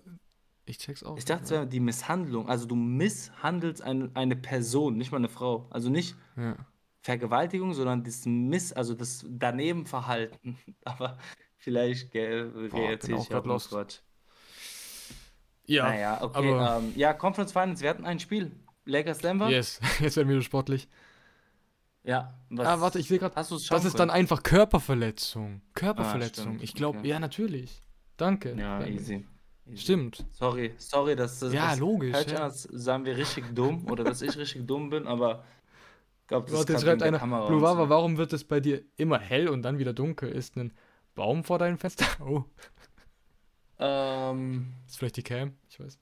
[0.64, 1.16] ich check's auch.
[1.18, 2.48] Ich dachte, es wäre die Misshandlung.
[2.48, 5.66] Also du misshandelst eine, eine Person, nicht mal eine Frau.
[5.70, 6.54] Also nicht Ja.
[7.02, 10.56] Vergewaltigung, sondern das Miss, also das Danebenverhalten.
[10.84, 11.18] Aber
[11.60, 13.70] vielleicht gell, Boah, auch ich auch lost.
[13.70, 13.98] Quatsch.
[15.66, 15.84] Ja.
[15.84, 16.52] Naja, okay.
[16.52, 18.50] aber- ähm, ja, Conference Finals, wir hatten ein Spiel.
[18.86, 19.48] Lakers Denver?
[19.48, 20.88] Yes, jetzt werden wir wieder sportlich.
[22.02, 22.34] Ja.
[22.48, 23.34] Was, Ah, warte, ich sehe gerade.
[23.34, 25.60] Das ist dann einfach Körperverletzung.
[25.74, 26.44] Körperverletzung.
[26.44, 27.08] stimmt, ich glaube, okay.
[27.08, 27.82] ja, natürlich.
[28.16, 28.54] Danke.
[28.58, 29.26] Ja, easy.
[29.66, 29.76] easy.
[29.76, 30.24] Stimmt.
[30.32, 31.52] Sorry, sorry, dass das.
[31.52, 32.50] Ja, das logisch, Hört ja.
[32.50, 35.44] sagen wir richtig dumm oder dass ich richtig dumm bin, aber
[36.22, 39.62] ich glaube, das Warte, schreibt einer, Blue warum wird es bei dir immer hell und
[39.62, 40.30] dann wieder dunkel?
[40.30, 40.72] Ist ein
[41.20, 42.06] Baum vor deinem Fenster?
[42.20, 42.44] Oh,
[43.78, 45.56] Ähm, ist vielleicht die Cam?
[45.68, 45.98] Ich weiß.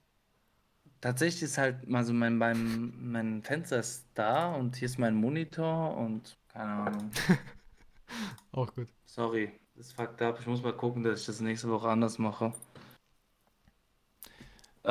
[1.01, 5.95] tatsächlich ist halt, also mein, mein, mein Fenster ist da und hier ist mein Monitor
[5.97, 7.11] und keine Ahnung.
[8.51, 8.89] Auch gut.
[9.05, 10.39] Sorry, das ist fucked up.
[10.39, 12.53] Ich muss mal gucken, dass ich das nächste Woche anders mache.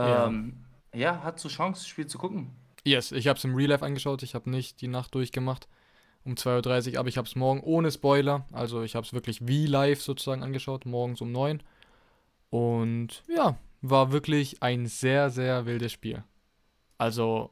[0.03, 0.27] Ja.
[0.29, 0.65] Ähm,
[0.95, 2.51] ja, hast du Chance, das Spiel zu gucken?
[2.85, 4.23] Yes, ich habe es im Real Life angeschaut.
[4.25, 5.69] Ich habe nicht die Nacht durchgemacht
[6.25, 8.47] um 2.30 Uhr, aber ich habe es morgen ohne Spoiler.
[8.53, 11.63] Also ich habe es wirklich wie live sozusagen angeschaut, morgens um 9.
[12.51, 16.25] Und ja, war wirklich ein sehr, sehr wildes Spiel.
[16.99, 17.51] Also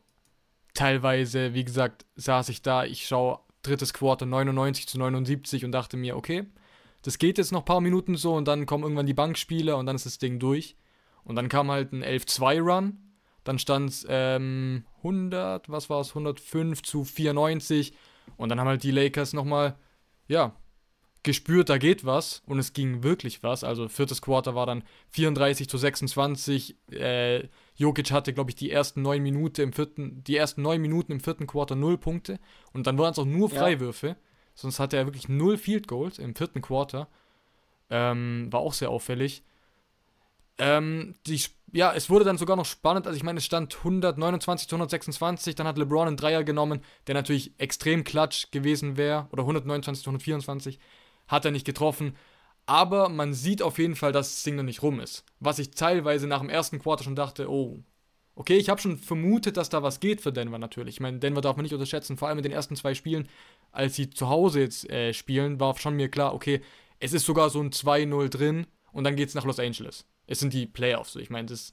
[0.75, 5.97] teilweise, wie gesagt, saß ich da, ich schaue drittes Quarter 99 zu 79 und dachte
[5.97, 6.47] mir, okay,
[7.03, 9.87] das geht jetzt noch ein paar Minuten so und dann kommen irgendwann die Bankspieler und
[9.87, 10.77] dann ist das Ding durch.
[11.25, 12.99] Und dann kam halt ein 11-2-Run.
[13.43, 17.95] Dann stand es ähm, 100, was war es, 105 zu 94.
[18.37, 19.77] Und dann haben halt die Lakers nochmal,
[20.29, 20.55] ja,
[21.23, 22.43] gespürt, da geht was.
[22.47, 23.65] Und es ging wirklich was.
[23.65, 26.77] Also viertes Quarter war dann 34 zu 26.
[26.93, 31.13] Äh, Jokic hatte, glaube ich, die ersten neun Minuten im vierten, die ersten neun Minuten
[31.13, 32.39] im vierten Quarter null Punkte.
[32.73, 33.59] Und dann waren es auch nur Ja.
[33.59, 34.17] Freiwürfe.
[34.55, 37.09] Sonst hatte er wirklich null Field Goals im vierten Quarter.
[37.91, 39.43] Ähm, war auch sehr auffällig.
[40.59, 41.41] Ähm, die,
[41.73, 43.07] ja, es wurde dann sogar noch spannend.
[43.07, 45.55] Also ich meine, es stand 129 zu 126.
[45.55, 49.29] Dann hat LeBron einen Dreier genommen, der natürlich extrem klatsch gewesen wäre.
[49.33, 50.79] Oder 129 zu 124.
[51.29, 52.17] Hat er nicht getroffen.
[52.67, 55.25] Aber man sieht auf jeden Fall, dass das Ding noch nicht rum ist.
[55.39, 57.83] Was ich teilweise nach dem ersten Quarter schon dachte, oh,
[58.35, 60.97] okay, ich habe schon vermutet, dass da was geht für Denver natürlich.
[60.97, 63.29] Ich meine, Denver darf man nicht unterschätzen, vor allem in den ersten zwei Spielen,
[63.73, 66.61] als sie zu Hause jetzt äh, spielen, war schon mir klar, okay,
[66.99, 70.07] es ist sogar so ein 2-0 drin und dann geht es nach Los Angeles.
[70.27, 71.17] Es sind die Playoffs.
[71.17, 71.73] Ich meine, das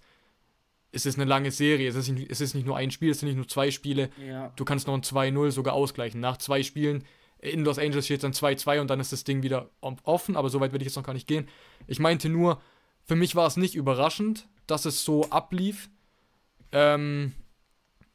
[0.94, 1.90] es ist eine lange Serie.
[1.90, 4.10] Es ist, nicht, es ist nicht nur ein Spiel, es sind nicht nur zwei Spiele.
[4.26, 4.54] Ja.
[4.56, 6.22] Du kannst noch ein 2-0 sogar ausgleichen.
[6.22, 7.04] Nach zwei Spielen
[7.40, 10.62] in Los Angeles steht dann 2-2 und dann ist das Ding wieder offen, aber so
[10.62, 11.50] weit will ich jetzt noch gar nicht gehen.
[11.88, 12.62] Ich meinte nur,
[13.06, 15.90] für mich war es nicht überraschend, dass es so ablief.
[16.72, 17.34] Ähm,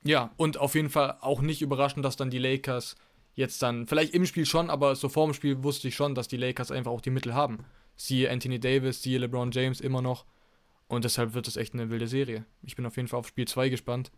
[0.04, 2.96] ja, und auf jeden Fall auch nicht überraschend, dass dann die Lakers
[3.34, 6.28] jetzt dann, vielleicht im Spiel schon, aber so vor dem Spiel wusste ich schon, dass
[6.28, 7.64] die Lakers einfach auch die Mittel haben.
[7.98, 10.24] Siehe Anthony Davis, siehe LeBron James immer noch.
[10.86, 12.46] Und deshalb wird es echt eine wilde Serie.
[12.62, 14.10] Ich bin auf jeden Fall auf Spiel 2 gespannt,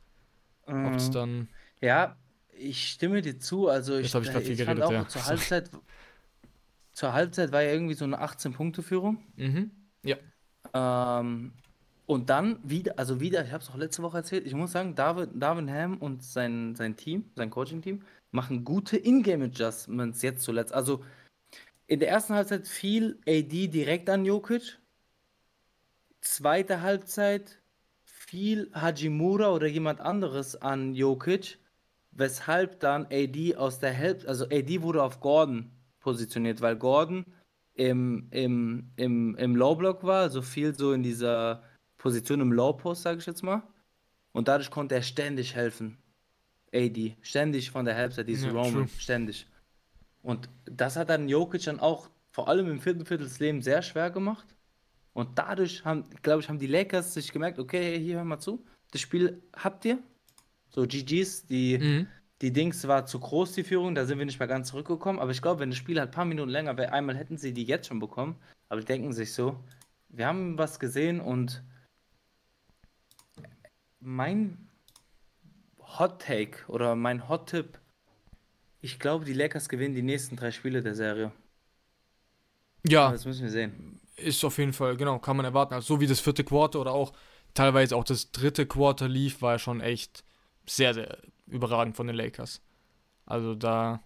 [0.67, 1.49] ob es Ähm, dann.
[1.81, 2.17] Ja,
[2.57, 3.69] ich stimme dir zu.
[3.69, 5.09] Also ich, ich viel ich fand geredet, auch ja.
[5.09, 5.25] zur.
[5.27, 5.71] Halbzeit,
[6.93, 9.25] zur Halbzeit war ja irgendwie so eine 18-Punkte-Führung.
[9.37, 9.71] Mhm.
[10.05, 10.17] Ja.
[10.75, 11.53] Ähm,
[12.05, 14.95] und dann wieder, also wieder, ich habe es auch letzte Woche erzählt, ich muss sagen,
[14.95, 20.75] David, Darvin Ham und sein, sein Team, sein Coaching-Team, machen gute Ingame-Adjustments jetzt zuletzt.
[20.75, 21.03] Also
[21.91, 24.79] in der ersten Halbzeit fiel AD direkt an Jokic.
[26.21, 27.61] Zweite Halbzeit
[28.05, 31.59] fiel Hajimura oder jemand anderes an Jokic,
[32.13, 37.27] weshalb dann AD aus der Hälfte, also AD wurde auf Gordon positioniert, weil Gordon
[37.75, 41.65] im, im, im, im Low-Block war, also viel so in dieser
[41.99, 43.65] Position im Low-Post, sage ich jetzt mal.
[44.31, 45.99] Und dadurch konnte er ständig helfen.
[46.73, 49.50] AD, ständig von der Halbzeit, diese Ja, Roman, ständig.
[50.23, 53.83] Und das hat dann Jokic dann auch vor allem im vierten Viertel das Leben sehr
[53.83, 54.47] schwer gemacht.
[55.13, 58.65] Und dadurch haben, glaube ich, haben die Lakers sich gemerkt, okay, hier hör mal zu,
[58.93, 59.99] das Spiel habt ihr.
[60.69, 62.07] So GGs, die, Mhm.
[62.43, 65.19] die Dings war zu groß, die Führung, da sind wir nicht mehr ganz zurückgekommen.
[65.19, 67.53] Aber ich glaube, wenn das Spiel halt ein paar Minuten länger wäre, einmal hätten sie
[67.53, 68.37] die jetzt schon bekommen.
[68.69, 69.59] Aber die denken sich so,
[70.09, 71.63] wir haben was gesehen und
[73.99, 74.69] mein
[75.99, 77.81] Hot Take oder mein Hot Tip,
[78.81, 81.33] ich glaube, die Lakers gewinnen die nächsten drei Spiele der Serie.
[82.87, 84.01] Ja, Aber das müssen wir sehen.
[84.17, 85.75] ist auf jeden Fall, genau, kann man erwarten.
[85.75, 87.13] Also so wie das vierte Quarter oder auch
[87.55, 90.25] teilweise auch das dritte Quarter lief, war ja schon echt
[90.67, 92.63] sehr, sehr überragend von den Lakers.
[93.27, 94.01] Also da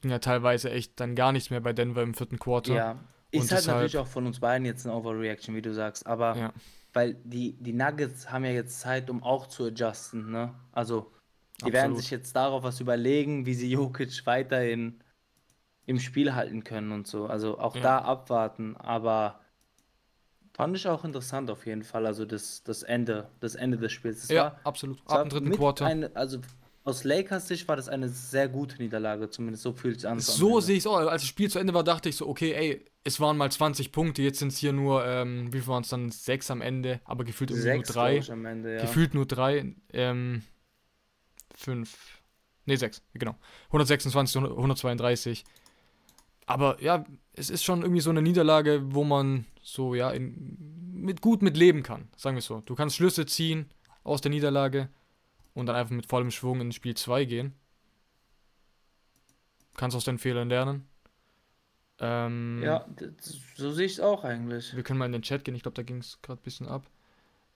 [0.00, 2.74] ging ja teilweise echt dann gar nichts mehr bei Denver im vierten Quarter.
[2.74, 2.92] Ja,
[3.30, 6.06] ist Und halt deshalb- natürlich auch von uns beiden jetzt eine Overreaction, wie du sagst,
[6.06, 6.52] aber Ja.
[6.94, 10.54] weil die, die Nuggets haben ja jetzt Zeit, um auch zu adjusten, ne?
[10.72, 11.10] Also,
[11.60, 11.98] die werden Absolut.
[11.98, 15.00] sich jetzt darauf was überlegen, wie sie Jokic weiterhin
[15.86, 17.26] im Spiel halten können und so.
[17.26, 17.82] Also auch Ja.
[17.82, 19.40] da abwarten, aber
[20.52, 24.22] fand ich auch interessant auf jeden Fall, also das, das Ende, das Ende des Spiels.
[24.22, 24.98] Das Ja, war, absolut.
[25.06, 25.86] Ab dem dritten Quarter.
[25.86, 26.40] Eine, also
[26.84, 30.18] aus Lakers Sicht war das eine sehr gute Niederlage, zumindest so fühlt es an.
[30.18, 30.96] So sehe ich es auch.
[30.96, 33.92] Als das Spiel zu Ende war, dachte ich so, okay, ey, es waren mal 20
[33.92, 36.10] Punkte, jetzt sind es hier nur, ähm, wie viel waren es dann?
[36.10, 38.18] Sechs am Ende, aber gefühlt Sechs, nur drei.
[38.18, 38.80] Ende, ja.
[38.80, 39.74] Gefühlt nur drei.
[39.92, 40.42] Ähm,
[41.58, 42.22] fünf.
[42.66, 43.34] Nee, sechs, genau.
[43.68, 45.44] 126, 132.
[46.46, 47.04] Aber ja,
[47.34, 50.56] es ist schon irgendwie so eine Niederlage, wo man so, ja, in,
[50.92, 52.60] mit gut mit leben kann, sagen wir es so.
[52.62, 53.66] Du kannst Schlüsse ziehen
[54.04, 54.88] aus der Niederlage
[55.54, 57.54] und dann einfach mit vollem Schwung in Spiel 2 gehen.
[59.76, 60.88] Kannst aus deinen Fehlern lernen.
[62.00, 62.86] Ähm, Ja,
[63.54, 64.74] so sehe ich es auch eigentlich.
[64.74, 66.66] Wir können mal in den Chat gehen, ich glaube, da ging es gerade ein bisschen
[66.66, 66.86] ab.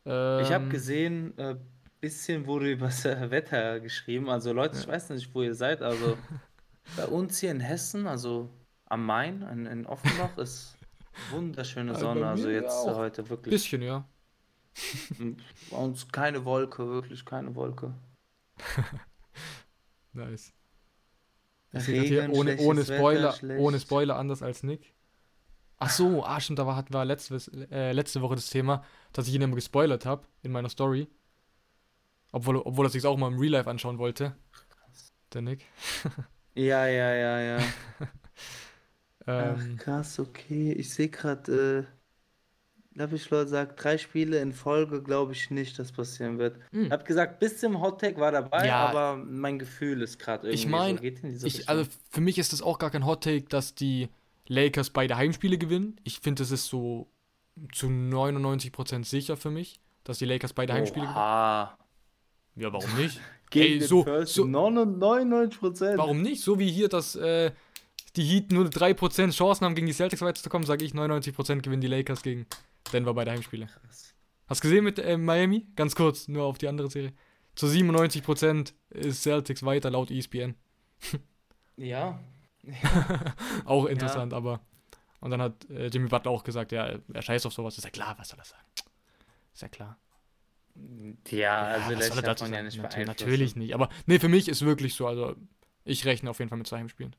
[0.05, 1.57] Ich habe Ähm, gesehen, äh,
[2.03, 4.29] bisschen wurde über das Wetter geschrieben.
[4.29, 5.81] Also Leute, ich weiß nicht, wo ihr seid.
[5.81, 6.19] Also
[6.97, 8.51] bei uns hier in Hessen, also
[8.85, 10.77] am Main, in, in Offenbach, ist
[11.31, 12.27] wunderschöne Also Sonne.
[12.27, 12.97] Also jetzt auch.
[12.97, 13.53] heute wirklich.
[13.53, 14.07] Bisschen, ja.
[15.71, 17.95] Bei uns keine Wolke, wirklich keine Wolke.
[20.15, 20.53] Nice.
[21.73, 23.61] Ich sehe hier ohne, ohne Wetter, Spoiler, schlecht.
[23.63, 24.93] ohne Spoiler anders als Nick.
[25.79, 27.37] Ach so, ah stimmt, da war, hatten wir letzte,
[27.71, 28.85] äh, letzte Woche das Thema,
[29.15, 31.09] dass ich ihn immer gespoilert habe in meiner Story.
[32.33, 34.35] Obwohl, obwohl er sich auch mal im Real Life anschauen wollte.
[35.33, 35.65] Der Nick.
[36.55, 37.59] Ja, ja, ja, ja.
[39.25, 40.73] Ähm, Ach, krass, okay.
[40.73, 46.39] Ich sehe gerade, äh, Lavischlord sagt, drei Spiele in Folge glaube ich nicht, dass passieren
[46.39, 46.59] wird.
[46.73, 46.87] Hm.
[46.87, 48.87] Ich habe gesagt, bis zum Hot Take war dabei, Ja.
[48.89, 52.79] aber mein Gefühl ist gerade irgendwie Ich mein, so, also für mich ist das auch
[52.79, 54.09] gar kein Hot Take, dass die
[54.49, 56.01] Lakers beide Heimspiele gewinnen.
[56.03, 57.09] Ich finde, das ist so
[57.73, 61.21] zu 99% sicher für mich, dass die Lakers beide Heimspiele gewinnen.
[62.57, 63.21] Ja, warum nicht?
[63.51, 65.99] Gegen Ey, den so- First so- 99 Prozent.
[65.99, 66.43] Warum nicht?
[66.43, 67.53] So wie hier, dass äh,
[68.17, 71.87] die Heat nur 3% Chancen haben, gegen die Celtics weiterzukommen, sage ich 99% gewinnen die
[71.89, 72.47] Lakers gegen
[72.93, 73.69] Denver beide Heimspiele.
[74.47, 75.67] Hast du gesehen mit äh, Miami?
[75.77, 77.13] Ganz kurz, nur auf die andere Serie.
[77.55, 80.55] Zu 97% ist Celtics weiter laut ESPN.
[81.77, 82.21] Ja.
[83.65, 84.61] Auch interessant, aber.
[85.21, 87.79] Und dann hat äh, Jimmy Butler auch gesagt, ja, er scheißt auf sowas.
[87.79, 88.63] Ist ja klar, was soll er sagen?
[89.53, 89.99] Ist ja klar.
[91.29, 93.07] Ja, also sich dazu davon ja nicht beeinflussen.
[93.07, 93.75] Natürlich nicht.
[93.75, 95.07] Aber nee, für mich ist wirklich so.
[95.07, 95.35] Also,
[95.85, 97.15] ich rechne auf jeden Fall mit zwei Heimspielen.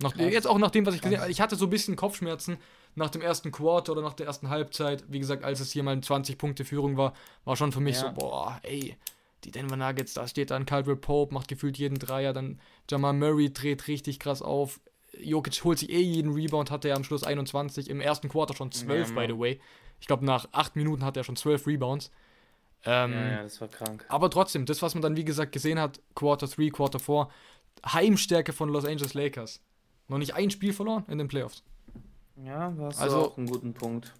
[0.00, 1.30] Nach, jetzt auch nach dem, was ich gesehen habe.
[1.30, 2.58] Ich hatte so ein bisschen Kopfschmerzen
[2.94, 5.04] nach dem ersten Quarter oder nach der ersten Halbzeit.
[5.08, 7.14] Wie gesagt, als es hier mal eine 20-Punkte-Führung war,
[7.44, 8.02] war schon für mich Ja.
[8.02, 8.96] so, boah, ey,
[9.44, 13.52] die Denver Nuggets, da steht dann Caldwell Pope, macht gefühlt jeden Dreier, dann Jamal Murray
[13.52, 14.80] dreht richtig krass auf.
[15.18, 18.70] Jokic holt sich eh jeden Rebound, hatte er am Schluss 21, im ersten Quarter schon
[18.70, 19.60] 12, Ja, by the way.
[20.00, 22.12] Ich glaube, nach 8 Minuten hat er schon 12 Rebounds.
[22.84, 24.04] Ähm, Ja, ja, das war krank.
[24.08, 27.28] aber trotzdem, das, was man dann wie gesagt gesehen hat, Quarter 3, Quarter 4,
[27.86, 29.60] Heimstärke von Los Angeles Lakers.
[30.08, 31.62] Noch nicht ein Spiel verloren in den Playoffs.
[32.44, 34.14] Ja, hast Also- auch einen guten Punkt.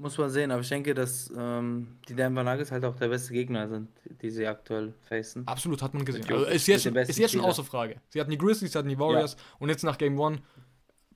[0.00, 3.32] Muss man sehen, aber ich denke, dass ähm, die Denver Nuggets halt auch der beste
[3.32, 3.88] Gegner sind,
[4.22, 5.44] die sie aktuell facen.
[5.48, 6.22] Absolut hat man gesehen.
[6.30, 8.00] Also ist jetzt, ist jetzt schon außer Frage.
[8.10, 10.40] Sie hatten die Grizzlies, sie hatten die Warriors und jetzt nach Game 1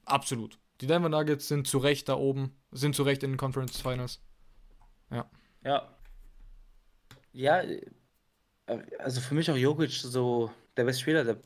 [0.04, 0.58] absolut.
[0.80, 4.20] Die Denver Nuggets sind zu Recht da oben, sind zu Recht in den Conference Finals.
[5.12, 5.30] Ja.
[7.32, 7.80] Ja, äh,
[8.98, 11.24] also für mich auch Jokic so der beste Spieler.
[11.24, 11.36] Der,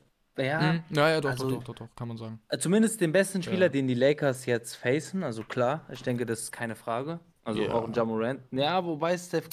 [0.45, 0.83] ja, Mhm.
[0.91, 2.41] Ja, ja, doch, also- doch, doch, doch, doch, kann man sagen.
[2.49, 3.69] äh, zumindest den besten Spieler, Ja.
[3.69, 5.23] den die Lakers jetzt facen.
[5.23, 7.21] Also klar, ich denke, das ist keine Frage.
[7.45, 7.73] Also Ja.
[7.73, 8.41] auch ein Jamorant.
[8.51, 9.49] Ja, wobei Steph.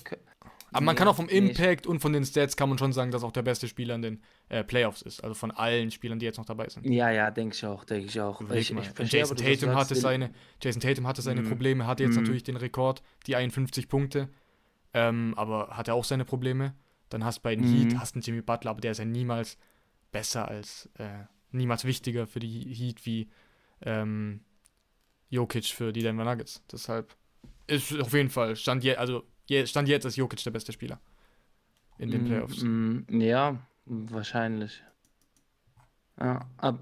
[0.76, 2.80] Aber man Nee, kann auch vom nee, ich- Impact und von den Stats kann man
[2.80, 5.24] schon sagen, dass auch der beste Spieler in den äh, Playoffs ist.
[5.24, 6.86] Also von allen Spielern, die jetzt noch dabei sind.
[6.88, 8.42] Ja, ja, denke ich auch, denke ich auch.
[8.52, 10.32] Ich, ich verstehe Jason Tatum hatte seine,
[10.62, 11.50] Jason Tatum hatte seine Mhm.
[11.50, 12.24] Probleme, hatte jetzt Mhm.
[12.24, 14.30] natürlich den Rekord, die 51 Punkte,
[14.94, 16.76] ähm, aber hatte auch seine Probleme.
[17.10, 17.66] Dann hast bei den Mhm.
[17.66, 19.58] Heat hast einen Jimmy Butler, aber der ist ja niemals
[20.12, 23.30] besser als äh, niemals wichtiger für die Heat wie
[23.84, 24.42] ähm,
[25.30, 26.64] Jokic für die Denver Nuggets.
[26.72, 27.16] Deshalb
[27.68, 29.24] ist auf jeden Fall, stand, je, also,
[29.66, 31.00] stand jetzt ist Jokic der beste Spieler
[31.98, 32.68] in den Playoffs.
[32.68, 34.84] Mm, ja, wahrscheinlich.
[36.20, 36.80] Ja, ab,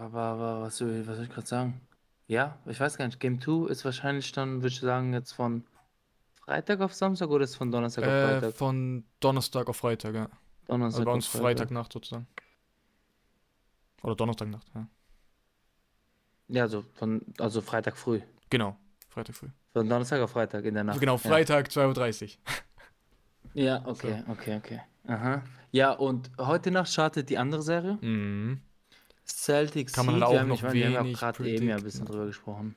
[0.00, 1.80] aber, aber was, soll, was soll ich gerade sagen?
[2.26, 3.20] Ja, ich weiß gar nicht.
[3.20, 5.64] Game 2 ist wahrscheinlich dann, würde ich sagen, jetzt von
[6.50, 8.56] Freitag auf Samstag oder ist von Donnerstag auf Äh, Freitag?
[8.56, 10.22] von Donnerstag auf Freitag, ja.
[10.24, 10.34] Also
[10.66, 12.26] Donnerstag bei auf uns Freitagnacht sozusagen.
[14.02, 14.88] Oder Donnerstagnacht, ja.
[16.48, 18.20] Ja, so von, also Freitag früh.
[18.50, 18.76] Genau,
[19.08, 19.46] Freitag früh.
[19.72, 20.98] Von Donnerstag auf Freitag in der Nacht.
[20.98, 21.18] Genau, Ja.
[21.18, 22.30] Freitag 2.30 Uhr.
[23.54, 24.80] Ja, okay, okay, okay.
[25.06, 25.42] Aha.
[25.72, 27.96] Ja, und heute Nacht startet die andere Serie.
[28.00, 28.60] Mhm.
[29.24, 30.24] Celtics Kann man Heat.
[30.24, 31.82] halt wir auch haben, noch ich meine, wir haben ja wenig gerade eben ja ein
[31.82, 32.74] bisschen drüber gesprochen.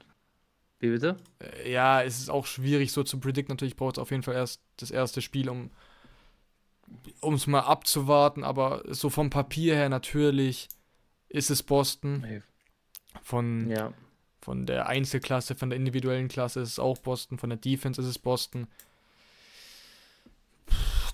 [0.83, 1.15] Wie bitte?
[1.39, 3.53] Äh, Ja, es ist auch schwierig so zu predikten.
[3.53, 5.69] Natürlich braucht es auf jeden Fall erst das erste Spiel, um
[7.33, 8.43] es mal abzuwarten.
[8.43, 10.67] Aber so vom Papier her natürlich
[11.29, 12.25] ist es Boston.
[13.21, 13.93] Von, Ja.
[14.41, 17.37] von der Einzelklasse, von der individuellen Klasse ist es auch Boston.
[17.37, 18.67] Von der Defense ist es Boston.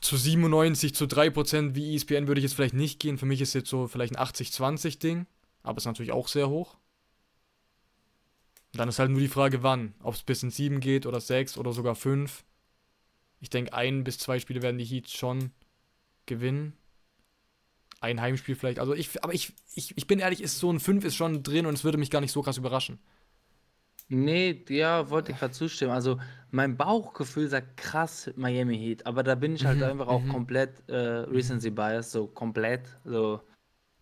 [0.01, 3.19] Zu 97, zu 3% wie ESPN würde ich jetzt vielleicht nicht gehen.
[3.19, 5.27] Für mich ist jetzt so vielleicht ein 80-20-Ding.
[5.61, 6.75] Aber ist natürlich auch sehr hoch.
[8.73, 9.93] Dann ist halt nur die Frage, wann.
[10.03, 12.43] Ob es bis in 7 geht oder 6 oder sogar 5.
[13.41, 15.51] Ich denke, ein bis zwei Spiele werden die Heats schon
[16.27, 16.73] gewinnen.
[18.01, 18.79] Ein Heimspiel vielleicht.
[18.79, 21.65] Also ich, aber ich, ich, ich bin ehrlich, ist so ein 5 ist schon drin
[21.65, 22.99] und es würde mich gar nicht so krass überraschen.
[24.11, 25.91] Nee, ja, wollte ich gerade zustimmen.
[25.91, 26.19] Also
[26.49, 30.27] mein Bauchgefühl sagt krass Miami Heat, aber da bin ich halt Mhm, einfach auch mhm.
[30.27, 33.41] komplett äh, Recency Bias, so komplett, so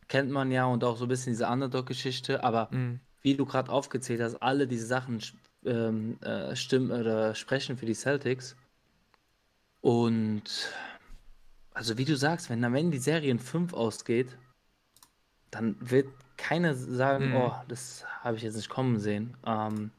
[0.07, 2.99] kennt man ja und auch so ein bisschen diese Underdog-Geschichte, aber Mhm.
[3.21, 5.21] Wie du gerade aufgezählt hast, alle diese Sachen
[5.65, 8.55] ähm, äh, stimmen oder sprechen für die Celtics.
[9.81, 10.43] Und
[11.73, 14.37] also wie du sagst, wenn am Ende die Serie in 5 ausgeht,
[15.51, 16.07] dann wird
[16.37, 17.35] keiner sagen, Mhm.
[17.35, 19.35] oh, das habe ich jetzt nicht kommen sehen.
[19.45, 19.91] Ähm,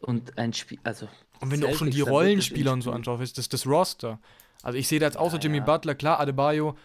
[0.00, 1.08] und ein Spiel, also
[1.40, 4.18] Und wenn du auch schon die Celtics, Rollenspieler und so anschaust, das, das Roster.
[4.62, 5.64] Also ich sehe da jetzt außer Ja, Jimmy ja.
[5.64, 6.76] Butler, klar, Adebayo,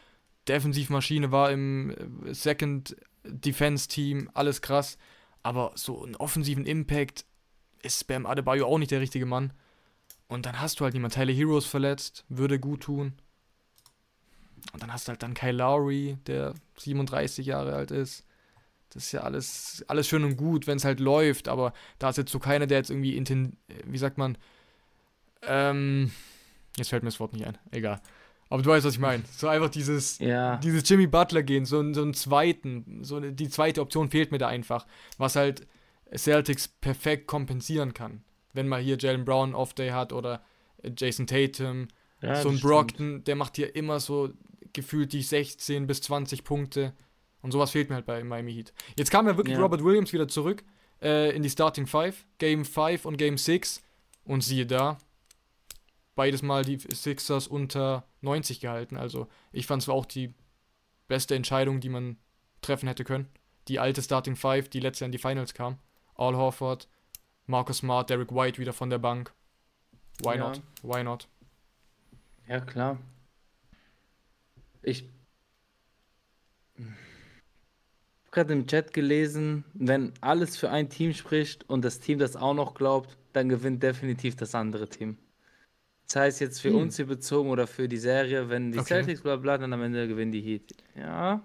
[0.48, 1.92] Defensivmaschine war im
[2.26, 4.98] äh, Second Defense Team, alles krass.
[5.44, 7.26] Aber so einen offensiven Impact
[7.82, 9.54] ist Bam Adebayo auch nicht der richtige Mann.
[10.28, 11.14] Und dann hast du halt niemand.
[11.14, 13.14] Tyler Heroes verletzt, würde gut tun.
[14.74, 18.26] Und dann hast du halt dann Kyle Lowry, der 37 Jahre alt ist.
[18.92, 22.18] Das ist ja alles, alles schön und gut, wenn es halt läuft, aber da ist
[22.18, 23.16] jetzt so keiner, der jetzt irgendwie,
[23.86, 24.38] wie sagt man,
[25.44, 26.12] ähm,
[26.76, 28.02] jetzt fällt mir das Wort nicht ein, egal.
[28.52, 29.24] Aber du weißt, was ich meine.
[29.36, 33.50] So einfach dieses, Ja, dieses Jimmy Butler gehen, so, einen- so einen zweiten, so die
[33.50, 34.86] zweite Option fehlt mir da einfach,
[35.18, 35.66] was halt
[36.16, 38.24] Celtics perfekt kompensieren kann.
[38.54, 40.44] Wenn mal hier Jalen Brown Off-Day hat oder
[40.84, 41.88] äh, Jason Tatum,
[42.22, 42.62] ja, so ein das stimmt.
[42.62, 44.30] Brockton, der macht hier immer so
[44.74, 46.94] gefühlt die 16 bis 20 Punkte.
[47.42, 48.74] Und sowas fehlt mir halt bei Miami Heat.
[48.98, 49.62] Jetzt kam ja wirklich Ja.
[49.64, 50.64] Robert Williams wieder zurück
[51.02, 53.82] äh, in die Starting Five, Game 5 und Game 6.
[54.26, 54.98] Und siehe da,
[56.22, 58.96] beides Mal die Sixers unter 90 gehalten.
[58.96, 60.36] Also ich fand es war auch die
[61.08, 62.18] beste Entscheidung, die man
[62.62, 63.28] treffen hätte können.
[63.68, 65.80] Die alte Starting Five, die letztes Jahr in die Finals kam.
[66.14, 66.88] Al Horford,
[67.48, 69.34] Marcus Smart, Derek White wieder von der Bank.
[70.20, 70.50] Why Ja.
[70.50, 70.62] not?
[70.84, 71.28] Why not?
[72.48, 73.00] Ja, klar.
[74.84, 75.10] Ich
[76.78, 76.92] habe
[78.30, 82.54] gerade im Chat gelesen, wenn alles für ein Team spricht und das Team das auch
[82.54, 85.18] noch glaubt, dann gewinnt definitiv das andere Team.
[86.12, 86.76] Das heißt jetzt für Hm.
[86.76, 88.96] uns hier bezogen oder für die Serie, wenn die Okay.
[88.96, 90.76] Celtics bla bla, dann am Ende gewinnen die Heat.
[90.94, 91.42] Ja.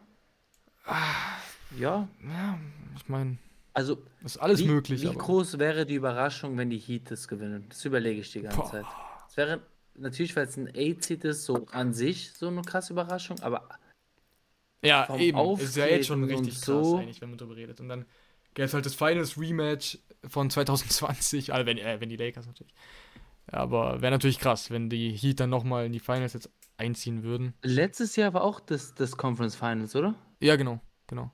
[1.78, 2.58] Ja, Ja,
[2.96, 3.36] ich meine,
[3.74, 5.02] also ist alles wie, möglich.
[5.02, 7.66] Wie aber groß wäre die Überraschung, wenn die Heat das gewinnen?
[7.68, 8.70] Das überlege ich die ganze Boah.
[8.70, 8.86] Zeit.
[9.28, 9.60] Es wäre
[9.94, 13.68] natürlich, weil es ein A-Seed ist, so an sich so eine krasse Überraschung, aber
[14.82, 15.38] ja, eben.
[15.58, 16.96] Ist ja jetzt schon Auftreten richtig krass, so.
[16.96, 17.78] eigentlich, wenn man darüber redet.
[17.78, 18.04] Und dann
[18.54, 22.72] gäbe es halt das Finals Rematch von 2020, also wenn, äh, wenn die Lakers natürlich.
[23.48, 27.54] Aber wäre natürlich krass, wenn die Heat dann nochmal in die Finals jetzt einziehen würden.
[27.62, 30.14] letztes Jahr war auch das, das Conference Finals, oder?
[30.40, 31.30] Ja, genau, genau.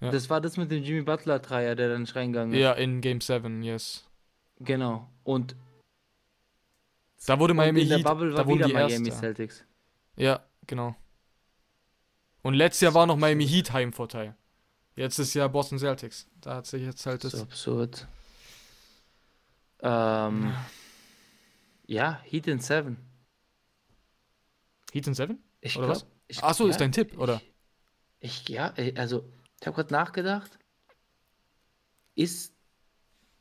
[0.00, 0.10] Ja.
[0.10, 2.60] Das war das mit dem Jimmy Butler Dreier, der dann nicht reingegangen ist.
[2.60, 4.04] Ja, in Game 7, yes.
[4.60, 5.10] Genau.
[5.24, 5.56] Und,
[7.26, 9.20] Da wurde Miami in der Heat, Bubble da war wurden wieder die Miami Erster.
[9.20, 9.64] Celtics.
[10.16, 10.94] Ja, genau.
[12.42, 14.36] Und letztes Jahr war noch Miami Heat Heimvorteil.
[14.94, 16.28] Jetzt ist ja Boston Celtics.
[16.40, 17.40] Da hat sich jetzt halt Das das.
[17.40, 18.06] ist absurd.
[19.82, 20.64] Ähm, ja,
[21.86, 22.96] Heat in Seven.
[24.92, 25.38] Heat in 7?
[25.60, 26.06] Ich Oder glaub, was?
[26.28, 27.42] Ich, Ach so, ja, ist dein Tipp, oder?
[28.20, 29.28] Ich, ich ja, ey, also
[29.60, 30.58] ich habe gerade nachgedacht.
[32.14, 32.54] Ist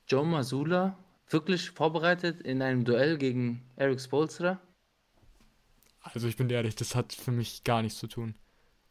[0.07, 0.98] Joe Masula
[1.30, 4.60] wirklich vorbereitet in einem Duell gegen Eric Spolstra?
[6.02, 8.36] Also ich bin dir ehrlich, das hat für mich gar nichts zu tun.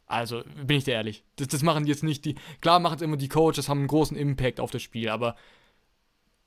[0.05, 1.23] Also, bin ich dir ehrlich.
[1.37, 2.35] Das, das machen jetzt nicht die.
[2.61, 5.35] Klar machen es immer die Coaches, haben einen großen Impact auf das Spiel, aber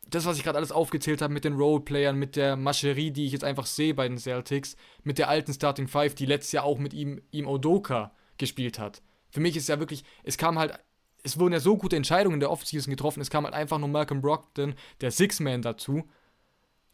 [0.09, 3.33] das, was ich gerade alles aufgezählt habe mit den Roleplayern, mit der Mascherie, die ich
[3.33, 6.78] jetzt einfach sehe bei den Celtics, mit der alten Starting Five, die letztes Jahr auch
[6.78, 9.03] mit ihm, ihm Odoka gespielt hat.
[9.31, 10.78] Für mich ist ja wirklich, es kam halt,
[11.23, 13.89] es wurden ja so gute Entscheidungen in der Offseason getroffen, es kam halt einfach nur
[13.89, 16.09] Malcolm Brockton, der Six-Man dazu.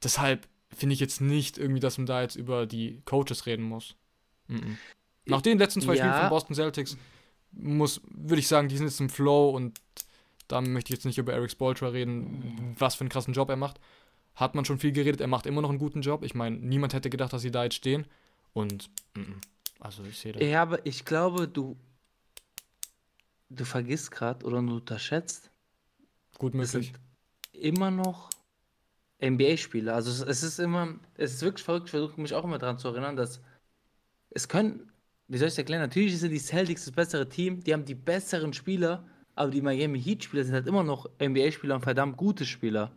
[0.03, 3.95] Deshalb finde ich jetzt nicht irgendwie, dass man da jetzt über die Coaches reden muss.
[4.49, 4.77] Mm -mm.
[5.27, 6.05] Nach den letzten zwei ja.
[6.05, 6.97] Spielen von Boston Celtics
[7.53, 9.79] muss, würde ich sagen, die sind jetzt im Flow und
[10.53, 13.57] da möchte ich jetzt nicht über Eric Spoltra reden, was für einen krassen Job er
[13.57, 13.81] macht.
[14.35, 16.23] Hat man schon viel geredet, er macht immer noch einen guten Job.
[16.23, 18.07] Ich meine, niemand hätte gedacht, dass sie da jetzt stehen.
[18.53, 18.91] Und,
[19.81, 20.43] also ich sehe das.
[20.43, 21.77] Ja, aber ich glaube, du,
[23.49, 25.51] du vergisst gerade oder du unterschätzt.
[26.39, 26.93] Gut möglich.
[27.53, 28.29] Immer noch
[29.23, 29.95] NBA-Spieler.
[29.95, 32.89] Also es ist immer, es ist wirklich verrückt, ich versuche mich auch immer daran zu
[32.89, 33.41] erinnern, dass
[34.31, 34.93] es können,
[35.29, 37.95] wie soll ich es erklären, natürlich sind die Celtics das bessere Team, die haben die
[37.95, 42.93] besseren Spieler, aber die Miami Heat-Spieler sind halt immer noch NBA-Spieler und verdammt gute Spieler.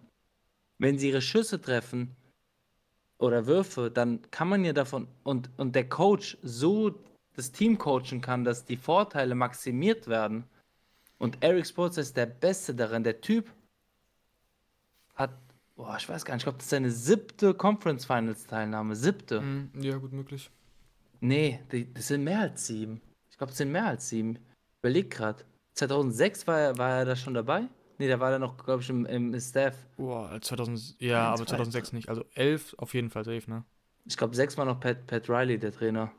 [0.78, 2.16] Wenn sie ihre Schüsse treffen
[3.18, 6.94] oder Würfe, dann kann man ja davon und, und der Coach so
[7.36, 10.45] das Team coachen kann, dass die Vorteile maximiert werden.
[11.18, 13.03] Und Eric Sports ist der Beste darin.
[13.03, 13.52] Der Typ
[15.16, 15.32] hat,
[15.76, 18.95] boah, ich weiß gar nicht, ich glaube, das ist seine siebte Conference Finals Teilnahme.
[18.95, 19.41] Siebte.
[19.41, 20.49] Mm, ja, gut möglich.
[21.22, 23.02] Nee, die, das sind mehr als sieben.
[23.30, 24.40] Ich glaube, das sind mehr als sieben.
[24.82, 25.44] Überleg gerade.
[25.76, 27.68] 2006 war er, war er da schon dabei?
[27.98, 29.78] Nee, da war er noch, glaube ich, im, im Staff.
[29.96, 32.10] Boah, 2000, ja, aber 2006 nicht.
[32.10, 33.64] Also 11 auf jeden Fall safe, ne?
[34.06, 36.12] Ich glaube, 6 war noch Pat, Pat Riley, der Trainer.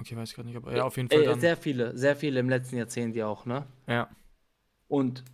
[0.00, 1.22] Okay, weiß ich gerade nicht, aber ja, auf jeden Fall.
[1.22, 1.40] Äh, dann...
[1.40, 3.66] Sehr viele, sehr viele im letzten Jahrzehnt ja auch, ne?
[3.86, 4.08] Ja.
[4.88, 5.24] Und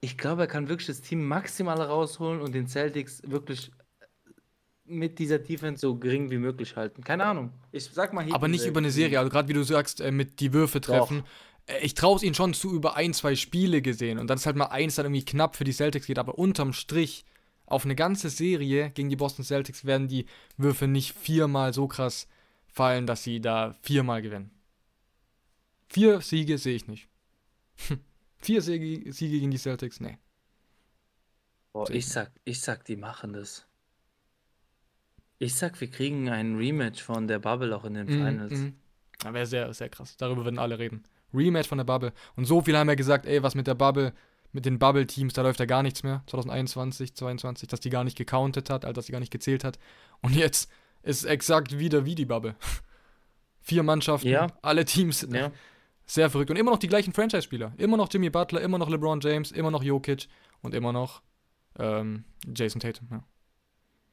[0.00, 3.72] ich glaube, er kann wirklich das Team maximal rausholen und den Celtics wirklich
[4.84, 7.02] mit dieser Defense so gering wie möglich halten.
[7.02, 7.52] Keine Ahnung.
[7.72, 8.34] Ich sag mal hier.
[8.34, 11.20] Aber nicht über eine Serie, also gerade wie du sagst, äh, mit die Würfe treffen.
[11.20, 11.28] Doch.
[11.66, 14.46] Äh, ich traue es ihnen schon zu über ein, zwei Spiele gesehen und dann ist
[14.46, 17.24] halt mal eins dann irgendwie knapp für die Celtics geht, aber unterm Strich
[17.66, 20.26] auf eine ganze Serie gegen die Boston Celtics werden die
[20.56, 22.28] Würfe nicht viermal so krass
[22.66, 24.50] fallen, dass sie da viermal gewinnen.
[25.88, 27.08] Vier Siege sehe ich nicht.
[28.38, 30.00] Vier Siege, Siege gegen die Celtics?
[30.00, 30.18] Nee.
[31.72, 33.66] Boah, ich sag, ich sag, die machen das.
[35.38, 38.52] Ich sag, wir kriegen ein Rematch von der Bubble auch in den mhm, Finals.
[38.52, 39.34] Mm, mm.
[39.34, 40.16] Wäre sehr, sehr krass.
[40.16, 41.04] Darüber würden alle reden.
[41.34, 42.12] Rematch von der Bubble.
[42.36, 44.12] Und so viele haben ja gesagt, ey, was mit der Bubble,
[44.52, 46.22] mit den Bubble-Teams, da läuft ja gar nichts mehr.
[46.26, 49.78] 2021, 2022, dass die gar nicht gecountet hat, also dass die gar nicht gezählt hat.
[50.22, 50.70] Und jetzt
[51.02, 52.54] ist exakt wieder wie die Bubble.
[53.60, 54.48] Vier Mannschaften, ja.
[54.62, 55.26] alle Teams.
[55.30, 55.50] Ja.
[56.06, 56.50] Sehr verrückt.
[56.50, 57.72] Und immer noch die gleichen Franchise-Spieler.
[57.78, 60.28] Immer noch Jimmy Butler, immer noch LeBron James, immer noch Jokic
[60.60, 61.22] und immer noch
[61.78, 62.24] ähm,
[62.54, 63.08] Jason Tatum.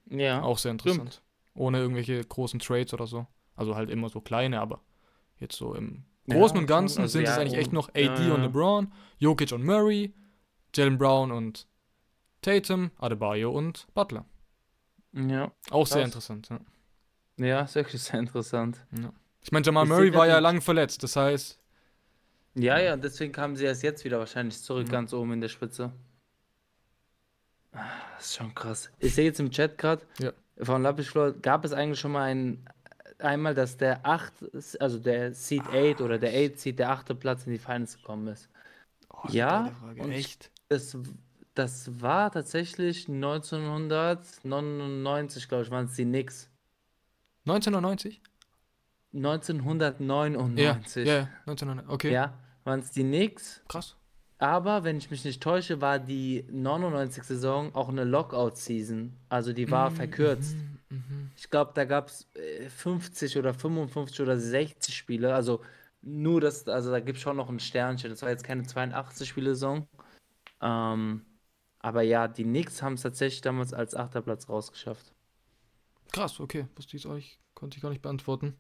[0.10, 0.18] Ja.
[0.18, 0.42] ja.
[0.42, 1.14] Auch sehr interessant.
[1.14, 1.22] Stimmt.
[1.54, 3.28] Ohne irgendwelche großen Trades oder so.
[3.56, 4.80] Also halt immer so kleine, aber
[5.40, 8.28] jetzt so im Großen ja, und Ganzen also sind ja, es eigentlich echt noch AD
[8.28, 10.14] ja, und LeBron, Jokic und Murray,
[10.74, 11.68] Jalen Brown und
[12.42, 14.26] Tatum, Adebayo und Butler.
[15.14, 15.52] Ja.
[15.70, 16.60] Auch sehr interessant, ja.
[17.38, 18.78] Ja, ist wirklich sehr interessant.
[19.42, 21.60] Ich meine, Jamal ich Murray war ja lang verletzt, das heißt.
[22.56, 25.92] Ja, ja, deswegen kamen sie erst jetzt wieder wahrscheinlich zurück, ganz oben in der Spitze.
[27.72, 27.86] Ah,
[28.18, 28.92] das ist schon krass.
[29.00, 30.34] Ich sehe jetzt im Chat gerade, ja.
[30.62, 32.66] von Lapischflor gab es eigentlich schon mal einen
[33.22, 34.34] einmal, dass der 8,
[34.80, 38.28] also der Seed 8 oder der 8 Seed, der achte Platz in die Finals gekommen
[38.28, 38.50] ist.
[39.10, 39.72] Oh, ja,
[40.10, 40.52] echt?
[40.70, 40.98] Das,
[41.54, 46.50] das war tatsächlich 1999, glaube ich, waren es die Knicks.
[47.46, 48.22] 1990?
[49.14, 51.06] 1999.
[51.06, 52.12] Ja, ja, 1999, okay.
[52.12, 52.34] Ja,
[52.64, 53.62] waren es die Knicks.
[53.68, 53.98] Krass.
[54.42, 59.14] Aber, wenn ich mich nicht täusche, war die 99-Saison auch eine Lockout-Season.
[59.30, 60.56] Also die war mm, verkürzt.
[60.90, 62.28] Mm, mm, ich glaube, da gab es
[62.76, 65.36] 50 oder 55 oder 60 Spiele.
[65.36, 65.62] Also
[66.02, 68.10] nur das, also da gibt es schon noch ein Sternchen.
[68.10, 69.88] Das war jetzt keine 82-Spiele-Saison.
[70.60, 71.22] Ähm,
[71.78, 75.14] aber ja, die Knicks haben es tatsächlich damals als Achterplatz rausgeschafft.
[76.12, 76.66] Krass, okay.
[76.76, 78.58] Wusste ich euch, konnte ich gar nicht beantworten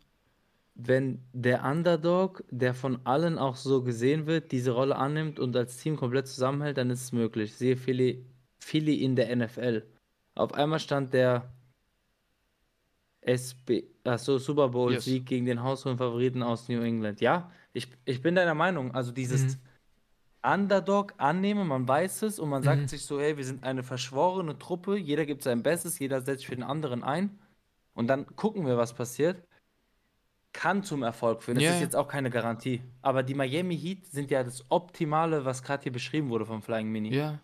[0.75, 5.77] wenn der Underdog, der von allen auch so gesehen wird, diese Rolle annimmt und als
[5.77, 7.53] Team komplett zusammenhält, dann ist es möglich.
[7.53, 8.25] Sehe Philly,
[8.59, 9.83] Philly in der NFL.
[10.35, 11.51] Auf einmal stand der
[13.21, 15.29] SB, achso, Super Bowl-Sieg yes.
[15.29, 17.21] gegen den haushohen Favoriten aus New England.
[17.21, 18.95] Ja, ich, ich bin deiner Meinung.
[18.95, 19.61] Also dieses mhm.
[20.43, 22.87] Underdog annehmen, man weiß es und man sagt mhm.
[22.87, 26.55] sich so, hey, wir sind eine verschworene Truppe, jeder gibt sein Bestes, jeder setzt für
[26.55, 27.37] den anderen ein
[27.93, 29.43] und dann gucken wir, was passiert
[30.53, 31.55] kann zum Erfolg führen.
[31.55, 31.75] Das yeah.
[31.75, 32.81] ist jetzt auch keine Garantie.
[33.01, 36.89] Aber die Miami Heat sind ja das Optimale, was gerade hier beschrieben wurde vom Flying
[36.89, 37.13] Mini.
[37.13, 37.31] Ja.
[37.31, 37.39] Yeah.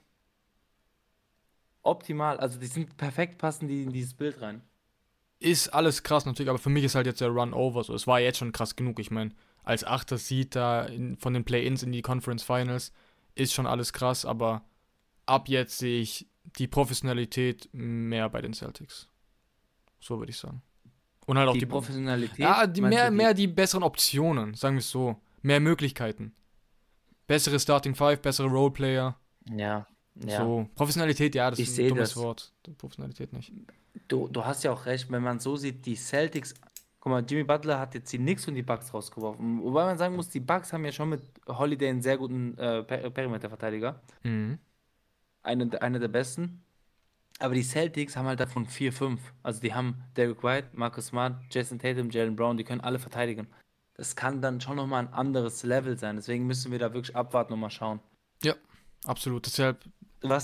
[1.83, 2.37] Optimal.
[2.37, 4.61] Also die sind perfekt, passen die in dieses Bild rein.
[5.39, 7.93] Ist alles krass natürlich, aber für mich ist halt jetzt der Run over so.
[7.93, 8.99] Es war jetzt schon krass genug.
[8.99, 9.31] Ich meine,
[9.63, 12.91] als Achter Seed da in, von den Play-Ins in die Conference Finals,
[13.35, 14.65] ist schon alles krass, aber
[15.25, 19.09] ab jetzt sehe ich die Professionalität mehr bei den Celtics.
[19.99, 20.61] So würde ich sagen.
[21.27, 22.39] Und halt auch Die die, Professionalität.
[22.39, 25.17] Ja, die mehr, mehr die besseren Optionen, sagen wir es so.
[25.43, 26.33] Mehr Möglichkeiten.
[27.27, 29.15] Bessere Starting Five, bessere Roleplayer.
[29.55, 29.85] Ja,
[30.15, 30.37] ja.
[30.39, 30.67] So.
[30.73, 32.23] Professionalität, ja, das Ich ist ein dummes das.
[32.23, 32.53] Wort.
[32.77, 33.51] Professionalität nicht.
[34.07, 36.55] Du, du hast ja auch recht, wenn man so sieht, die Celtics.
[36.99, 39.61] Guck mal, Jimmy Butler hat jetzt die Knicks und die Bucks rausgeworfen.
[39.61, 42.83] Wobei man sagen muss, die Bucks haben ja schon mit Holiday einen sehr guten äh,
[42.83, 44.01] Per- Perimeter-Verteidiger.
[44.23, 44.59] Mhm.
[45.43, 46.63] Eine, eine der besten.
[47.39, 49.21] Aber die Celtics haben halt davon 4, 5.
[49.43, 53.47] Also die haben Derek White, Marcus Smart, Jason Tatum, Jalen Brown, die können alle verteidigen.
[53.93, 56.15] Das kann dann schon nochmal ein anderes Level sein.
[56.15, 57.99] Deswegen müssen wir da wirklich abwarten und mal schauen.
[58.43, 58.53] Ja,
[59.05, 59.45] absolut.
[59.45, 59.83] Deshalb,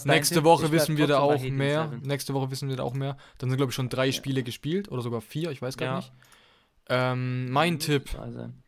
[0.06, 0.44] nächste Tipp?
[0.44, 1.92] Woche wissen wir da auch mehr.
[2.04, 3.18] Nächste Woche wissen wir da auch mehr.
[3.38, 5.96] Dann sind, glaube ich, schon drei Spiele gespielt oder sogar vier, ich weiß gar Ja.
[5.98, 6.12] nicht.
[6.90, 8.62] Ähm, mein Tipp, sein.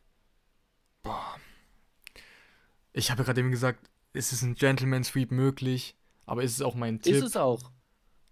[2.94, 5.96] ich habe ja gerade eben gesagt, es ist ein Gentleman Sweep möglich,
[6.26, 7.14] aber ist es auch mein Tipp?
[7.16, 7.72] Ist es auch.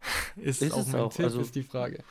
[0.36, 2.04] Ist, ist auch mein auch, Tipp, also- ist die Frage.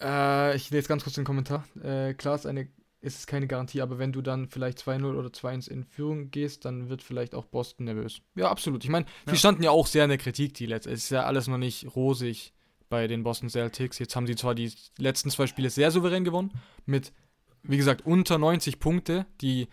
[0.00, 1.64] Äh, ich lese ganz kurz den Kommentar.
[1.82, 2.68] Äh, klar ist, eine,
[3.00, 6.64] ist es keine Garantie, aber wenn du dann vielleicht 2-0 oder 2-1 in Führung gehst,
[6.64, 8.20] dann wird vielleicht auch Boston nervös.
[8.34, 8.84] Ja, absolut.
[8.84, 9.34] Ich meine, Ja.
[9.34, 10.90] standen ja auch sehr in der Kritik, die letzte.
[10.90, 12.52] Es ist ja alles noch nicht rosig
[12.88, 13.98] bei den Boston Celtics.
[13.98, 16.52] Jetzt haben sie zwar die letzten zwei Spiele sehr souverän gewonnen,
[16.86, 17.12] mit,
[17.62, 19.68] wie gesagt, unter 90 Punkte, die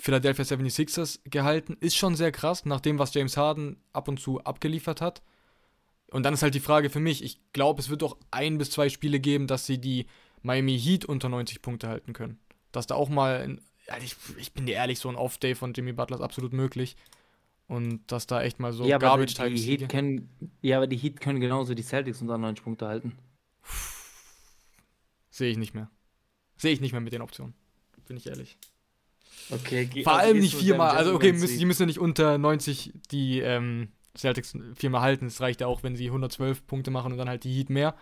[0.00, 1.76] Philadelphia 76ers gehalten.
[1.80, 5.22] Ist schon sehr krass, nach dem, was James Harden ab und zu abgeliefert hat.
[6.10, 8.70] Und dann ist halt die Frage für mich, ich glaube, es wird doch ein bis
[8.70, 10.06] zwei Spiele geben, dass sie die
[10.42, 12.38] Miami Heat unter 90 Punkte halten können.
[12.72, 13.60] Dass da auch mal, ein,
[14.02, 16.96] ich, ich bin dir ehrlich, so ein Off-Day von Jimmy Butler ist absolut möglich.
[17.68, 20.28] Und dass da echt mal so ja, Garbage Time die Heat können,
[20.60, 23.16] ja, aber die Heat können genauso die Celtics unter 90 Punkte halten.
[25.30, 25.88] sehe ich nicht mehr.
[26.56, 27.54] Sehe ich nicht mehr mit den Optionen.
[28.08, 28.58] Bin ich ehrlich.
[29.50, 30.96] Okay, ge- Vor also allem nicht viermal.
[30.96, 35.26] Also, okay, müssen, die müssen ja nicht unter 90 die ähm, Celtics viermal halten.
[35.26, 37.94] Es reicht ja auch, wenn sie 112 Punkte machen und dann halt die Heat mehr.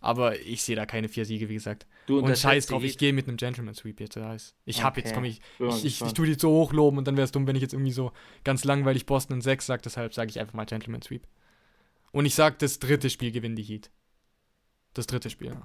[0.00, 1.86] Aber ich sehe da keine vier Siege, wie gesagt.
[2.06, 4.18] Du Und scheiß drauf, ich gehe mit einem Gentleman Sweep jetzt.
[4.66, 5.14] Ich habe jetzt, Okay.
[5.14, 7.56] komm, ich, ich, ich, ich tue die so hochloben und dann wäre es dumm, wenn
[7.56, 8.12] ich jetzt irgendwie so
[8.44, 9.80] ganz langweilig Boston in 6 sage.
[9.82, 11.26] Deshalb sage ich einfach mal Gentleman Sweep.
[12.12, 13.90] Und ich sage, das dritte Spiel gewinnen die Heat.
[14.92, 15.56] Das dritte Spiel.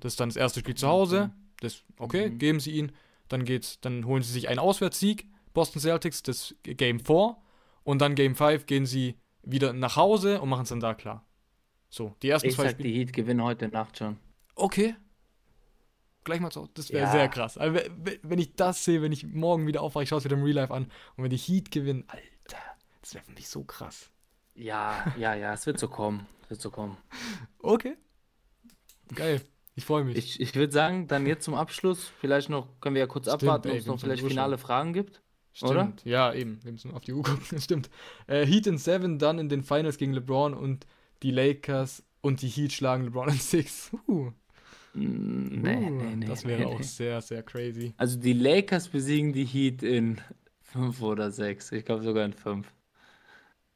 [0.00, 1.30] Das ist dann das erste Spiel zu Hause.
[1.60, 2.38] Das, okay, Mhm.
[2.38, 2.92] geben sie ihn.
[3.28, 5.26] Dann geht's, dann holen sie sich einen Auswärtssieg.
[5.54, 7.36] Boston Celtics, das Game 4.
[7.82, 11.24] Und dann Game 5 gehen sie wieder nach Hause und machen es dann da klar.
[11.88, 12.88] So, die ersten Ich zwei sag, Spiele.
[12.90, 14.18] die Heat gewinnen heute Nacht schon.
[14.54, 14.94] Okay.
[16.24, 16.68] Gleich mal so.
[16.74, 17.12] Das wäre Ja.
[17.12, 17.56] sehr krass.
[17.56, 20.24] Also, we- we- wenn ich das sehe, wenn ich morgen wieder aufwache, ich schaue es
[20.24, 22.58] wieder im Real Life an und wenn die Heat gewinnen, Alter,
[23.00, 24.10] das wäre für mich so krass.
[24.54, 26.26] Ja, ja, ja, es wird so kommen.
[26.42, 26.96] Es wird so kommen.
[27.60, 27.96] Okay.
[29.14, 29.40] Geil.
[29.76, 30.16] Ich freue mich.
[30.16, 33.42] Ich, ich würde sagen, dann jetzt zum Abschluss, vielleicht noch, können wir ja kurz Stimmt,
[33.44, 35.22] abwarten, ob es noch vielleicht finale Fragen gibt.
[35.52, 35.70] Stimmt.
[35.70, 35.92] oder?
[36.04, 36.58] Ja, eben.
[36.64, 37.58] Wir müssen auf die Uhr gucken.
[37.60, 37.88] Stimmt.
[38.26, 40.86] Äh, Heat in 7, dann in den Finals gegen LeBron und
[41.22, 43.92] die Lakers und die Heat schlagen LeBron in 6.
[44.08, 44.32] Uh,
[44.96, 46.26] Mm, Nee, uh, nee, nee.
[46.26, 46.74] das nee, wäre nee.
[46.74, 47.92] auch sehr, sehr crazy.
[47.98, 50.20] Also die Lakers besiegen die Heat in
[50.62, 51.72] 5 oder 6.
[51.72, 52.66] Ich glaube sogar in 5.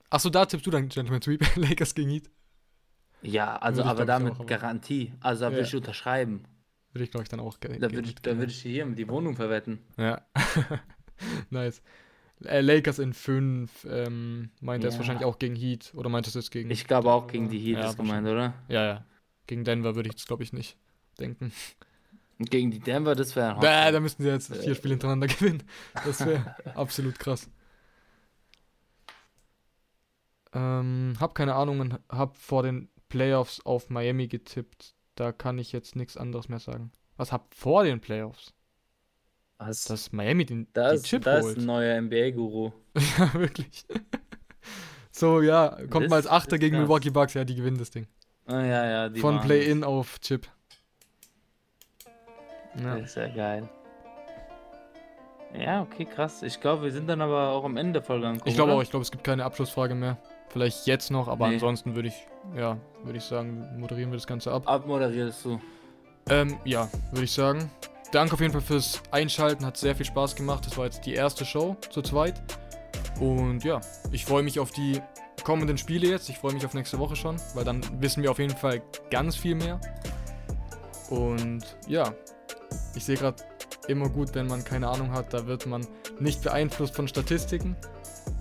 [0.08, 1.44] Achso, da tippst du dann Gentleman Sweep.
[1.56, 2.30] Lakers gegen Heat.
[3.22, 5.12] Ja, also aber damit auch, Garantie.
[5.20, 5.66] Also da würde Ja.
[5.66, 6.44] ich unterschreiben.
[6.92, 9.08] Würde ich, glaube ich, dann auch ge- Da würde ich, da würde ich hier die
[9.08, 9.78] Wohnung verwetten.
[9.96, 10.22] Ja.
[11.50, 11.82] nice.
[12.44, 13.86] Äh, Lakers in 5.
[13.88, 15.00] Ähm, meint er es Ja.
[15.00, 15.92] wahrscheinlich auch gegen Heat?
[15.94, 16.70] Oder meint es jetzt gegen.
[16.70, 18.54] Ich glaube auch gegen die Heat Ja, ist gemeint, oder?
[18.68, 19.04] Ja, ja.
[19.46, 20.76] Gegen Denver würde ich jetzt, glaube ich, nicht
[21.20, 21.52] denken.
[22.38, 25.62] Und gegen die Denver, das wäre Da, da müssten sie jetzt vier Spiele hintereinander gewinnen.
[26.06, 27.50] Das wäre absolut krass.
[30.52, 34.94] Ähm, hab keine Ahnung und hab vor den Playoffs auf Miami getippt.
[35.16, 36.90] Da kann ich jetzt nichts anderes mehr sagen.
[37.18, 38.54] Was hab vor den Playoffs?
[39.58, 39.84] Was?
[39.84, 41.58] Dass Miami den da die ist, Chip da ist holt.
[41.58, 42.72] ein neuer NBA-Guru.
[43.18, 43.84] Ja, wirklich.
[45.12, 46.82] So, ja, kommt Das mal als Achter ist gegen krass.
[46.86, 47.34] Milwaukee Bucks.
[47.34, 48.06] Ja, die gewinnen das Ding.
[48.46, 50.48] Ah, ja, ja, die Von Play-In auf Chip.
[52.74, 52.82] das.
[52.82, 52.96] Ja.
[52.98, 53.68] Das ist ja geil.
[55.58, 56.42] Ja, okay, krass.
[56.42, 58.48] Ich glaube, wir sind dann aber auch am Ende der Folge angekommen.
[58.48, 60.16] Ich glaube auch, ich glaube, es gibt keine Abschlussfrage mehr.
[60.48, 61.54] Vielleicht jetzt noch, aber Nee.
[61.54, 64.64] ansonsten würde ich, ja, würde ich sagen, moderieren wir das Ganze ab.
[64.66, 65.60] Abmoderierst du.
[66.28, 67.70] Ähm, ja, würde ich sagen.
[68.12, 70.66] Danke auf jeden Fall fürs Einschalten, hat sehr viel Spaß gemacht.
[70.66, 72.42] Das war jetzt die erste Show zu zweit.
[73.20, 75.00] Und ja, ich freue mich auf die
[75.44, 76.28] kommenden Spiele jetzt.
[76.28, 79.36] Ich freue mich auf nächste Woche schon, weil dann wissen wir auf jeden Fall ganz
[79.36, 79.80] viel mehr.
[81.08, 82.12] Und ja,
[82.94, 83.42] ich sehe gerade
[83.88, 85.86] immer gut, wenn man keine Ahnung hat, da wird man
[86.18, 87.76] nicht beeinflusst von Statistiken.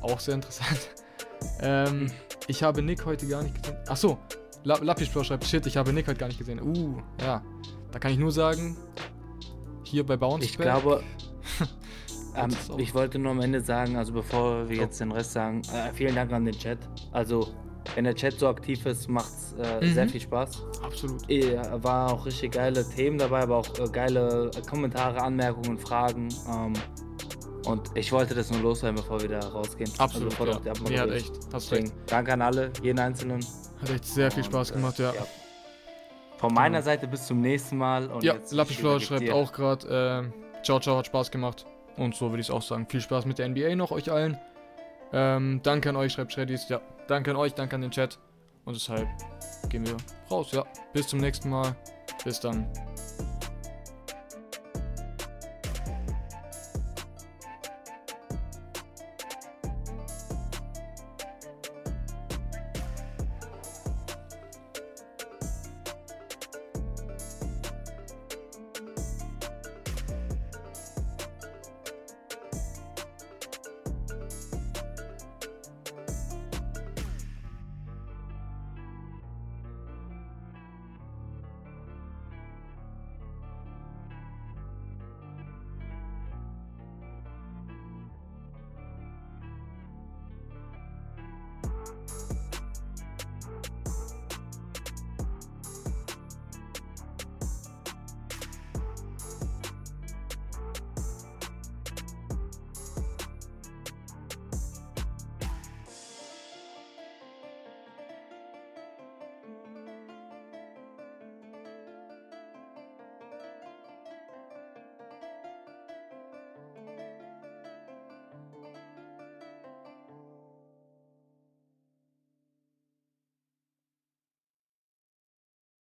[0.02, 0.90] Auch sehr interessant.
[1.62, 2.12] ähm,
[2.50, 3.78] ich habe Nick heute gar nicht gesehen.
[3.88, 4.18] Achso,
[4.64, 6.60] La Lapis Pro schreibt, shit, ich habe Nick heute gar nicht gesehen.
[6.62, 7.42] Uh, ja.
[7.92, 8.76] Da kann ich nur sagen,
[9.84, 11.02] hier bei Bounce Ich glaube,
[12.36, 14.82] ähm, ich wollte nur am Ende sagen, also bevor wir Oh.
[14.82, 16.78] jetzt den Rest sagen, äh, vielen Dank an den Chat.
[17.12, 17.48] Also,
[17.96, 19.94] wenn der Chat so aktiv ist, macht es äh, Mhm.
[19.94, 20.64] sehr viel Spaß.
[20.84, 21.30] Absolut.
[21.30, 26.30] Eh, war auch richtig geile Themen dabei, aber auch äh, geile äh, Kommentare, Anmerkungen, Fragen.
[26.48, 26.74] Ähm,
[27.70, 29.92] und ich wollte das nur loswerden, bevor wir da rausgehen.
[30.00, 30.30] Absolut.
[30.30, 30.60] bevor ja.
[30.60, 31.94] die Mir hat echt, hast recht.
[32.08, 33.46] Danke an alle, jeden Einzelnen.
[33.82, 35.14] Hat echt sehr viel Spaß gemacht, ja.
[36.38, 38.08] Von meiner Seite bis zum nächsten Mal.
[38.08, 39.36] Und Ja, ich schreibt dir.
[39.36, 41.66] auch gerade, äh, ciao, ciao, hat Spaß gemacht.
[41.96, 42.88] Und so würde ich es auch sagen.
[42.90, 44.38] Viel Spaß mit der NBA noch, euch allen.
[45.12, 46.70] Ähm, danke an euch, schreibt Shreddys.
[46.70, 48.18] Ja, danke an euch, danke an den Chat.
[48.66, 49.08] Und deshalb
[49.70, 49.98] gehen wir
[50.32, 50.64] raus, ja.
[50.94, 51.76] Bis zum nächsten Mal.
[52.24, 52.68] Bis dann.